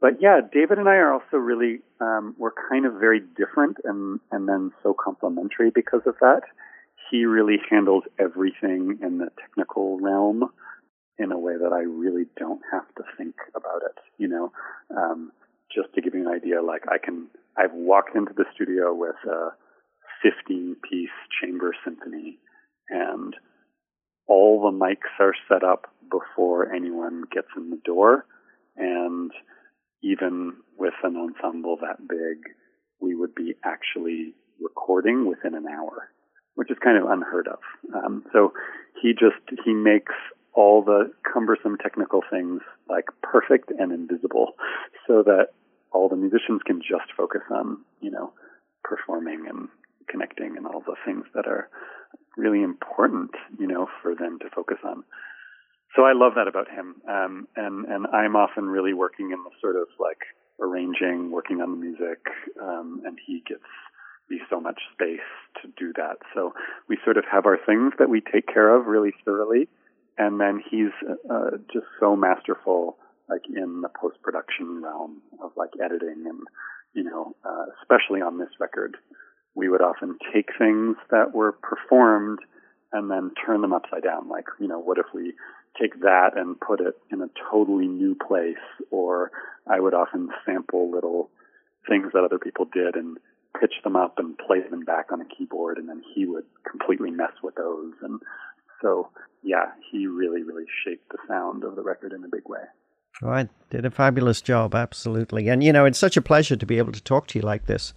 but 0.00 0.20
yeah, 0.20 0.40
David 0.52 0.78
and 0.78 0.88
I 0.88 0.96
are 0.96 1.12
also 1.12 1.36
really 1.36 1.80
um, 2.00 2.34
we're 2.38 2.52
kind 2.70 2.86
of 2.86 2.94
very 2.94 3.20
different 3.20 3.78
and 3.84 4.20
and 4.30 4.48
then 4.48 4.72
so 4.82 4.94
complementary 4.94 5.70
because 5.70 6.02
of 6.06 6.14
that. 6.20 6.42
He 7.10 7.24
really 7.24 7.56
handles 7.70 8.04
everything 8.18 8.98
in 9.02 9.18
the 9.18 9.28
technical 9.40 9.98
realm 9.98 10.50
in 11.18 11.32
a 11.32 11.38
way 11.38 11.54
that 11.54 11.72
I 11.72 11.80
really 11.80 12.26
don't 12.36 12.60
have 12.70 12.86
to 12.96 13.02
think 13.16 13.34
about 13.56 13.82
it. 13.82 13.96
You 14.18 14.28
know, 14.28 14.52
um, 14.96 15.32
just 15.74 15.92
to 15.94 16.00
give 16.00 16.14
you 16.14 16.28
an 16.28 16.34
idea, 16.34 16.62
like 16.62 16.82
I 16.88 16.98
can 16.98 17.26
I've 17.56 17.74
walked 17.74 18.14
into 18.14 18.32
the 18.36 18.44
studio 18.54 18.94
with 18.94 19.16
a 19.28 19.50
15 20.22 20.76
piece 20.88 21.08
chamber 21.40 21.74
symphony 21.84 22.38
and 22.88 23.34
all 24.26 24.60
the 24.60 24.76
mics 24.76 25.18
are 25.18 25.34
set 25.48 25.64
up 25.64 25.86
before 26.10 26.72
anyone 26.72 27.24
gets 27.32 27.48
in 27.56 27.70
the 27.70 27.80
door 27.84 28.24
and 28.76 29.32
even 30.02 30.54
with 30.76 30.94
an 31.02 31.16
ensemble 31.16 31.76
that 31.80 32.06
big, 32.08 32.38
we 33.00 33.14
would 33.14 33.34
be 33.34 33.54
actually 33.64 34.34
recording 34.60 35.28
within 35.28 35.54
an 35.54 35.66
hour, 35.66 36.10
which 36.54 36.70
is 36.70 36.76
kind 36.82 36.98
of 36.98 37.10
unheard 37.10 37.48
of. 37.48 37.58
Um, 37.94 38.24
so 38.32 38.52
he 39.00 39.12
just 39.12 39.42
he 39.64 39.72
makes 39.72 40.12
all 40.54 40.82
the 40.82 41.12
cumbersome 41.32 41.76
technical 41.76 42.22
things 42.30 42.60
like 42.88 43.04
perfect 43.22 43.70
and 43.78 43.92
invisible, 43.92 44.52
so 45.06 45.22
that 45.22 45.48
all 45.92 46.08
the 46.08 46.16
musicians 46.16 46.62
can 46.66 46.80
just 46.80 47.12
focus 47.16 47.42
on 47.50 47.78
you 48.00 48.10
know 48.10 48.32
performing 48.84 49.46
and 49.48 49.68
connecting 50.08 50.56
and 50.56 50.66
all 50.66 50.80
the 50.80 50.96
things 51.04 51.24
that 51.34 51.46
are 51.46 51.68
really 52.36 52.62
important, 52.62 53.30
you 53.58 53.66
know, 53.66 53.88
for 54.02 54.14
them 54.14 54.38
to 54.40 54.48
focus 54.54 54.78
on 54.84 55.04
so 55.96 56.02
I 56.02 56.12
love 56.14 56.32
that 56.36 56.48
about 56.48 56.68
him. 56.68 56.96
Um, 57.08 57.48
and, 57.56 57.84
and 57.86 58.06
I'm 58.08 58.36
often 58.36 58.64
really 58.64 58.94
working 58.94 59.30
in 59.32 59.42
the 59.42 59.50
sort 59.60 59.76
of 59.76 59.88
like 59.98 60.20
arranging, 60.60 61.30
working 61.30 61.60
on 61.60 61.70
the 61.70 61.76
music, 61.76 62.18
um, 62.60 63.02
and 63.04 63.18
he 63.24 63.42
gets 63.48 63.62
me 64.28 64.40
so 64.50 64.60
much 64.60 64.78
space 64.92 65.20
to 65.62 65.68
do 65.78 65.92
that. 65.96 66.18
So 66.34 66.52
we 66.88 66.98
sort 67.04 67.16
of 67.16 67.24
have 67.30 67.46
our 67.46 67.58
things 67.64 67.94
that 67.98 68.10
we 68.10 68.20
take 68.20 68.46
care 68.46 68.74
of 68.74 68.86
really 68.86 69.12
thoroughly. 69.24 69.68
And 70.18 70.40
then 70.40 70.60
he's 70.68 70.90
uh, 71.30 71.58
just 71.72 71.86
so 72.00 72.16
masterful, 72.16 72.98
like 73.28 73.42
in 73.48 73.82
the 73.82 73.88
post 73.88 74.20
production 74.22 74.82
realm 74.82 75.22
of 75.42 75.52
like 75.56 75.70
editing 75.82 76.24
and, 76.26 76.40
you 76.92 77.04
know, 77.04 77.36
uh, 77.44 77.66
especially 77.80 78.20
on 78.20 78.38
this 78.38 78.48
record, 78.58 78.96
we 79.54 79.68
would 79.68 79.80
often 79.80 80.18
take 80.34 80.50
things 80.58 80.96
that 81.10 81.34
were 81.34 81.52
performed 81.52 82.40
and 82.92 83.10
then 83.10 83.30
turn 83.46 83.60
them 83.60 83.72
upside 83.72 84.02
down. 84.02 84.28
Like, 84.28 84.46
you 84.58 84.66
know, 84.66 84.80
what 84.80 84.98
if 84.98 85.06
we 85.14 85.34
take 85.80 86.00
that 86.00 86.36
and 86.36 86.58
put 86.60 86.80
it 86.80 86.94
in 87.10 87.20
a 87.20 87.30
totally 87.50 87.86
new 87.86 88.14
place? 88.14 88.56
Or 88.90 89.30
I 89.66 89.80
would 89.80 89.94
often 89.94 90.28
sample 90.44 90.90
little 90.90 91.30
things 91.88 92.12
that 92.12 92.24
other 92.24 92.38
people 92.38 92.66
did 92.72 92.94
and 92.94 93.18
pitch 93.60 93.74
them 93.82 93.96
up 93.96 94.14
and 94.18 94.36
play 94.38 94.60
them 94.68 94.84
back 94.84 95.06
on 95.12 95.20
a 95.20 95.24
keyboard, 95.24 95.78
and 95.78 95.88
then 95.88 96.02
he 96.14 96.26
would 96.26 96.44
completely 96.68 97.10
mess 97.10 97.32
with 97.42 97.54
those. 97.54 97.94
And 98.02 98.20
so, 98.82 99.08
yeah, 99.42 99.72
he 99.90 100.06
really, 100.06 100.42
really 100.42 100.66
shaped 100.84 101.08
the 101.10 101.18
sound 101.26 101.64
of 101.64 101.76
the 101.76 101.82
record 101.82 102.12
in 102.12 102.24
a 102.24 102.28
big 102.28 102.46
way. 102.46 102.60
Right, 103.20 103.48
did 103.70 103.84
a 103.84 103.90
fabulous 103.90 104.40
job, 104.40 104.74
absolutely. 104.74 105.48
And 105.48 105.64
you 105.64 105.72
know, 105.72 105.86
it's 105.86 105.98
such 105.98 106.16
a 106.16 106.22
pleasure 106.22 106.56
to 106.56 106.66
be 106.66 106.78
able 106.78 106.92
to 106.92 107.02
talk 107.02 107.26
to 107.28 107.38
you 107.38 107.42
like 107.44 107.66
this. 107.66 107.92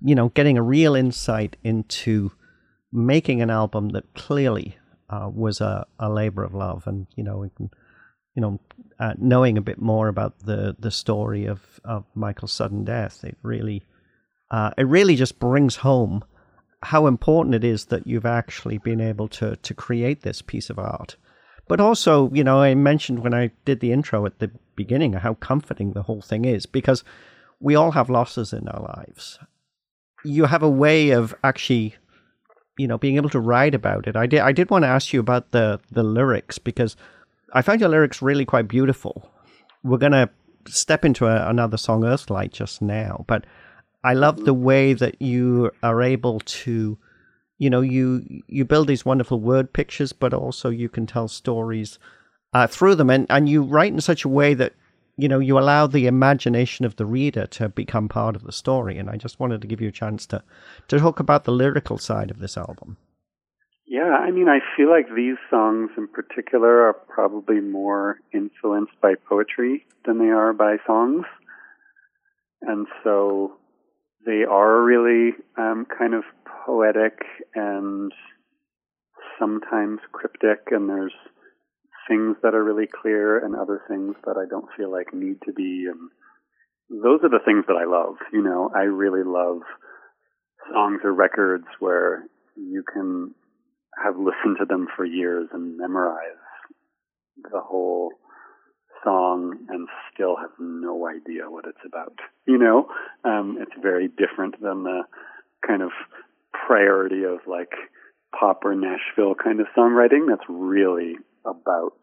You 0.00 0.14
know, 0.14 0.28
getting 0.28 0.56
a 0.56 0.62
real 0.62 0.94
insight 0.94 1.56
into 1.64 2.30
making 2.92 3.42
an 3.42 3.50
album 3.50 3.90
that 3.90 4.14
clearly 4.14 4.76
uh, 5.10 5.28
was 5.28 5.60
a, 5.60 5.86
a 5.98 6.08
labor 6.08 6.44
of 6.44 6.54
love, 6.54 6.86
and 6.86 7.06
you 7.16 7.24
know, 7.24 7.48
can, 7.56 7.70
you 8.34 8.40
know, 8.40 8.60
uh, 8.98 9.14
knowing 9.18 9.58
a 9.58 9.62
bit 9.62 9.80
more 9.80 10.08
about 10.08 10.38
the 10.40 10.76
the 10.78 10.90
story 10.90 11.46
of 11.46 11.80
of 11.84 12.04
Michael's 12.14 12.52
sudden 12.52 12.84
death, 12.84 13.24
it 13.24 13.36
really, 13.42 13.84
uh, 14.50 14.70
it 14.78 14.86
really 14.86 15.16
just 15.16 15.38
brings 15.38 15.76
home 15.76 16.24
how 16.82 17.06
important 17.06 17.54
it 17.54 17.64
is 17.64 17.86
that 17.86 18.06
you've 18.06 18.26
actually 18.26 18.78
been 18.78 19.00
able 19.00 19.28
to 19.28 19.56
to 19.56 19.74
create 19.74 20.22
this 20.22 20.42
piece 20.42 20.70
of 20.70 20.78
art. 20.78 21.16
But 21.68 21.80
also, 21.80 22.30
you 22.32 22.42
know, 22.42 22.60
I 22.60 22.74
mentioned 22.74 23.20
when 23.20 23.34
I 23.34 23.50
did 23.64 23.80
the 23.80 23.92
intro 23.92 24.26
at 24.26 24.38
the 24.38 24.50
beginning 24.76 25.12
how 25.12 25.34
comforting 25.34 25.92
the 25.92 26.02
whole 26.02 26.22
thing 26.22 26.44
is 26.44 26.66
because 26.66 27.04
we 27.60 27.74
all 27.74 27.92
have 27.92 28.10
losses 28.10 28.52
in 28.52 28.66
our 28.68 28.82
lives. 28.96 29.38
You 30.24 30.46
have 30.46 30.62
a 30.62 30.70
way 30.70 31.10
of 31.10 31.34
actually 31.44 31.94
you 32.80 32.88
know 32.88 32.98
being 32.98 33.16
able 33.16 33.30
to 33.30 33.40
write 33.40 33.74
about 33.74 34.08
it. 34.08 34.16
I 34.16 34.26
did 34.26 34.40
I 34.40 34.52
did 34.52 34.70
want 34.70 34.84
to 34.84 34.88
ask 34.88 35.12
you 35.12 35.20
about 35.20 35.50
the 35.50 35.80
the 35.92 36.02
lyrics 36.02 36.58
because 36.58 36.96
I 37.52 37.62
found 37.62 37.80
your 37.80 37.90
lyrics 37.90 38.22
really 38.22 38.46
quite 38.46 38.68
beautiful. 38.68 39.30
We're 39.84 39.98
gonna 39.98 40.30
step 40.66 41.04
into 41.04 41.26
a, 41.26 41.48
another 41.48 41.76
song, 41.76 42.04
Earthlight, 42.04 42.52
just 42.52 42.80
now, 42.80 43.24
but 43.26 43.44
I 44.02 44.14
love 44.14 44.44
the 44.44 44.54
way 44.54 44.94
that 44.94 45.20
you 45.20 45.70
are 45.82 46.00
able 46.00 46.40
to, 46.40 46.98
you 47.58 47.70
know, 47.70 47.82
you 47.82 48.24
you 48.46 48.64
build 48.64 48.88
these 48.88 49.04
wonderful 49.04 49.40
word 49.40 49.72
pictures, 49.72 50.12
but 50.12 50.32
also 50.32 50.70
you 50.70 50.88
can 50.88 51.06
tell 51.06 51.28
stories 51.28 51.98
uh, 52.54 52.66
through 52.66 52.94
them, 52.94 53.10
and 53.10 53.26
and 53.28 53.48
you 53.48 53.62
write 53.62 53.92
in 53.92 54.00
such 54.00 54.24
a 54.24 54.28
way 54.28 54.54
that 54.54 54.72
you 55.20 55.28
know 55.28 55.38
you 55.38 55.58
allow 55.58 55.86
the 55.86 56.06
imagination 56.06 56.84
of 56.84 56.96
the 56.96 57.06
reader 57.06 57.46
to 57.46 57.68
become 57.68 58.08
part 58.08 58.36
of 58.36 58.44
the 58.44 58.52
story 58.52 58.98
and 58.98 59.10
i 59.10 59.16
just 59.16 59.38
wanted 59.40 59.60
to 59.60 59.66
give 59.66 59.80
you 59.80 59.88
a 59.88 59.92
chance 59.92 60.26
to 60.26 60.42
to 60.88 60.98
talk 60.98 61.20
about 61.20 61.44
the 61.44 61.52
lyrical 61.52 61.98
side 61.98 62.30
of 62.30 62.38
this 62.38 62.56
album. 62.56 62.96
Yeah 63.86 64.16
i 64.26 64.30
mean 64.30 64.48
i 64.48 64.60
feel 64.76 64.88
like 64.90 65.06
these 65.14 65.36
songs 65.48 65.90
in 65.96 66.08
particular 66.08 66.86
are 66.86 66.94
probably 66.94 67.60
more 67.60 68.18
influenced 68.32 69.00
by 69.00 69.14
poetry 69.28 69.84
than 70.04 70.18
they 70.18 70.30
are 70.30 70.52
by 70.52 70.76
songs. 70.86 71.24
And 72.62 72.86
so 73.02 73.54
they 74.26 74.44
are 74.48 74.82
really 74.82 75.32
um, 75.56 75.86
kind 75.98 76.14
of 76.14 76.24
poetic 76.66 77.20
and 77.54 78.12
sometimes 79.38 80.00
cryptic 80.12 80.68
and 80.70 80.88
there's 80.88 81.14
things 82.10 82.36
that 82.42 82.54
are 82.54 82.64
really 82.64 82.88
clear 82.88 83.38
and 83.38 83.54
other 83.54 83.80
things 83.88 84.16
that 84.26 84.36
I 84.36 84.44
don't 84.50 84.68
feel 84.76 84.90
like 84.90 85.14
need 85.14 85.38
to 85.46 85.52
be. 85.52 85.86
And 85.86 86.10
those 86.90 87.20
are 87.22 87.30
the 87.30 87.44
things 87.44 87.64
that 87.68 87.76
I 87.76 87.84
love. 87.84 88.16
You 88.32 88.42
know, 88.42 88.70
I 88.74 88.82
really 88.82 89.22
love 89.24 89.60
songs 90.72 91.00
or 91.04 91.14
records 91.14 91.66
where 91.78 92.24
you 92.56 92.82
can 92.82 93.32
have 94.02 94.16
listened 94.16 94.56
to 94.58 94.66
them 94.66 94.88
for 94.96 95.04
years 95.04 95.48
and 95.52 95.78
memorize 95.78 96.42
the 97.50 97.60
whole 97.60 98.10
song 99.04 99.56
and 99.68 99.88
still 100.12 100.36
have 100.36 100.50
no 100.58 101.06
idea 101.08 101.48
what 101.48 101.64
it's 101.66 101.78
about. 101.86 102.18
You 102.46 102.58
know, 102.58 102.88
um, 103.24 103.56
it's 103.60 103.72
very 103.80 104.08
different 104.08 104.60
than 104.60 104.82
the 104.82 105.02
kind 105.66 105.82
of 105.82 105.90
priority 106.66 107.22
of 107.22 107.38
like 107.46 107.72
pop 108.38 108.64
or 108.64 108.74
Nashville 108.74 109.34
kind 109.34 109.60
of 109.60 109.66
songwriting. 109.76 110.26
That's 110.28 110.48
really 110.48 111.16
about 111.44 111.98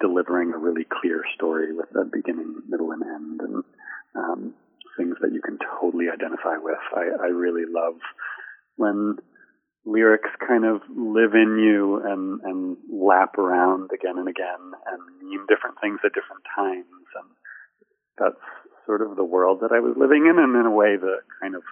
delivering 0.00 0.52
a 0.52 0.58
really 0.58 0.86
clear 1.00 1.22
story 1.34 1.72
with 1.74 1.88
a 1.94 2.04
beginning, 2.04 2.62
middle, 2.68 2.90
and 2.92 3.02
end, 3.02 3.40
and 3.40 3.64
um, 4.14 4.54
things 4.96 5.16
that 5.20 5.32
you 5.32 5.40
can 5.40 5.58
totally 5.80 6.06
identify 6.12 6.56
with. 6.60 6.78
I, 6.94 7.24
I 7.24 7.28
really 7.28 7.64
love 7.68 7.94
when 8.76 9.16
lyrics 9.84 10.30
kind 10.46 10.64
of 10.64 10.80
live 10.88 11.34
in 11.34 11.58
you 11.58 12.00
and, 12.04 12.40
and 12.42 12.76
lap 12.90 13.36
around 13.38 13.90
again 13.92 14.18
and 14.18 14.28
again 14.28 14.72
and 14.86 15.00
mean 15.22 15.46
different 15.48 15.76
things 15.80 16.00
at 16.04 16.14
different 16.14 16.42
times. 16.56 17.06
And 17.14 17.28
that's 18.18 18.44
sort 18.86 19.02
of 19.02 19.16
the 19.16 19.24
world 19.24 19.60
that 19.60 19.72
I 19.72 19.80
was 19.80 19.94
living 19.96 20.26
in, 20.26 20.38
and 20.38 20.56
in 20.56 20.66
a 20.66 20.70
way, 20.70 20.96
the 20.96 21.18
kind 21.40 21.54
of 21.54 21.62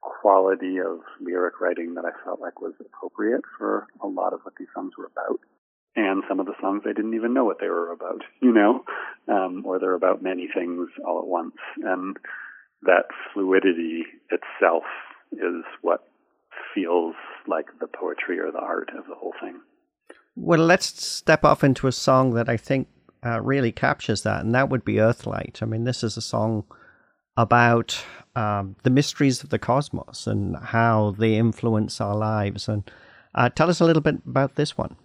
quality 0.00 0.78
of 0.78 0.98
lyric 1.20 1.60
writing 1.60 1.94
that 1.94 2.04
I 2.04 2.10
felt 2.24 2.40
like 2.40 2.60
was 2.60 2.74
appropriate 2.80 3.42
for 3.56 3.86
a 4.02 4.06
lot 4.06 4.32
of 4.32 4.40
what 4.42 4.54
these 4.58 4.68
songs 4.74 4.92
were 4.98 5.06
about 5.06 5.38
and 5.94 6.22
some 6.28 6.40
of 6.40 6.46
the 6.46 6.54
songs 6.60 6.82
they 6.84 6.92
didn't 6.92 7.14
even 7.14 7.34
know 7.34 7.44
what 7.44 7.58
they 7.60 7.68
were 7.68 7.92
about, 7.92 8.22
you 8.40 8.52
know, 8.52 8.84
um, 9.28 9.62
or 9.66 9.78
they're 9.78 9.94
about 9.94 10.22
many 10.22 10.48
things 10.52 10.88
all 11.06 11.18
at 11.18 11.26
once. 11.26 11.56
And 11.82 12.16
that 12.82 13.06
fluidity 13.32 14.04
itself 14.30 14.84
is 15.32 15.64
what 15.82 16.08
feels 16.74 17.14
like 17.46 17.66
the 17.80 17.86
poetry 17.86 18.38
or 18.38 18.50
the 18.50 18.58
art 18.58 18.90
of 18.96 19.06
the 19.06 19.14
whole 19.14 19.34
thing. 19.40 19.60
Well, 20.34 20.60
let's 20.60 20.86
step 21.04 21.44
off 21.44 21.62
into 21.62 21.86
a 21.86 21.92
song 21.92 22.34
that 22.34 22.48
I 22.48 22.56
think 22.56 22.88
uh, 23.24 23.40
really 23.40 23.70
captures 23.70 24.22
that, 24.22 24.40
and 24.40 24.54
that 24.54 24.70
would 24.70 24.84
be 24.84 24.98
Earthlight. 24.98 25.60
I 25.62 25.66
mean, 25.66 25.84
this 25.84 26.02
is 26.02 26.16
a 26.16 26.22
song 26.22 26.64
about 27.36 28.02
um, 28.34 28.76
the 28.82 28.90
mysteries 28.90 29.42
of 29.42 29.50
the 29.50 29.58
cosmos 29.58 30.26
and 30.26 30.56
how 30.56 31.14
they 31.18 31.34
influence 31.34 32.00
our 32.00 32.16
lives. 32.16 32.68
And 32.68 32.90
uh, 33.34 33.48
tell 33.50 33.70
us 33.70 33.80
a 33.80 33.84
little 33.84 34.02
bit 34.02 34.16
about 34.26 34.56
this 34.56 34.76
one. 34.76 34.96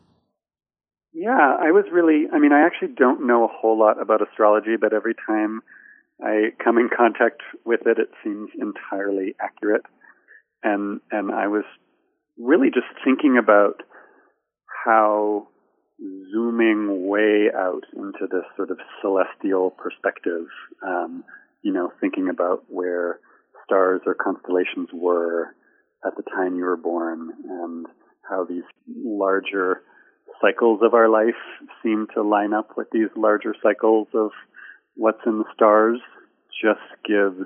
Yeah, 1.20 1.58
I 1.60 1.72
was 1.72 1.86
really, 1.92 2.26
I 2.32 2.38
mean, 2.38 2.54
I 2.54 2.64
actually 2.68 2.94
don't 2.96 3.26
know 3.26 3.44
a 3.44 3.48
whole 3.48 3.80
lot 3.80 4.00
about 4.00 4.22
astrology, 4.22 4.76
but 4.80 4.94
every 4.94 5.16
time 5.16 5.62
I 6.24 6.50
come 6.64 6.78
in 6.78 6.90
contact 6.96 7.42
with 7.66 7.82
it, 7.88 7.98
it 7.98 8.10
seems 8.24 8.50
entirely 8.54 9.34
accurate. 9.42 9.82
And, 10.62 11.02
and 11.10 11.32
I 11.34 11.48
was 11.48 11.64
really 12.38 12.68
just 12.68 12.86
thinking 13.04 13.36
about 13.42 13.82
how 14.86 15.48
zooming 16.32 17.08
way 17.08 17.48
out 17.52 17.82
into 17.96 18.28
this 18.30 18.46
sort 18.56 18.70
of 18.70 18.78
celestial 19.02 19.72
perspective, 19.72 20.46
um, 20.86 21.24
you 21.64 21.74
know, 21.74 21.92
thinking 22.00 22.30
about 22.30 22.66
where 22.70 23.20
stars 23.66 24.02
or 24.06 24.14
constellations 24.14 24.90
were 24.94 25.56
at 26.06 26.16
the 26.16 26.24
time 26.36 26.58
you 26.58 26.64
were 26.66 26.78
born 26.78 27.32
and 27.44 27.88
how 28.30 28.46
these 28.46 28.62
larger 28.88 29.82
cycles 30.42 30.82
of 30.84 30.94
our 30.94 31.10
life 31.10 31.40
seem 31.84 32.08
to 32.14 32.22
line 32.22 32.54
up 32.54 32.78
with 32.78 32.88
these 32.92 33.10
larger 33.16 33.56
cycles 33.62 34.08
of 34.14 34.32
what's 34.96 35.26
in 35.26 35.40
the 35.40 35.46
stars 35.54 36.00
just 36.62 36.80
gives 37.06 37.46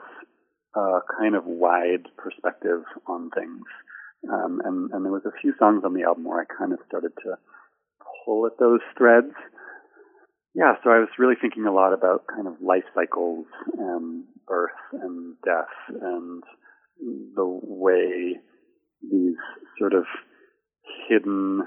a 0.76 1.00
kind 1.20 1.36
of 1.36 1.46
wide 1.46 2.08
perspective 2.18 2.84
on 3.08 3.30
things. 3.32 3.64
Um, 4.32 4.62
and, 4.64 4.92
and 4.92 5.04
there 5.04 5.12
was 5.12 5.26
a 5.26 5.42
few 5.42 5.54
songs 5.58 5.84
on 5.84 5.94
the 5.94 6.04
album 6.04 6.26
where 6.26 6.42
I 6.42 6.58
kind 6.58 6.74
of 6.74 6.80
started 6.88 7.12
to 7.24 7.38
pull 8.26 8.46
at 8.46 8.60
those 8.60 8.82
threads. 8.98 9.34
Yeah, 10.54 10.74
so 10.84 10.90
I 10.90 11.00
was 11.00 11.10
really 11.18 11.36
thinking 11.40 11.66
a 11.66 11.74
lot 11.74 11.94
about 11.94 12.28
kind 12.28 12.48
of 12.48 12.62
life 12.62 12.84
cycles 12.94 13.46
and 13.78 14.26
birth 14.48 14.72
and 14.94 15.36
death 15.44 16.02
and 16.02 16.44
the 17.36 17.46
way 17.46 18.36
these 19.02 19.38
sort 19.80 19.94
of 19.94 20.04
hidden 21.08 21.64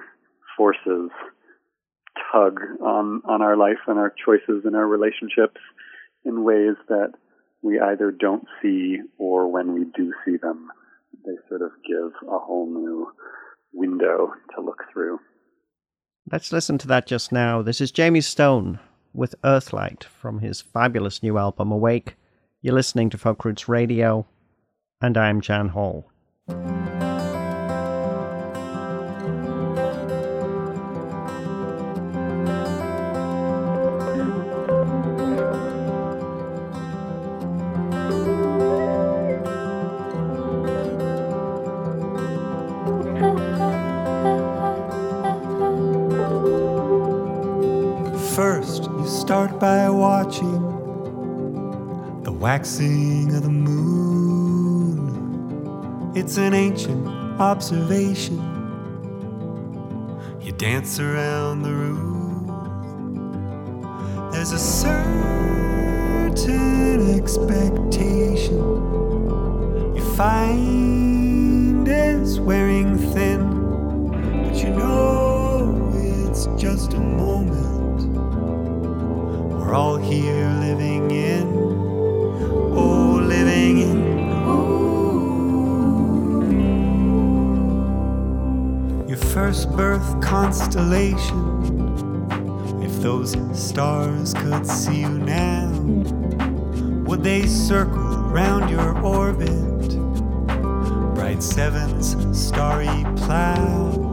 forces 0.56 1.10
tug 2.32 2.60
on, 2.80 3.22
on 3.24 3.42
our 3.42 3.56
life 3.56 3.78
and 3.86 3.98
our 3.98 4.12
choices 4.24 4.64
and 4.64 4.76
our 4.76 4.86
relationships 4.86 5.60
in 6.24 6.44
ways 6.44 6.76
that 6.88 7.12
we 7.62 7.80
either 7.80 8.10
don't 8.10 8.46
see 8.62 8.98
or 9.18 9.50
when 9.50 9.72
we 9.72 9.84
do 9.96 10.12
see 10.24 10.36
them, 10.36 10.70
they 11.24 11.34
sort 11.48 11.62
of 11.62 11.70
give 11.86 12.12
a 12.28 12.38
whole 12.38 12.66
new 12.66 13.10
window 13.72 14.32
to 14.54 14.60
look 14.60 14.82
through. 14.92 15.18
Let's 16.30 16.52
listen 16.52 16.78
to 16.78 16.88
that 16.88 17.06
just 17.06 17.32
now. 17.32 17.62
This 17.62 17.80
is 17.80 17.92
Jayme 17.92 18.22
Stone 18.22 18.78
with 19.12 19.34
Earthlight 19.44 20.04
from 20.04 20.40
his 20.40 20.60
fabulous 20.60 21.22
new 21.22 21.38
album 21.38 21.70
Awake. 21.70 22.16
You're 22.62 22.74
listening 22.74 23.10
to 23.10 23.18
Folk 23.18 23.44
Roots 23.44 23.68
Radio, 23.68 24.26
and 25.00 25.16
I'm 25.16 25.40
Jan 25.40 25.68
Hall. 25.68 26.10
Watching 50.34 52.22
the 52.22 52.32
waxing 52.32 53.34
of 53.34 53.42
the 53.42 53.50
moon. 53.50 55.12
It's 56.16 56.38
an 56.38 56.54
ancient 56.54 57.06
observation. 57.38 58.38
You 60.40 60.52
dance 60.52 60.98
around 60.98 61.62
the 61.62 61.72
room. 61.72 62.46
There's 64.32 64.52
a 64.52 64.58
certain 64.58 65.04
expectation. 67.16 68.56
You 69.94 70.02
find 70.16 71.86
it's 71.86 72.38
wearing 72.40 72.98
thin, 72.98 73.40
but 74.44 74.56
you 74.56 74.70
know 74.70 75.92
it's 75.94 76.46
just 76.60 76.94
a 76.94 77.00
moment. 77.00 77.53
All 79.74 79.96
here 79.96 80.48
living 80.60 81.10
in, 81.10 81.42
oh, 82.76 83.18
living 83.20 83.78
in. 83.78 83.98
Your 89.08 89.18
first 89.18 89.68
birth 89.72 90.20
constellation. 90.20 91.58
If 92.84 93.02
those 93.02 93.36
stars 93.52 94.32
could 94.34 94.64
see 94.64 95.00
you 95.00 95.08
now, 95.08 95.68
would 97.04 97.24
they 97.24 97.48
circle 97.48 98.30
round 98.30 98.70
your 98.70 98.96
orbit? 99.00 99.98
Bright 101.16 101.42
seven's 101.42 102.16
starry 102.38 103.04
plow. 103.16 104.03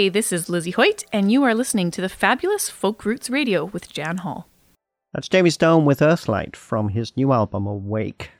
Hi, 0.00 0.08
this 0.08 0.32
is 0.32 0.48
Lizzie 0.48 0.70
Hoyt, 0.70 1.04
and 1.12 1.30
you 1.30 1.42
are 1.42 1.54
listening 1.54 1.90
to 1.90 2.00
the 2.00 2.08
fabulous 2.08 2.70
Folk 2.70 3.04
Roots 3.04 3.28
Radio 3.28 3.66
with 3.66 3.92
Jan 3.92 4.16
Hall. 4.16 4.48
That's 5.12 5.28
Jayme 5.28 5.52
Stone 5.52 5.84
with 5.84 6.00
Earthlight 6.00 6.56
from 6.56 6.88
his 6.88 7.14
new 7.18 7.34
album 7.34 7.66
Awake. 7.66 8.30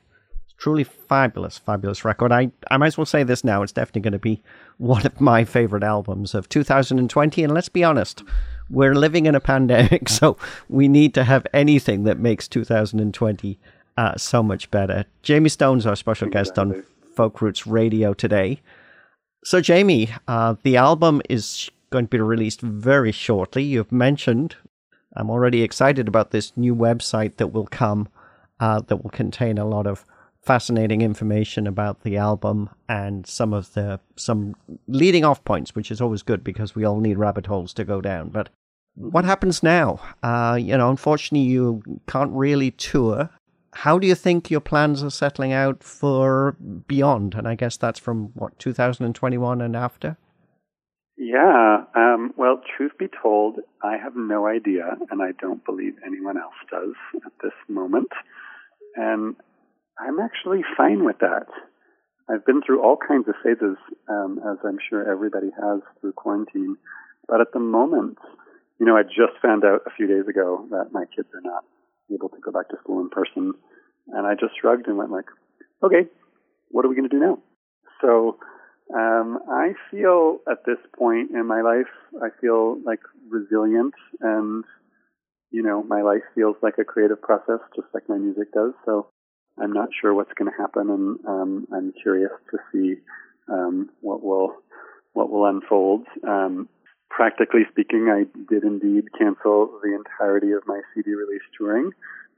It's 0.45 0.55
truly 0.57 0.83
fabulous, 0.83 1.59
fabulous 1.59 2.03
record. 2.03 2.31
I, 2.31 2.51
I 2.71 2.77
might 2.77 2.87
as 2.87 2.97
well 2.97 3.05
say 3.05 3.21
this 3.21 3.43
now. 3.43 3.61
It's 3.61 3.73
definitely 3.73 4.01
going 4.01 4.13
to 4.13 4.17
be 4.17 4.41
one 4.79 5.05
of 5.05 5.21
my 5.21 5.45
favorite 5.45 5.83
albums 5.83 6.33
of 6.33 6.49
2020. 6.49 7.43
And 7.43 7.53
let's 7.53 7.69
be 7.69 7.83
honest, 7.83 8.23
we're 8.71 8.95
living 8.95 9.27
in 9.27 9.35
a 9.35 9.39
pandemic, 9.39 10.09
so 10.09 10.37
we 10.67 10.87
need 10.87 11.13
to 11.13 11.25
have 11.25 11.45
anything 11.53 12.05
that 12.05 12.17
makes 12.17 12.47
2020 12.47 13.59
uh, 13.97 14.17
so 14.17 14.41
much 14.41 14.71
better. 14.71 15.05
Jayme 15.23 15.51
Stone's 15.51 15.85
our 15.85 15.95
special 15.95 16.27
guest 16.27 16.57
on 16.57 16.83
Folk 17.15 17.39
Roots 17.39 17.67
Radio 17.67 18.15
today. 18.15 18.61
So, 19.43 19.59
Jayme, 19.59 20.09
uh, 20.27 20.55
the 20.63 20.77
album 20.77 21.21
is 21.29 21.69
going 21.89 22.05
to 22.05 22.09
be 22.09 22.19
released 22.19 22.61
very 22.61 23.11
shortly. 23.11 23.63
You've 23.63 23.91
mentioned, 23.91 24.55
I'm 25.15 25.29
already 25.29 25.63
excited 25.63 26.07
about 26.07 26.31
this 26.31 26.55
new 26.55 26.75
website 26.75 27.37
that 27.37 27.47
will 27.47 27.67
come 27.67 28.07
uh, 28.59 28.81
that 28.81 28.97
will 28.97 29.09
contain 29.09 29.57
a 29.57 29.65
lot 29.65 29.87
of 29.87 30.05
fascinating 30.43 31.01
information 31.01 31.67
about 31.67 32.01
the 32.03 32.17
album 32.17 32.69
and 32.87 33.25
some 33.25 33.53
of 33.53 33.73
the 33.73 33.99
some 34.15 34.55
leading 34.87 35.25
off 35.25 35.43
points, 35.43 35.75
which 35.75 35.91
is 35.91 36.01
always 36.01 36.23
good 36.23 36.43
because 36.43 36.75
we 36.75 36.85
all 36.85 36.99
need 36.99 37.17
rabbit 37.17 37.47
holes 37.47 37.73
to 37.73 37.83
go 37.83 38.01
down. 38.01 38.29
But 38.29 38.49
what 38.95 39.25
happens 39.25 39.63
now? 39.63 39.99
Uh, 40.21 40.57
you 40.61 40.77
know, 40.77 40.89
unfortunately, 40.89 41.47
you 41.47 41.81
can't 42.07 42.31
really 42.31 42.71
tour 42.71 43.29
how 43.73 43.97
do 43.97 44.07
you 44.07 44.15
think 44.15 44.51
your 44.51 44.59
plans 44.59 45.03
are 45.03 45.09
settling 45.09 45.53
out 45.53 45.83
for 45.83 46.53
beyond? 46.87 47.35
And 47.35 47.47
I 47.47 47.55
guess 47.55 47.77
that's 47.77 47.99
from 47.99 48.31
what 48.33 48.57
2021 48.59 49.61
and 49.61 49.75
after. 49.75 50.17
Yeah. 51.17 51.83
Um, 51.95 52.33
well, 52.35 52.61
truth 52.75 52.93
be 52.97 53.07
told, 53.21 53.59
I 53.83 53.97
have 53.97 54.15
no 54.15 54.47
idea, 54.47 54.97
and 55.09 55.21
I 55.21 55.31
don't 55.39 55.63
believe 55.63 55.93
anyone 56.05 56.37
else 56.37 56.55
does 56.69 56.95
at 57.25 57.31
this 57.43 57.53
moment. 57.69 58.09
And 58.95 59.35
I'm 59.99 60.19
actually 60.19 60.61
fine 60.75 61.05
with 61.05 61.19
that. 61.19 61.47
I've 62.29 62.45
been 62.45 62.61
through 62.61 62.81
all 62.81 62.97
kinds 62.97 63.27
of 63.27 63.35
phases, 63.43 63.77
um, 64.09 64.39
as 64.49 64.57
I'm 64.65 64.79
sure 64.89 65.09
everybody 65.09 65.51
has 65.61 65.81
through 65.99 66.13
quarantine. 66.13 66.77
But 67.27 67.41
at 67.41 67.53
the 67.53 67.59
moment, 67.59 68.17
you 68.79 68.85
know, 68.85 68.97
I 68.97 69.03
just 69.03 69.39
found 69.41 69.63
out 69.63 69.81
a 69.85 69.91
few 69.95 70.07
days 70.07 70.27
ago 70.27 70.65
that 70.71 70.89
my 70.91 71.05
kids 71.15 71.27
are 71.33 71.41
not 71.41 71.63
able 72.15 72.29
to 72.29 72.39
go 72.39 72.51
back 72.51 72.69
to 72.69 72.77
school 72.83 73.01
in 73.01 73.09
person. 73.09 73.53
And 74.07 74.27
I 74.27 74.33
just 74.33 74.53
shrugged 74.59 74.87
and 74.87 74.97
went 74.97 75.11
like, 75.11 75.25
okay, 75.83 76.09
what 76.69 76.85
are 76.85 76.89
we 76.89 76.95
going 76.95 77.09
to 77.09 77.15
do 77.15 77.19
now? 77.19 77.39
So 78.01 78.37
um, 78.95 79.39
I 79.49 79.73
feel 79.89 80.39
at 80.49 80.65
this 80.65 80.77
point 80.97 81.31
in 81.31 81.45
my 81.47 81.61
life, 81.61 81.91
I 82.21 82.29
feel 82.41 82.79
like 82.83 82.99
resilient 83.29 83.93
and, 84.19 84.63
you 85.51 85.63
know, 85.63 85.83
my 85.83 86.01
life 86.01 86.23
feels 86.35 86.55
like 86.61 86.77
a 86.79 86.83
creative 86.83 87.21
process, 87.21 87.59
just 87.75 87.87
like 87.93 88.09
my 88.09 88.17
music 88.17 88.51
does. 88.53 88.73
So 88.85 89.07
I'm 89.59 89.73
not 89.73 89.89
sure 89.99 90.13
what's 90.13 90.33
going 90.33 90.51
to 90.51 90.57
happen, 90.57 90.89
and 90.89 91.19
um, 91.27 91.67
I'm 91.73 91.93
curious 92.01 92.31
to 92.51 92.57
see 92.71 92.95
um, 93.51 93.89
what 93.99 94.23
will 94.23 94.55
what 95.13 95.29
will 95.29 95.45
unfold. 95.45 96.07
Um, 96.27 96.69
practically 97.15 97.61
speaking, 97.71 98.07
I 98.09 98.25
did 98.51 98.63
indeed 98.63 99.05
cancel 99.17 99.79
the 99.83 99.95
entirety 99.95 100.51
of 100.51 100.63
my 100.65 100.81
CD 100.93 101.11
release 101.11 101.41
touring 101.57 101.91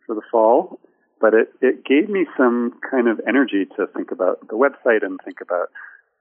for 0.06 0.16
the 0.16 0.22
fall, 0.32 0.80
but 1.22 1.34
it, 1.34 1.54
it 1.62 1.86
gave 1.86 2.10
me 2.10 2.26
some 2.38 2.74
kind 2.90 3.08
of 3.08 3.22
energy 3.28 3.66
to 3.78 3.88
think 3.96 4.12
about 4.12 4.48
the 4.48 4.56
website 4.56 5.06
and 5.06 5.20
think 5.24 5.42
about 5.42 5.70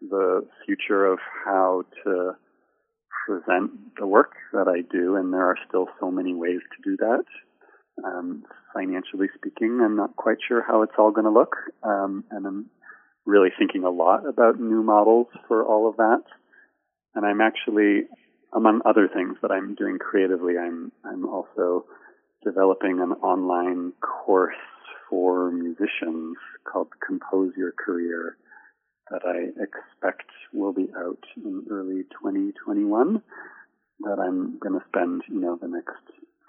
the 0.01 0.47
future 0.67 1.07
of 1.07 1.19
how 1.45 1.85
to 2.05 2.33
present 3.27 3.71
the 3.99 4.07
work 4.07 4.33
that 4.53 4.69
I 4.69 4.83
do, 4.93 5.17
and 5.17 5.33
there 5.33 5.49
are 5.49 5.59
still 5.69 5.89
so 5.99 6.11
many 6.11 6.35
ways 6.35 6.61
to 6.77 6.91
do 6.91 6.97
that. 6.99 7.25
Um, 8.05 8.45
financially 8.75 9.29
speaking, 9.35 9.81
I'm 9.83 9.97
not 9.97 10.17
quite 10.17 10.39
sure 10.47 10.63
how 10.67 10.83
it's 10.83 10.95
all 10.99 11.11
going 11.11 11.27
to 11.27 11.31
look, 11.31 11.57
um, 11.83 12.25
and 12.31 12.47
I'm 12.47 12.67
really 13.25 13.51
thinking 13.57 13.85
a 13.85 13.91
lot 13.91 14.27
about 14.27 14.61
new 14.61 14.83
models 14.83 15.29
for 15.47 15.65
all 15.65 15.89
of 15.89 15.97
that. 15.97 16.23
And 17.15 17.27
I'm 17.27 17.41
actually 17.41 18.05
among 18.55 18.83
other 18.85 19.09
things 19.09 19.37
that 19.43 19.51
I'm 19.51 19.75
doing 19.75 19.99
creatively, 19.99 20.55
I'm 20.59 20.93
I'm 21.05 21.27
also 21.27 21.87
developing 22.45 23.01
an 23.01 23.13
online 23.23 23.93
course 24.01 24.57
for 25.09 25.51
musicians 25.51 26.37
called 26.71 26.89
Compose 27.07 27.53
Your 27.57 27.73
Career 27.73 28.37
that 29.11 29.23
I 29.25 29.49
expect 29.63 30.31
will 30.53 30.73
be 30.73 30.89
out 30.97 31.23
in 31.37 31.65
early 31.71 32.03
2021 32.21 33.23
that 34.01 34.19
I'm 34.19 34.59
going 34.59 34.79
to 34.79 34.85
spend, 34.89 35.23
you 35.29 35.41
know, 35.41 35.59
the 35.61 35.69
next 35.69 36.01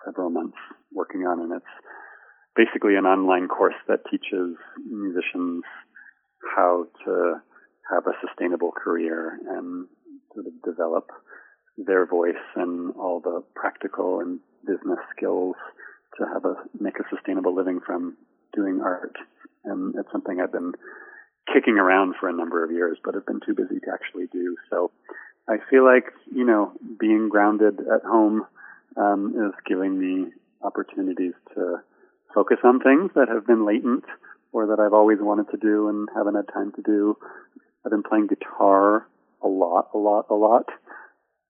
several 0.06 0.30
months 0.30 0.58
working 0.94 1.22
on. 1.22 1.42
And 1.42 1.54
it's 1.54 1.66
basically 2.56 2.96
an 2.96 3.06
online 3.06 3.48
course 3.48 3.76
that 3.88 4.06
teaches 4.10 4.56
musicians 4.90 5.64
how 6.56 6.88
to 7.06 7.36
have 7.92 8.08
a 8.08 8.14
sustainable 8.26 8.72
career 8.72 9.38
and 9.50 9.88
sort 10.34 10.48
of 10.48 10.54
develop 10.64 11.10
their 11.78 12.06
voice 12.06 12.36
and 12.56 12.94
all 12.96 13.20
the 13.20 13.44
practical 13.56 14.20
and 14.20 14.40
business 14.66 15.00
skills 15.16 15.56
to 16.18 16.26
have 16.32 16.46
a 16.46 16.56
make 16.80 17.00
a 17.00 17.04
sustainable 17.10 17.56
living 17.56 17.80
from 17.86 18.16
doing 18.56 18.82
art. 18.82 19.16
And 19.66 19.96
it's 19.96 20.12
something 20.12 20.40
I've 20.40 20.52
been 20.52 20.74
kicking 21.52 21.78
around 21.78 22.16
for 22.20 22.30
a 22.30 22.34
number 22.34 22.64
of 22.64 22.72
years, 22.72 22.98
but 23.04 23.16
have 23.16 23.26
been 23.26 23.42
too 23.46 23.56
busy 23.56 23.80
to 23.80 23.92
actually 23.92 24.28
do. 24.32 24.56
So 24.70 24.92
I 25.48 25.58
feel 25.70 25.84
like, 25.84 26.06
you 26.34 26.46
know, 26.46 26.72
being 27.00 27.30
grounded 27.30 27.80
at 27.80 28.04
home 28.04 28.46
um, 28.96 29.34
is 29.36 29.54
giving 29.68 30.00
me 30.00 30.32
opportunities 30.62 31.34
to 31.56 31.78
focus 32.34 32.58
on 32.64 32.80
things 32.80 33.12
that 33.16 33.28
have 33.28 33.46
been 33.46 33.66
latent 33.66 34.06
or 34.52 34.68
that 34.68 34.80
I've 34.80 34.94
always 34.94 35.18
wanted 35.20 35.50
to 35.52 35.58
do 35.58 35.90
and 35.90 36.08
haven't 36.16 36.36
had 36.36 36.48
time 36.54 36.72
to 36.74 36.82
do. 36.82 37.18
I've 37.86 37.92
been 37.92 38.04
playing 38.04 38.28
guitar 38.28 39.08
a 39.42 39.48
lot, 39.48 39.90
a 39.94 39.98
lot, 39.98 40.28
a 40.30 40.36
lot 40.36 40.70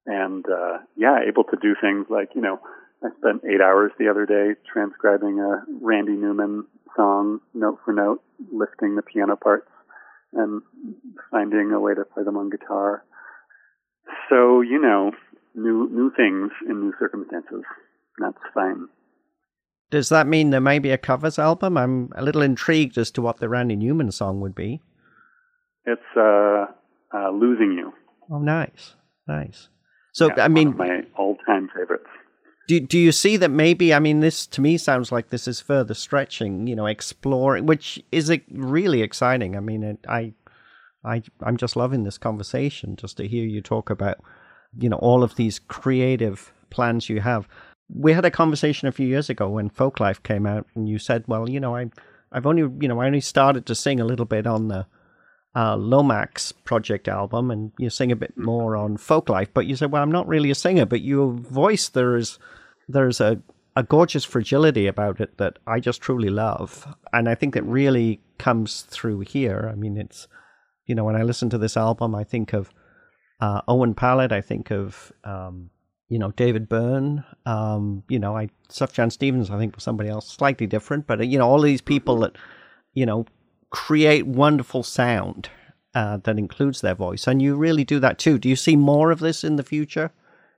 and 0.05 0.45
uh, 0.45 0.79
yeah, 0.95 1.19
able 1.27 1.43
to 1.45 1.57
do 1.61 1.75
things 1.79 2.07
like 2.09 2.29
you 2.35 2.41
know, 2.41 2.59
I 3.03 3.09
spent 3.19 3.43
eight 3.45 3.61
hours 3.61 3.91
the 3.97 4.09
other 4.09 4.25
day 4.25 4.59
transcribing 4.71 5.39
a 5.39 5.63
Randy 5.81 6.13
Newman 6.13 6.65
song 6.95 7.39
note 7.53 7.79
for 7.85 7.93
note, 7.93 8.21
lifting 8.51 8.95
the 8.95 9.01
piano 9.01 9.35
parts 9.35 9.69
and 10.33 10.61
finding 11.31 11.71
a 11.71 11.79
way 11.79 11.93
to 11.93 12.03
play 12.05 12.23
them 12.23 12.37
on 12.37 12.49
guitar. 12.49 13.03
So 14.29 14.61
you 14.61 14.79
know, 14.79 15.11
new 15.55 15.89
new 15.89 16.11
things 16.15 16.51
in 16.67 16.81
new 16.81 16.93
circumstances. 16.99 17.63
That's 18.19 18.37
fine. 18.53 18.87
Does 19.89 20.09
that 20.09 20.27
mean 20.27 20.49
there 20.49 20.61
may 20.61 20.79
be 20.79 20.89
a 20.89 20.97
covers 20.97 21.37
album? 21.37 21.77
I'm 21.77 22.11
a 22.15 22.23
little 22.23 22.41
intrigued 22.41 22.97
as 22.97 23.11
to 23.11 23.21
what 23.21 23.37
the 23.37 23.47
Randy 23.47 23.75
Newman 23.75 24.11
song 24.11 24.41
would 24.41 24.55
be. 24.55 24.81
It's 25.85 26.01
uh, 26.17 26.65
uh, 27.13 27.29
"Losing 27.31 27.73
You." 27.77 27.93
Oh, 28.29 28.39
nice, 28.39 28.95
nice. 29.27 29.69
So 30.13 30.27
yeah, 30.27 30.45
I 30.45 30.47
mean, 30.47 30.77
my 30.77 31.01
all-time 31.17 31.69
favorites. 31.75 32.07
Do 32.67 32.79
do 32.79 32.97
you 32.97 33.11
see 33.11 33.35
that 33.37 33.49
maybe? 33.49 33.93
I 33.93 33.99
mean, 33.99 34.21
this 34.21 34.47
to 34.47 34.61
me 34.61 34.77
sounds 34.77 35.11
like 35.11 35.29
this 35.29 35.47
is 35.47 35.59
further 35.59 35.93
stretching. 35.93 36.67
You 36.67 36.75
know, 36.75 36.85
exploring, 36.85 37.65
which 37.65 38.01
is 38.11 38.31
really 38.51 39.01
exciting. 39.01 39.57
I 39.57 39.59
mean, 39.59 39.83
it, 39.83 39.97
I, 40.07 40.33
I, 41.03 41.23
I'm 41.41 41.57
just 41.57 41.75
loving 41.75 42.03
this 42.03 42.17
conversation 42.17 42.95
just 42.95 43.17
to 43.17 43.27
hear 43.27 43.43
you 43.43 43.61
talk 43.61 43.89
about, 43.89 44.19
you 44.79 44.87
know, 44.87 44.97
all 44.97 45.23
of 45.23 45.35
these 45.35 45.59
creative 45.59 46.53
plans 46.69 47.09
you 47.09 47.19
have. 47.19 47.47
We 47.93 48.13
had 48.13 48.23
a 48.23 48.31
conversation 48.31 48.87
a 48.87 48.93
few 48.93 49.07
years 49.07 49.29
ago 49.29 49.49
when 49.49 49.69
Folklife 49.69 50.23
came 50.23 50.45
out, 50.45 50.67
and 50.75 50.87
you 50.87 50.99
said, 50.99 51.25
"Well, 51.27 51.49
you 51.49 51.59
know, 51.59 51.75
I, 51.75 51.89
I've 52.31 52.45
only, 52.45 52.61
you 52.79 52.87
know, 52.87 53.01
I 53.01 53.07
only 53.07 53.19
started 53.21 53.65
to 53.65 53.75
sing 53.75 53.99
a 53.99 54.05
little 54.05 54.25
bit 54.25 54.47
on 54.47 54.67
the." 54.67 54.85
Uh, 55.55 55.75
Lomax 55.77 56.51
project 56.51 57.07
album, 57.07 57.51
and 57.51 57.71
you 57.77 57.89
sing 57.91 58.11
a 58.11 58.15
bit 58.15 58.35
more 58.35 58.75
on 58.75 58.97
Folklife. 58.97 59.49
But 59.53 59.67
you 59.67 59.75
said, 59.75 59.91
"Well, 59.91 60.01
I'm 60.01 60.11
not 60.11 60.27
really 60.27 60.49
a 60.49 60.55
singer, 60.55 60.85
but 60.85 61.01
your 61.01 61.31
voice 61.31 61.89
there's 61.89 62.39
there's 62.87 63.21
a 63.21 63.39
a 63.75 63.83
gorgeous 63.83 64.23
fragility 64.23 64.87
about 64.87 65.19
it 65.19 65.37
that 65.37 65.57
I 65.65 65.79
just 65.79 66.01
truly 66.01 66.29
love, 66.29 66.87
and 67.11 67.27
I 67.27 67.35
think 67.35 67.53
that 67.53 67.63
really 67.63 68.21
comes 68.37 68.81
through 68.81 69.21
here. 69.21 69.69
I 69.71 69.75
mean, 69.75 69.97
it's 69.97 70.27
you 70.85 70.95
know 70.95 71.03
when 71.03 71.15
I 71.15 71.23
listen 71.23 71.49
to 71.51 71.57
this 71.57 71.77
album, 71.77 72.13
I 72.13 72.23
think 72.23 72.53
of 72.53 72.71
uh, 73.39 73.61
Owen 73.67 73.95
Pallett, 73.95 74.31
I 74.31 74.41
think 74.41 74.71
of 74.71 75.11
um, 75.23 75.69
you 76.07 76.19
know 76.19 76.31
David 76.31 76.69
Byrne, 76.69 77.23
um, 77.45 78.03
you 78.09 78.19
know 78.19 78.37
I 78.37 78.49
Sufjan 78.69 79.11
Stevens, 79.11 79.49
I 79.49 79.57
think 79.57 79.75
was 79.75 79.83
somebody 79.83 80.09
else 80.09 80.27
slightly 80.27 80.67
different, 80.67 81.07
but 81.07 81.25
you 81.27 81.37
know 81.37 81.47
all 81.47 81.61
these 81.61 81.81
people 81.81 82.19
that 82.19 82.37
you 82.93 83.05
know 83.05 83.25
create 83.73 84.27
wonderful 84.27 84.83
sound 84.83 85.49
uh, 85.95 86.17
that 86.17 86.37
includes 86.37 86.81
their 86.81 86.93
voice. 86.93 87.25
And 87.25 87.41
you 87.41 87.55
really 87.55 87.83
do 87.83 87.99
that 87.99 88.19
too. 88.19 88.37
Do 88.37 88.47
you 88.47 88.55
see 88.55 88.75
more 88.75 89.09
of 89.09 89.19
this 89.19 89.43
in 89.43 89.55
the 89.55 89.63
future 89.63 90.11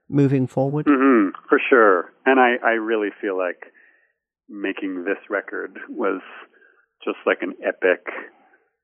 moving 0.10 0.48
forward? 0.48 0.86
Mm-hmm, 0.86 1.30
for 1.48 1.60
sure. 1.70 2.12
And 2.26 2.40
I, 2.42 2.56
I 2.62 2.72
really 2.72 3.10
feel 3.22 3.38
like 3.38 3.72
making 4.50 5.06
this 5.06 5.18
record 5.30 5.80
was 5.90 6.22
just 7.06 7.18
like 7.26 7.40
an 7.42 7.54
epic 7.66 8.06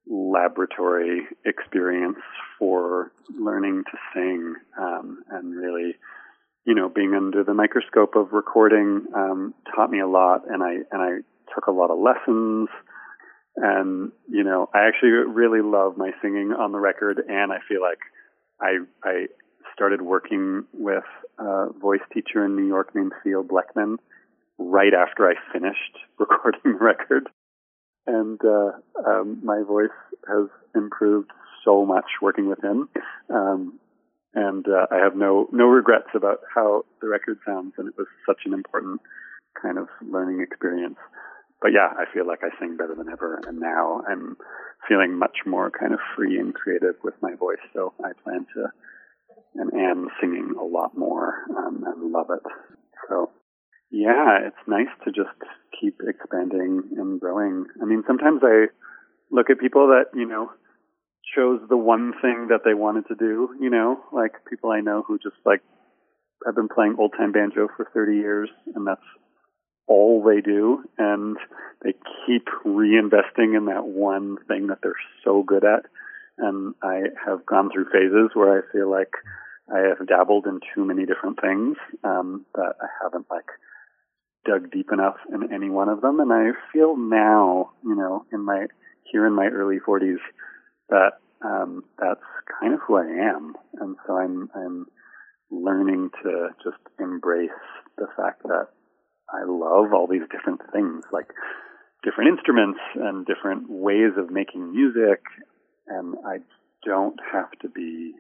laboratory 0.10 1.24
experience 1.46 2.18
for 2.58 3.12
learning 3.38 3.84
to 3.92 3.98
sing 4.14 4.56
um, 4.80 5.24
and 5.30 5.56
really 5.56 5.96
you 6.66 6.74
know 6.74 6.90
being 6.90 7.14
under 7.16 7.44
the 7.44 7.54
microscope 7.54 8.16
of 8.16 8.32
recording 8.32 9.06
um, 9.16 9.54
taught 9.76 9.92
me 9.92 10.00
a 10.00 10.08
lot 10.08 10.42
and 10.50 10.64
I 10.64 10.78
and 10.92 11.02
I 11.02 11.20
took 11.54 11.68
a 11.68 11.72
lot 11.72 11.92
of 11.92 12.00
lessons 12.00 12.68
and 13.56 14.12
you 14.30 14.44
know 14.44 14.70
I 14.74 14.88
actually 14.88 15.10
really 15.10 15.62
love 15.62 15.98
my 15.98 16.12
singing 16.22 16.54
on 16.58 16.72
the 16.72 16.80
record 16.80 17.22
and 17.28 17.52
I 17.52 17.58
feel 17.68 17.82
like 17.82 18.00
I 18.60 18.80
I 19.04 19.28
started 19.74 20.02
working 20.02 20.66
with 20.74 21.04
a 21.40 21.68
voice 21.80 22.02
teacher 22.14 22.46
in 22.46 22.56
New 22.56 22.68
York 22.68 22.94
named 22.96 23.14
Theo 23.24 23.44
Bleckmann 23.44 23.98
right 24.58 24.94
after 24.94 25.28
I 25.28 25.34
finished 25.52 25.98
recording 26.20 26.62
the 26.64 26.84
record 26.84 27.30
and 28.08 28.40
uh, 28.44 28.72
um, 29.08 29.40
my 29.44 29.62
voice 29.68 29.90
has 30.28 30.48
improved 30.76 31.32
so 31.64 31.86
much 31.86 32.06
working 32.22 32.50
with 32.50 32.64
him. 32.64 32.90
Um, 33.30 33.80
and 34.34 34.66
uh, 34.68 34.88
I 34.92 34.98
have 35.04 35.16
no 35.16 35.48
no 35.52 35.66
regrets 35.66 36.08
about 36.16 36.40
how 36.54 36.84
the 37.02 37.08
record 37.10 37.38
sounds, 37.46 37.74
and 37.78 37.90
it 37.90 37.98
was 37.98 38.08
such 38.26 38.40
an 38.46 38.54
important 38.54 39.02
kind 39.62 39.78
of 39.78 39.88
learning 40.02 40.42
experience. 40.42 40.98
But 41.62 41.72
yeah, 41.74 41.94
I 41.96 42.06
feel 42.12 42.26
like 42.26 42.40
I 42.44 42.50
sing 42.60 42.76
better 42.76 42.96
than 42.96 43.10
ever, 43.10 43.40
and 43.48 43.60
now 43.60 44.02
I'm 44.10 44.36
feeling 44.88 45.18
much 45.18 45.46
more 45.46 45.70
kind 45.70 45.94
of 45.94 46.00
free 46.16 46.40
and 46.40 46.54
creative 46.54 46.96
with 47.04 47.14
my 47.22 47.36
voice. 47.36 47.62
So 47.74 47.94
I 48.04 48.12
plan 48.24 48.48
to 48.56 48.68
and 49.56 49.74
am 49.74 50.08
singing 50.20 50.56
a 50.60 50.64
lot 50.64 50.98
more 50.98 51.34
um, 51.58 51.84
and 51.86 52.12
love 52.12 52.28
it. 52.30 52.42
So 53.10 53.30
yeah, 53.92 54.40
it's 54.48 54.68
nice 54.68 54.92
to 55.04 55.12
just 55.12 55.36
keep 55.80 56.00
expanding 56.08 56.84
and 56.98 57.20
growing. 57.20 57.66
I 57.82 57.86
mean, 57.86 58.04
sometimes 58.08 58.42
I 58.44 58.68
look 59.30 59.50
at 59.50 59.60
people 59.60 59.88
that, 59.88 60.18
you 60.18 60.28
know, 60.28 60.52
chose 61.36 61.60
the 61.70 61.78
one 61.78 62.14
thing 62.22 62.48
that 62.50 62.62
they 62.66 62.74
wanted 62.74 63.08
to 63.08 63.16
do, 63.16 63.50
you 63.60 63.70
know, 63.70 64.00
like 64.12 64.32
people 64.50 64.72
I 64.72 64.82
know 64.82 65.04
who 65.06 65.18
just 65.18 65.36
like 65.46 65.62
have 66.46 66.56
been 66.56 66.70
playing 66.70 66.96
old 66.98 67.14
time 67.18 67.32
banjo 67.32 67.68
for 67.76 67.88
30 67.94 68.16
years 68.16 68.50
and 68.76 68.88
that's 68.88 69.02
all 69.92 70.24
they 70.24 70.40
do 70.40 70.84
and 70.98 71.38
they 71.84 71.94
keep 72.26 72.48
reinvesting 72.66 73.58
in 73.58 73.66
that 73.66 73.86
one 73.86 74.38
thing 74.48 74.68
that 74.68 74.80
they're 74.82 74.96
so 75.26 75.44
good 75.44 75.66
at. 75.66 75.86
And 76.38 76.76
I 76.82 77.02
have 77.26 77.46
gone 77.46 77.70
through 77.72 77.92
phases 77.92 78.32
where 78.34 78.58
I 78.58 78.72
feel 78.72 78.90
like 78.90 79.12
I 79.72 79.80
have 79.80 80.08
dabbled 80.08 80.48
in 80.48 80.60
too 80.74 80.86
many 80.86 81.06
different 81.06 81.42
things 81.42 81.76
um, 82.04 82.46
that 82.56 82.74
I 82.82 82.88
haven't 83.04 83.26
like 83.30 83.50
dug 84.46 84.72
deep 84.72 84.92
enough 84.92 85.18
in 85.32 85.54
any 85.54 85.70
one 85.70 85.90
of 85.90 86.02
them. 86.02 86.20
And 86.20 86.32
I 86.32 86.52
feel 86.72 86.96
now, 86.96 87.72
you 87.84 87.96
know, 87.96 88.26
in 88.32 88.46
my 88.46 88.68
here 89.12 89.28
in 89.28 89.34
my 89.34 89.48
early 89.48 89.78
40s, 89.86 90.24
that 90.90 91.20
um, 91.44 91.84
that's 92.00 92.22
kind 92.60 92.74
of 92.74 92.80
who 92.88 92.96
I 92.96 93.06
am. 93.06 93.56
And 93.80 93.98
so 94.08 94.16
I'm 94.18 94.50
I'm 94.56 94.88
learning 95.52 96.12
to 96.24 96.50
just 96.64 96.82
embrace 96.98 97.50
the 97.98 98.08
fact 98.16 98.44
that 98.44 98.70
I 99.32 99.44
love 99.46 99.94
all 99.94 100.08
these 100.08 100.28
different 100.32 100.62
things, 100.72 101.04
like 101.12 101.28
different 102.04 102.38
instruments 102.38 102.80
and 102.96 103.26
different 103.26 103.70
ways 103.70 104.14
of 104.18 104.30
making 104.30 104.72
music, 104.72 105.22
and 105.88 106.16
I 106.26 106.38
don't 106.86 107.20
have 107.32 107.52
to 107.62 107.70
be 107.70 108.14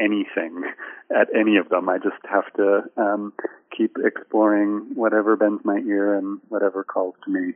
anything 0.00 0.62
at 1.10 1.28
any 1.34 1.56
of 1.56 1.68
them. 1.68 1.88
I 1.88 1.98
just 1.98 2.22
have 2.30 2.52
to 2.56 2.80
um, 2.96 3.32
keep 3.76 3.96
exploring 4.02 4.92
whatever 4.94 5.36
bends 5.36 5.64
my 5.64 5.78
ear 5.78 6.14
and 6.14 6.40
whatever 6.48 6.84
calls 6.84 7.14
to 7.24 7.30
me. 7.30 7.54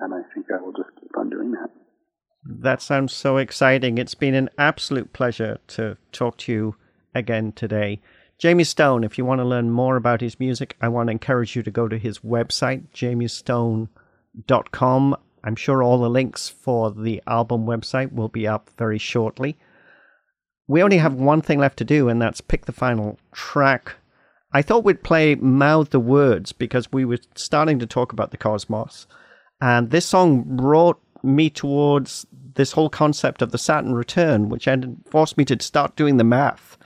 And 0.00 0.12
I 0.12 0.20
think 0.34 0.46
I 0.52 0.60
will 0.60 0.72
just 0.72 0.90
keep 1.00 1.16
on 1.16 1.30
doing 1.30 1.52
that. 1.52 1.70
That 2.44 2.82
sounds 2.82 3.12
so 3.12 3.38
exciting. 3.38 3.98
It's 3.98 4.14
been 4.14 4.34
an 4.34 4.50
absolute 4.58 5.12
pleasure 5.12 5.58
to 5.68 5.96
talk 6.12 6.36
to 6.38 6.52
you 6.52 6.76
again 7.14 7.52
today. 7.52 8.00
Jayme 8.38 8.66
Stone, 8.66 9.02
if 9.02 9.16
you 9.16 9.24
want 9.24 9.40
to 9.40 9.46
learn 9.46 9.70
more 9.70 9.96
about 9.96 10.20
his 10.20 10.38
music, 10.38 10.76
I 10.80 10.88
want 10.88 11.06
to 11.06 11.12
encourage 11.12 11.56
you 11.56 11.62
to 11.62 11.70
go 11.70 11.88
to 11.88 11.96
his 11.96 12.18
website, 12.18 12.82
jaymestone.com. 12.92 15.16
I'm 15.42 15.56
sure 15.56 15.82
all 15.82 15.98
the 15.98 16.10
links 16.10 16.50
for 16.50 16.90
the 16.90 17.22
album 17.26 17.64
website 17.64 18.12
will 18.12 18.28
be 18.28 18.46
up 18.46 18.68
very 18.76 18.98
shortly. 18.98 19.56
We 20.68 20.82
only 20.82 20.98
have 20.98 21.14
one 21.14 21.40
thing 21.40 21.58
left 21.58 21.78
to 21.78 21.84
do, 21.84 22.10
and 22.10 22.20
that's 22.20 22.42
pick 22.42 22.66
the 22.66 22.72
final 22.72 23.18
track. 23.32 23.94
I 24.52 24.60
thought 24.60 24.84
we'd 24.84 25.02
play 25.02 25.36
Mouth 25.36 25.88
the 25.88 26.00
Words 26.00 26.52
because 26.52 26.92
we 26.92 27.06
were 27.06 27.20
starting 27.36 27.78
to 27.78 27.86
talk 27.86 28.12
about 28.12 28.32
the 28.32 28.36
cosmos. 28.36 29.06
And 29.62 29.90
this 29.90 30.04
song 30.04 30.42
brought 30.44 31.00
me 31.22 31.48
towards 31.48 32.26
this 32.54 32.72
whole 32.72 32.90
concept 32.90 33.40
of 33.40 33.50
the 33.50 33.58
Saturn 33.58 33.94
return, 33.94 34.50
which 34.50 34.68
forced 35.06 35.38
me 35.38 35.46
to 35.46 35.62
start 35.62 35.96
doing 35.96 36.18
the 36.18 36.24
math 36.24 36.76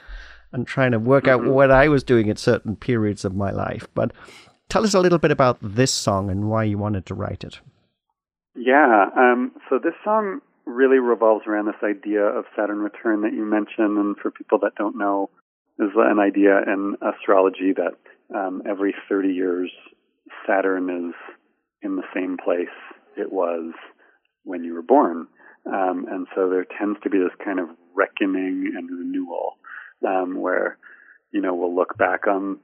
and 0.53 0.67
trying 0.67 0.93
to 0.93 0.99
work 0.99 1.29
out 1.29 1.41
mm-hmm. 1.41 1.51
what 1.51 1.71
I 1.71 1.89
was 1.89 2.03
doing 2.03 2.31
at 2.31 2.39
certain 2.39 2.77
periods 2.77 3.25
of 3.25 3.35
my 3.35 3.51
life. 3.51 3.87
But 3.95 4.13
tell 4.69 4.85
us 4.85 4.95
a 4.95 5.01
little 5.01 5.19
bit 5.19 5.31
about 5.31 5.59
this 5.63 5.93
song 5.93 6.31
and 6.31 6.49
why 6.49 6.65
you 6.65 6.79
wanted 6.79 7.07
to 7.07 7.15
write 7.15 7.45
it. 7.45 7.61
Yeah, 8.55 9.07
um, 9.17 9.53
so 9.69 9.79
this 9.83 9.95
song 10.05 10.41
really 10.67 10.99
revolves 10.99 11.47
around 11.47 11.67
this 11.67 11.83
idea 11.83 12.23
of 12.23 12.45
Saturn 12.57 12.79
return 12.79 13.23
that 13.23 13.33
you 13.33 13.45
mentioned. 13.45 13.99
And 13.99 14.17
for 14.17 14.31
people 14.31 14.59
that 14.61 14.75
don't 14.77 14.99
know, 14.99 15.31
is 15.81 15.91
an 15.97 16.19
idea 16.19 16.59
in 16.67 16.97
astrology 17.01 17.73
that 17.75 17.97
um, 18.37 18.63
every 18.69 18.95
30 19.09 19.29
years, 19.29 19.71
Saturn 20.47 20.91
is 20.91 21.15
in 21.83 21.97
the 21.97 22.03
same 22.15 22.37
place 22.43 22.69
it 23.17 23.33
was 23.33 23.73
when 24.45 24.63
you 24.63 24.75
were 24.75 24.83
born. 24.83 25.27
Um, 25.67 26.07
and 26.11 26.27
so 26.35 26.49
there 26.49 26.67
tends 26.79 26.99
to 27.03 27.11
be 27.11 27.19
this 27.19 27.35
kind 27.45 27.59
of 27.59 27.69
reckoning 27.95 28.73
and 28.77 28.89
renewal 28.91 29.57
um, 30.07 30.41
where, 30.41 30.79
you 31.33 31.41
know, 31.41 31.55
we'll 31.55 31.75
look 31.75 31.97
back 31.97 32.27
on 32.27 32.59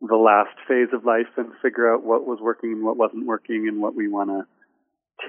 the 0.00 0.16
last 0.16 0.56
phase 0.68 0.88
of 0.92 1.04
life 1.04 1.32
and 1.36 1.52
figure 1.62 1.92
out 1.92 2.04
what 2.04 2.26
was 2.26 2.38
working 2.40 2.72
and 2.72 2.84
what 2.84 2.96
wasn't 2.96 3.26
working 3.26 3.66
and 3.68 3.80
what 3.80 3.94
we 3.94 4.08
want 4.08 4.30
to 4.30 4.46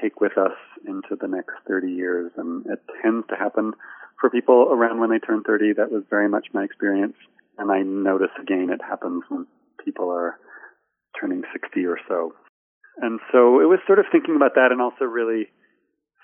take 0.01 0.19
with 0.19 0.37
us 0.37 0.57
into 0.85 1.15
the 1.19 1.27
next 1.27 1.53
30 1.67 1.91
years. 1.91 2.31
And 2.37 2.65
it 2.65 2.79
tends 3.01 3.25
to 3.29 3.35
happen 3.35 3.73
for 4.19 4.29
people 4.29 4.67
around 4.71 4.99
when 4.99 5.09
they 5.09 5.19
turn 5.19 5.43
30. 5.43 5.73
That 5.77 5.91
was 5.91 6.03
very 6.09 6.27
much 6.27 6.47
my 6.53 6.63
experience. 6.63 7.15
And 7.57 7.71
I 7.71 7.81
notice 7.81 8.31
again 8.41 8.69
it 8.71 8.81
happens 8.81 9.23
when 9.29 9.47
people 9.83 10.11
are 10.11 10.37
turning 11.19 11.43
60 11.53 11.85
or 11.85 11.97
so. 12.07 12.33
And 12.97 13.19
so 13.31 13.61
it 13.61 13.65
was 13.65 13.79
sort 13.85 13.99
of 13.99 14.05
thinking 14.11 14.35
about 14.35 14.55
that 14.55 14.71
and 14.71 14.81
also 14.81 15.05
really 15.05 15.47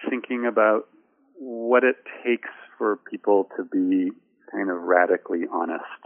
thinking 0.10 0.46
about 0.46 0.88
what 1.36 1.84
it 1.84 1.96
takes 2.26 2.50
for 2.78 2.98
people 3.10 3.48
to 3.58 3.64
be 3.64 4.12
kind 4.54 4.70
of 4.70 4.78
radically 4.78 5.44
honest. 5.52 6.04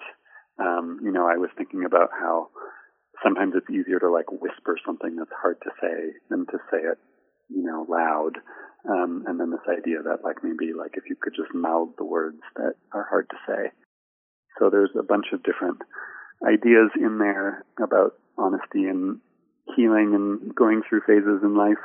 Um, 0.57 0.99
you 1.03 1.11
know, 1.11 1.27
I 1.27 1.37
was 1.37 1.49
thinking 1.57 1.85
about 1.85 2.09
how 2.11 2.49
sometimes 3.23 3.53
it's 3.55 3.69
easier 3.69 3.99
to 3.99 4.09
like 4.09 4.31
whisper 4.31 4.77
something 4.85 5.15
that's 5.15 5.35
hard 5.41 5.57
to 5.63 5.69
say 5.81 6.15
than 6.29 6.45
to 6.47 6.57
say 6.71 6.79
it 6.79 6.97
you 7.49 7.63
know, 7.63 7.85
loud. 7.89 8.37
Um, 8.89 9.23
and 9.27 9.39
then 9.39 9.51
this 9.51 9.67
idea 9.67 10.01
that 10.03 10.23
like 10.23 10.37
maybe 10.43 10.73
like 10.77 10.91
if 10.95 11.03
you 11.09 11.15
could 11.19 11.33
just 11.35 11.53
mouth 11.53 11.89
the 11.97 12.05
words 12.05 12.39
that 12.55 12.73
are 12.93 13.07
hard 13.09 13.29
to 13.29 13.37
say. 13.47 13.71
So 14.59 14.69
there's 14.69 14.91
a 14.97 15.03
bunch 15.03 15.27
of 15.33 15.43
different 15.43 15.79
ideas 16.45 16.91
in 16.95 17.17
there 17.19 17.65
about 17.81 18.13
honesty 18.37 18.85
and 18.85 19.19
healing 19.75 20.13
and 20.15 20.55
going 20.55 20.81
through 20.87 21.01
phases 21.05 21.41
in 21.43 21.57
life. 21.57 21.83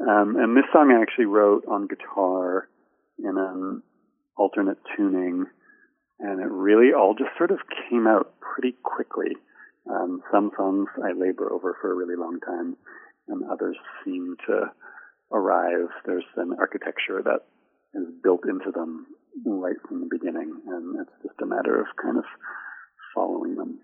Um, 0.00 0.36
and 0.36 0.56
this 0.56 0.64
song 0.72 0.92
I 0.92 1.00
actually 1.00 1.26
wrote 1.26 1.64
on 1.68 1.86
guitar 1.86 2.68
in 3.18 3.38
an 3.38 3.82
alternate 4.36 4.78
tuning, 4.96 5.46
and 6.18 6.40
it 6.40 6.48
really 6.50 6.92
all 6.92 7.14
just 7.14 7.36
sort 7.36 7.50
of 7.50 7.58
came 7.88 8.06
out 8.06 8.34
pretty 8.40 8.76
quickly. 8.82 9.36
Um, 9.90 10.22
some 10.32 10.50
songs 10.56 10.88
I 11.02 11.12
labor 11.12 11.52
over 11.52 11.76
for 11.80 11.92
a 11.92 11.94
really 11.94 12.16
long 12.16 12.40
time, 12.40 12.76
and 13.28 13.42
others 13.50 13.76
seem 14.04 14.36
to 14.48 14.72
arrive. 15.32 15.88
There's 16.04 16.24
an 16.36 16.56
architecture 16.58 17.22
that 17.24 17.46
is 17.94 18.06
built 18.22 18.42
into 18.48 18.70
them 18.72 19.06
right 19.44 19.76
from 19.88 20.00
the 20.00 20.08
beginning, 20.10 20.60
and 20.66 21.00
it's 21.00 21.22
just 21.22 21.40
a 21.42 21.46
matter 21.46 21.80
of 21.80 21.86
kind 22.02 22.18
of 22.18 22.24
following 23.14 23.56
them. 23.56 23.78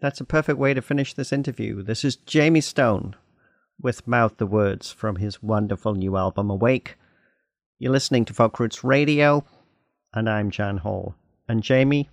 That's 0.00 0.20
a 0.20 0.24
perfect 0.24 0.58
way 0.58 0.74
to 0.74 0.82
finish 0.82 1.12
this 1.14 1.32
interview. 1.32 1.82
This 1.82 2.04
is 2.04 2.16
Jayme 2.16 2.62
Stone 2.62 3.16
with 3.80 4.06
Mouth 4.06 4.36
the 4.36 4.46
Words 4.46 4.90
from 4.90 5.16
his 5.16 5.42
wonderful 5.42 5.94
new 5.94 6.16
album 6.16 6.50
Awake. 6.50 6.96
You're 7.78 7.92
listening 7.92 8.24
to 8.26 8.34
Folk 8.34 8.60
Roots 8.60 8.84
Radio, 8.84 9.44
and 10.14 10.28
I'm 10.28 10.50
Jan 10.50 10.78
Hall. 10.78 11.14
And 11.50 11.64
Jayme, 11.64 12.06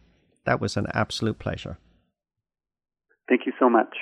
that 0.45 0.59
was 0.59 0.77
an 0.77 0.87
absolute 0.95 1.37
pleasure. 1.37 1.77
Thank 3.29 3.41
you 3.45 3.53
so 3.59 3.69
much. 3.69 3.95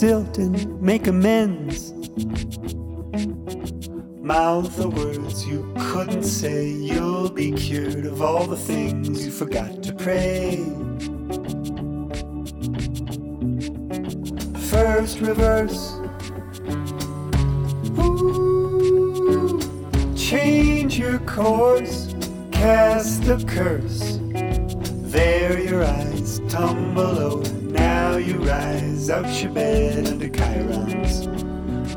Silt 0.00 0.38
and 0.38 0.80
make 0.80 1.06
amends. 1.08 1.92
Mouth 4.22 4.74
the 4.78 4.88
words 4.88 5.46
you 5.46 5.70
couldn't 5.78 6.22
say. 6.22 6.70
You'll 6.70 7.28
be 7.28 7.52
cured 7.52 8.06
of 8.06 8.22
all 8.22 8.46
the 8.46 8.56
things 8.56 9.26
you 9.26 9.30
forgot 9.30 9.82
to 9.82 9.92
pray. 9.92 10.64
First 14.70 15.20
reverse. 15.20 15.98
Ooh, 17.98 19.60
change 20.16 20.98
your 20.98 21.18
course, 21.18 22.14
cast 22.52 23.28
a 23.28 23.36
curse. 23.44 23.99
Your 29.26 29.52
bed 29.52 30.06
under 30.06 30.28
Chiron's 30.28 31.26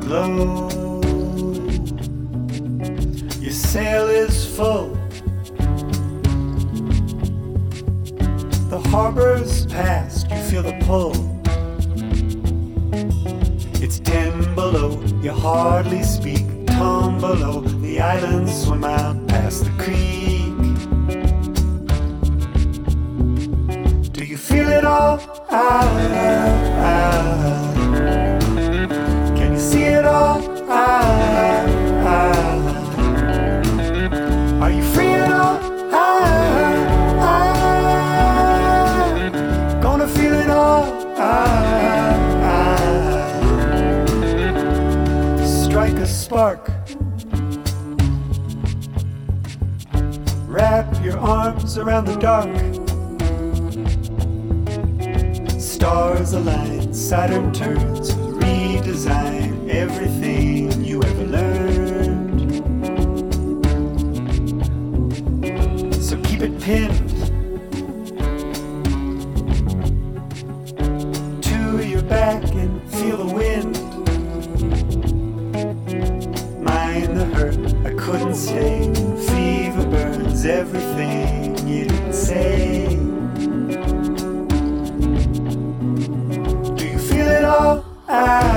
glow. 0.00 0.68
Your 3.40 3.52
sail 3.52 4.08
is 4.08 4.46
full. 4.56 4.90
The 8.68 8.78
harbor's 8.90 9.66
past, 9.66 10.30
you 10.30 10.36
feel 10.36 10.62
the 10.62 10.78
pull. 10.84 11.14
It's 13.82 13.98
ten 14.00 14.54
below, 14.54 15.02
you 15.22 15.32
hardly 15.32 16.02
speak. 16.02 16.46
Tom 16.66 17.20
below, 17.20 17.60
the 17.60 18.00
islands 18.00 18.64
swim 18.64 18.84
out 18.84 19.26
past 19.28 19.64
the 19.64 19.70
creek. 19.82 20.54
Do 24.12 24.24
you 24.24 24.36
feel 24.36 24.68
it 24.68 24.84
all? 24.84 25.20
Ah, 25.50 26.33
around 51.84 52.06
the 52.06 52.16
dark. 52.16 52.48
Stars 55.60 56.32
align, 56.32 56.94
Saturn 56.94 57.52
turns, 57.52 58.12
redesign 58.14 59.68
everything 59.68 60.82
you 60.82 61.02
ever 61.02 61.24
learned. 61.24 62.54
So 66.02 66.16
keep 66.22 66.40
it 66.40 66.58
pinned 66.62 67.10
to 71.42 71.86
your 71.86 72.02
back 72.04 72.42
and 72.54 72.90
feel 72.92 73.18
the 73.18 73.34
wind. 73.34 73.74
Mind 76.62 77.14
the 77.14 77.26
hurt, 77.26 77.58
I 77.84 77.92
couldn't 78.02 78.36
say. 78.36 79.33
Everything 80.46 81.56
you 81.66 81.86
didn't 81.86 82.12
say. 82.12 82.86
Do 86.76 86.84
you 86.86 86.98
feel 86.98 87.26
it 87.28 87.44
all? 87.44 87.82
Ah, 88.06 88.53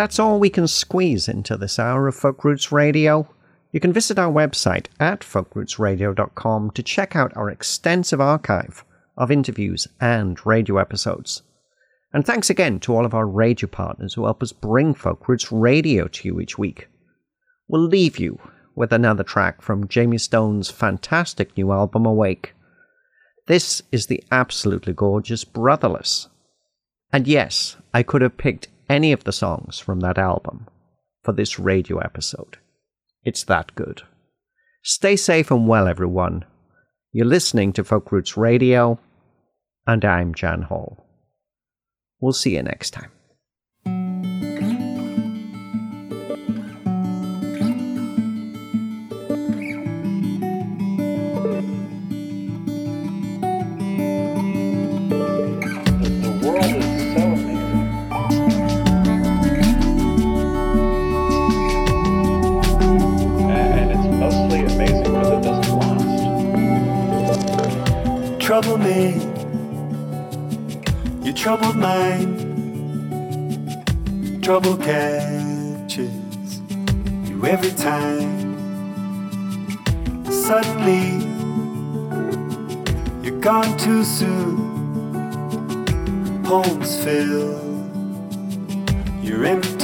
that's 0.00 0.18
all 0.18 0.40
we 0.40 0.48
can 0.48 0.66
squeeze 0.66 1.28
into 1.28 1.58
this 1.58 1.78
hour 1.78 2.08
of 2.08 2.16
Folk 2.16 2.42
Roots 2.42 2.72
Radio. 2.72 3.28
You 3.70 3.80
can 3.80 3.92
visit 3.92 4.18
our 4.18 4.32
website 4.32 4.86
at 4.98 5.20
folkrootsradio.com 5.20 6.70
to 6.70 6.82
check 6.82 7.14
out 7.14 7.36
our 7.36 7.50
extensive 7.50 8.18
archive 8.18 8.82
of 9.18 9.30
interviews 9.30 9.86
and 10.00 10.40
radio 10.46 10.78
episodes. 10.78 11.42
And 12.14 12.24
thanks 12.24 12.48
again 12.48 12.80
to 12.80 12.96
all 12.96 13.04
of 13.04 13.12
our 13.12 13.26
radio 13.26 13.68
partners 13.68 14.14
who 14.14 14.24
help 14.24 14.42
us 14.42 14.52
bring 14.52 14.94
Folk 14.94 15.28
Roots 15.28 15.52
Radio 15.52 16.08
to 16.08 16.28
you 16.28 16.40
each 16.40 16.56
week. 16.56 16.88
We'll 17.68 17.82
leave 17.82 18.18
you 18.18 18.40
with 18.74 18.94
another 18.94 19.22
track 19.22 19.60
from 19.60 19.86
Jayme 19.86 20.18
Stone's 20.18 20.70
fantastic 20.70 21.54
new 21.58 21.72
album 21.72 22.06
Awake. 22.06 22.54
This 23.48 23.82
is 23.92 24.06
the 24.06 24.24
absolutely 24.32 24.94
gorgeous 24.94 25.44
Brotherless. 25.44 26.28
And 27.12 27.28
yes, 27.28 27.76
I 27.92 28.02
could 28.02 28.22
have 28.22 28.38
picked 28.38 28.68
any 28.90 29.12
of 29.12 29.22
the 29.22 29.32
songs 29.32 29.78
from 29.78 30.00
that 30.00 30.18
album 30.18 30.66
for 31.22 31.32
this 31.32 31.60
radio 31.60 31.98
episode. 31.98 32.58
It's 33.24 33.44
that 33.44 33.72
good. 33.76 34.02
Stay 34.82 35.14
safe 35.14 35.52
and 35.52 35.68
well, 35.68 35.86
everyone. 35.86 36.44
You're 37.12 37.26
listening 37.26 37.72
to 37.74 37.84
Folk 37.84 38.10
Roots 38.10 38.36
Radio, 38.36 38.98
and 39.86 40.04
I'm 40.04 40.34
Jan 40.34 40.62
Hall. 40.62 41.06
We'll 42.20 42.32
see 42.32 42.56
you 42.56 42.62
next 42.64 42.90
time. 42.90 43.12
Trouble 68.60 68.78
me. 68.78 69.14
Your 71.24 71.34
troubled 71.34 71.76
mind, 71.76 72.36
trouble 74.42 74.76
catches 74.76 76.12
you 77.26 77.46
every 77.46 77.70
time. 77.70 78.28
Suddenly, 80.30 81.24
you're 83.22 83.40
gone 83.40 83.76
too 83.78 84.04
soon. 84.04 84.58
Poems 86.44 87.02
fill 87.02 87.58
your 89.22 89.46
empty 89.46 89.79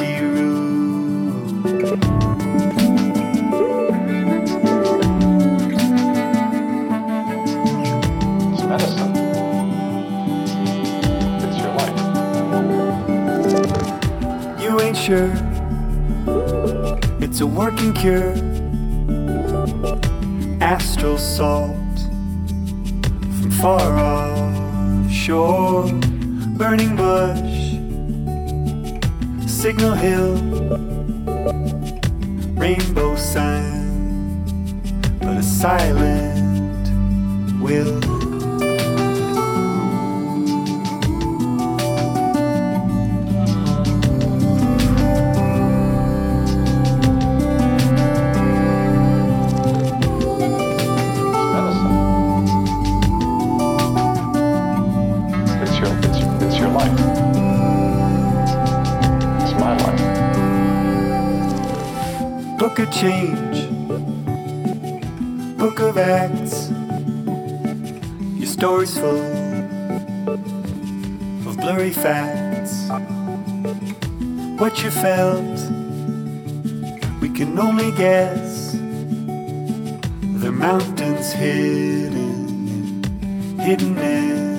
It's 15.08 15.20
a 17.40 17.46
working 17.46 17.92
cure. 17.92 18.32
Astral 20.60 21.16
salt 21.16 21.76
from 23.38 23.52
far 23.52 23.98
off 23.98 25.08
shore, 25.08 25.84
burning 26.58 26.96
bush, 26.96 27.78
signal 29.48 29.94
hill, 29.94 30.34
rainbow 32.56 33.14
sign, 33.14 34.42
but 35.20 35.36
a 35.36 35.42
silent 35.42 36.90
will. 37.62 38.15
Book 66.16 66.30
of 66.30 66.40
acts. 66.40 66.70
Your 68.36 68.46
story's 68.46 68.98
full 68.98 69.20
of 71.48 71.56
blurry 71.56 71.92
facts. 71.92 72.88
What 74.58 74.82
you 74.82 74.90
felt, 74.90 75.60
we 77.20 77.28
can 77.28 77.58
only 77.58 77.92
guess. 77.92 78.72
The 80.42 80.52
mountains 80.52 81.32
hidden 81.32 83.02
hidden 83.58 83.88
in 83.88 83.94
hiddenness. 83.94 84.55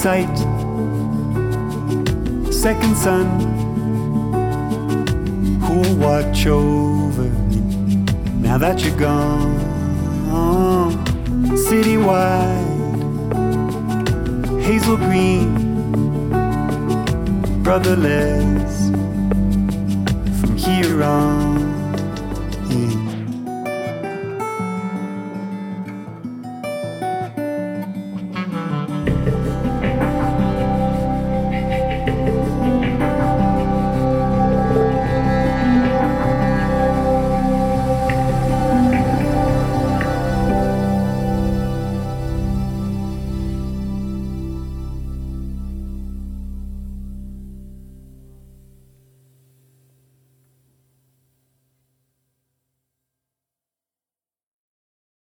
Sight, 0.00 0.38
second 2.50 2.96
son, 2.96 3.26
Who'll 5.60 5.96
watch 5.96 6.46
over 6.46 7.24
me 7.24 7.96
now 8.40 8.56
that 8.56 8.82
you're 8.82 8.96
gone? 8.96 9.58
Citywide, 11.68 12.66
hazel 14.62 14.96
green, 14.96 15.52
brotherless 17.62 18.88
from 20.40 20.56
here 20.56 21.02
on. 21.02 21.39